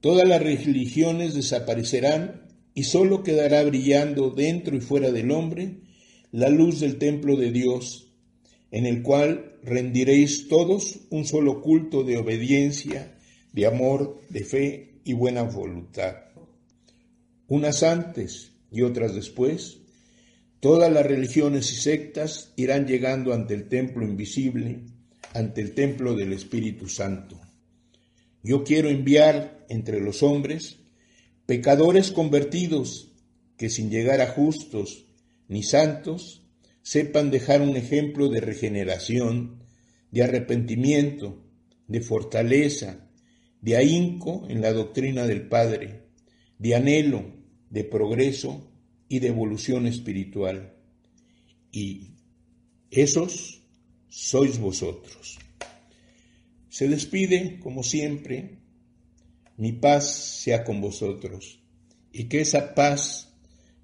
todas 0.00 0.26
las 0.26 0.40
religiones 0.40 1.34
desaparecerán 1.34 2.46
y 2.74 2.84
sólo 2.84 3.24
quedará 3.24 3.64
brillando 3.64 4.30
dentro 4.30 4.76
y 4.76 4.80
fuera 4.80 5.10
del 5.10 5.32
hombre 5.32 5.80
la 6.30 6.48
luz 6.48 6.78
del 6.78 6.98
templo 6.98 7.36
de 7.36 7.50
Dios, 7.50 8.12
en 8.70 8.86
el 8.86 9.02
cual 9.02 9.58
rendiréis 9.64 10.46
todos 10.46 11.00
un 11.10 11.24
solo 11.24 11.60
culto 11.60 12.04
de 12.04 12.18
obediencia, 12.18 13.18
de 13.52 13.66
amor, 13.66 14.20
de 14.28 14.44
fe 14.44 15.00
y 15.02 15.14
buena 15.14 15.42
voluntad. 15.42 16.18
Unas 17.48 17.82
antes 17.82 18.52
y 18.70 18.82
otras 18.82 19.12
después, 19.16 19.77
todas 20.60 20.92
las 20.92 21.06
religiones 21.06 21.72
y 21.72 21.76
sectas 21.76 22.52
irán 22.56 22.86
llegando 22.86 23.32
ante 23.32 23.54
el 23.54 23.68
templo 23.68 24.04
invisible, 24.04 24.80
ante 25.34 25.60
el 25.60 25.74
templo 25.74 26.14
del 26.14 26.32
Espíritu 26.32 26.88
Santo. 26.88 27.40
Yo 28.42 28.64
quiero 28.64 28.88
enviar 28.88 29.64
entre 29.68 30.00
los 30.00 30.22
hombres 30.22 30.78
pecadores 31.46 32.10
convertidos 32.10 33.12
que 33.56 33.70
sin 33.70 33.90
llegar 33.90 34.20
a 34.20 34.28
justos 34.28 35.06
ni 35.48 35.62
santos 35.62 36.42
sepan 36.82 37.30
dejar 37.30 37.62
un 37.62 37.76
ejemplo 37.76 38.28
de 38.28 38.40
regeneración, 38.40 39.62
de 40.10 40.22
arrepentimiento, 40.22 41.44
de 41.86 42.00
fortaleza, 42.00 43.08
de 43.60 43.76
ahínco 43.76 44.46
en 44.48 44.60
la 44.60 44.72
doctrina 44.72 45.26
del 45.26 45.48
Padre, 45.48 46.02
de 46.58 46.74
anhelo, 46.74 47.24
de 47.70 47.84
progreso 47.84 48.67
y 49.08 49.18
de 49.18 49.28
evolución 49.28 49.86
espiritual. 49.86 50.74
Y 51.72 52.12
esos 52.90 53.62
sois 54.08 54.58
vosotros. 54.58 55.38
Se 56.68 56.88
despide, 56.88 57.58
como 57.60 57.82
siempre, 57.82 58.58
mi 59.56 59.72
paz 59.72 60.08
sea 60.42 60.64
con 60.64 60.80
vosotros 60.80 61.60
y 62.12 62.24
que 62.24 62.40
esa 62.40 62.74
paz, 62.74 63.34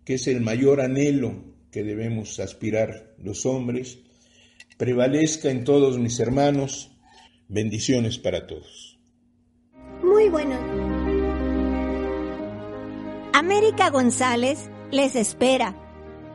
que 0.05 0.15
es 0.15 0.27
el 0.29 0.41
mayor 0.41 0.81
anhelo 0.81 1.45
que 1.71 1.83
debemos 1.83 2.39
aspirar 2.41 3.15
los 3.19 3.47
hombres, 3.47 3.99
prevalezca 4.77 5.51
en 5.51 5.65
todos 5.65 5.99
mis 5.99 6.21
hermanos. 6.21 6.93
Bendiciones 7.49 8.19
para 8.19 8.47
todos. 8.47 8.99
Muy 10.03 10.29
bueno. 10.29 10.57
América 13.33 13.91
González 13.91 14.71
les 14.95 15.17
espera 15.17 15.75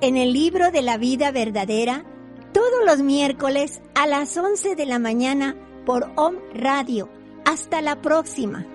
en 0.02 0.18
el 0.18 0.34
libro 0.34 0.70
de 0.70 0.82
la 0.82 0.98
vida 0.98 1.32
verdadera 1.32 2.04
todos 2.52 2.86
los 2.86 3.00
miércoles 3.00 3.80
a 3.96 4.06
las 4.06 4.36
11 4.36 4.76
de 4.76 4.86
la 4.86 5.00
mañana 5.00 5.56
por 5.86 6.12
OM 6.18 6.36
Radio. 6.54 7.10
Hasta 7.46 7.82
la 7.82 8.02
próxima. 8.02 8.66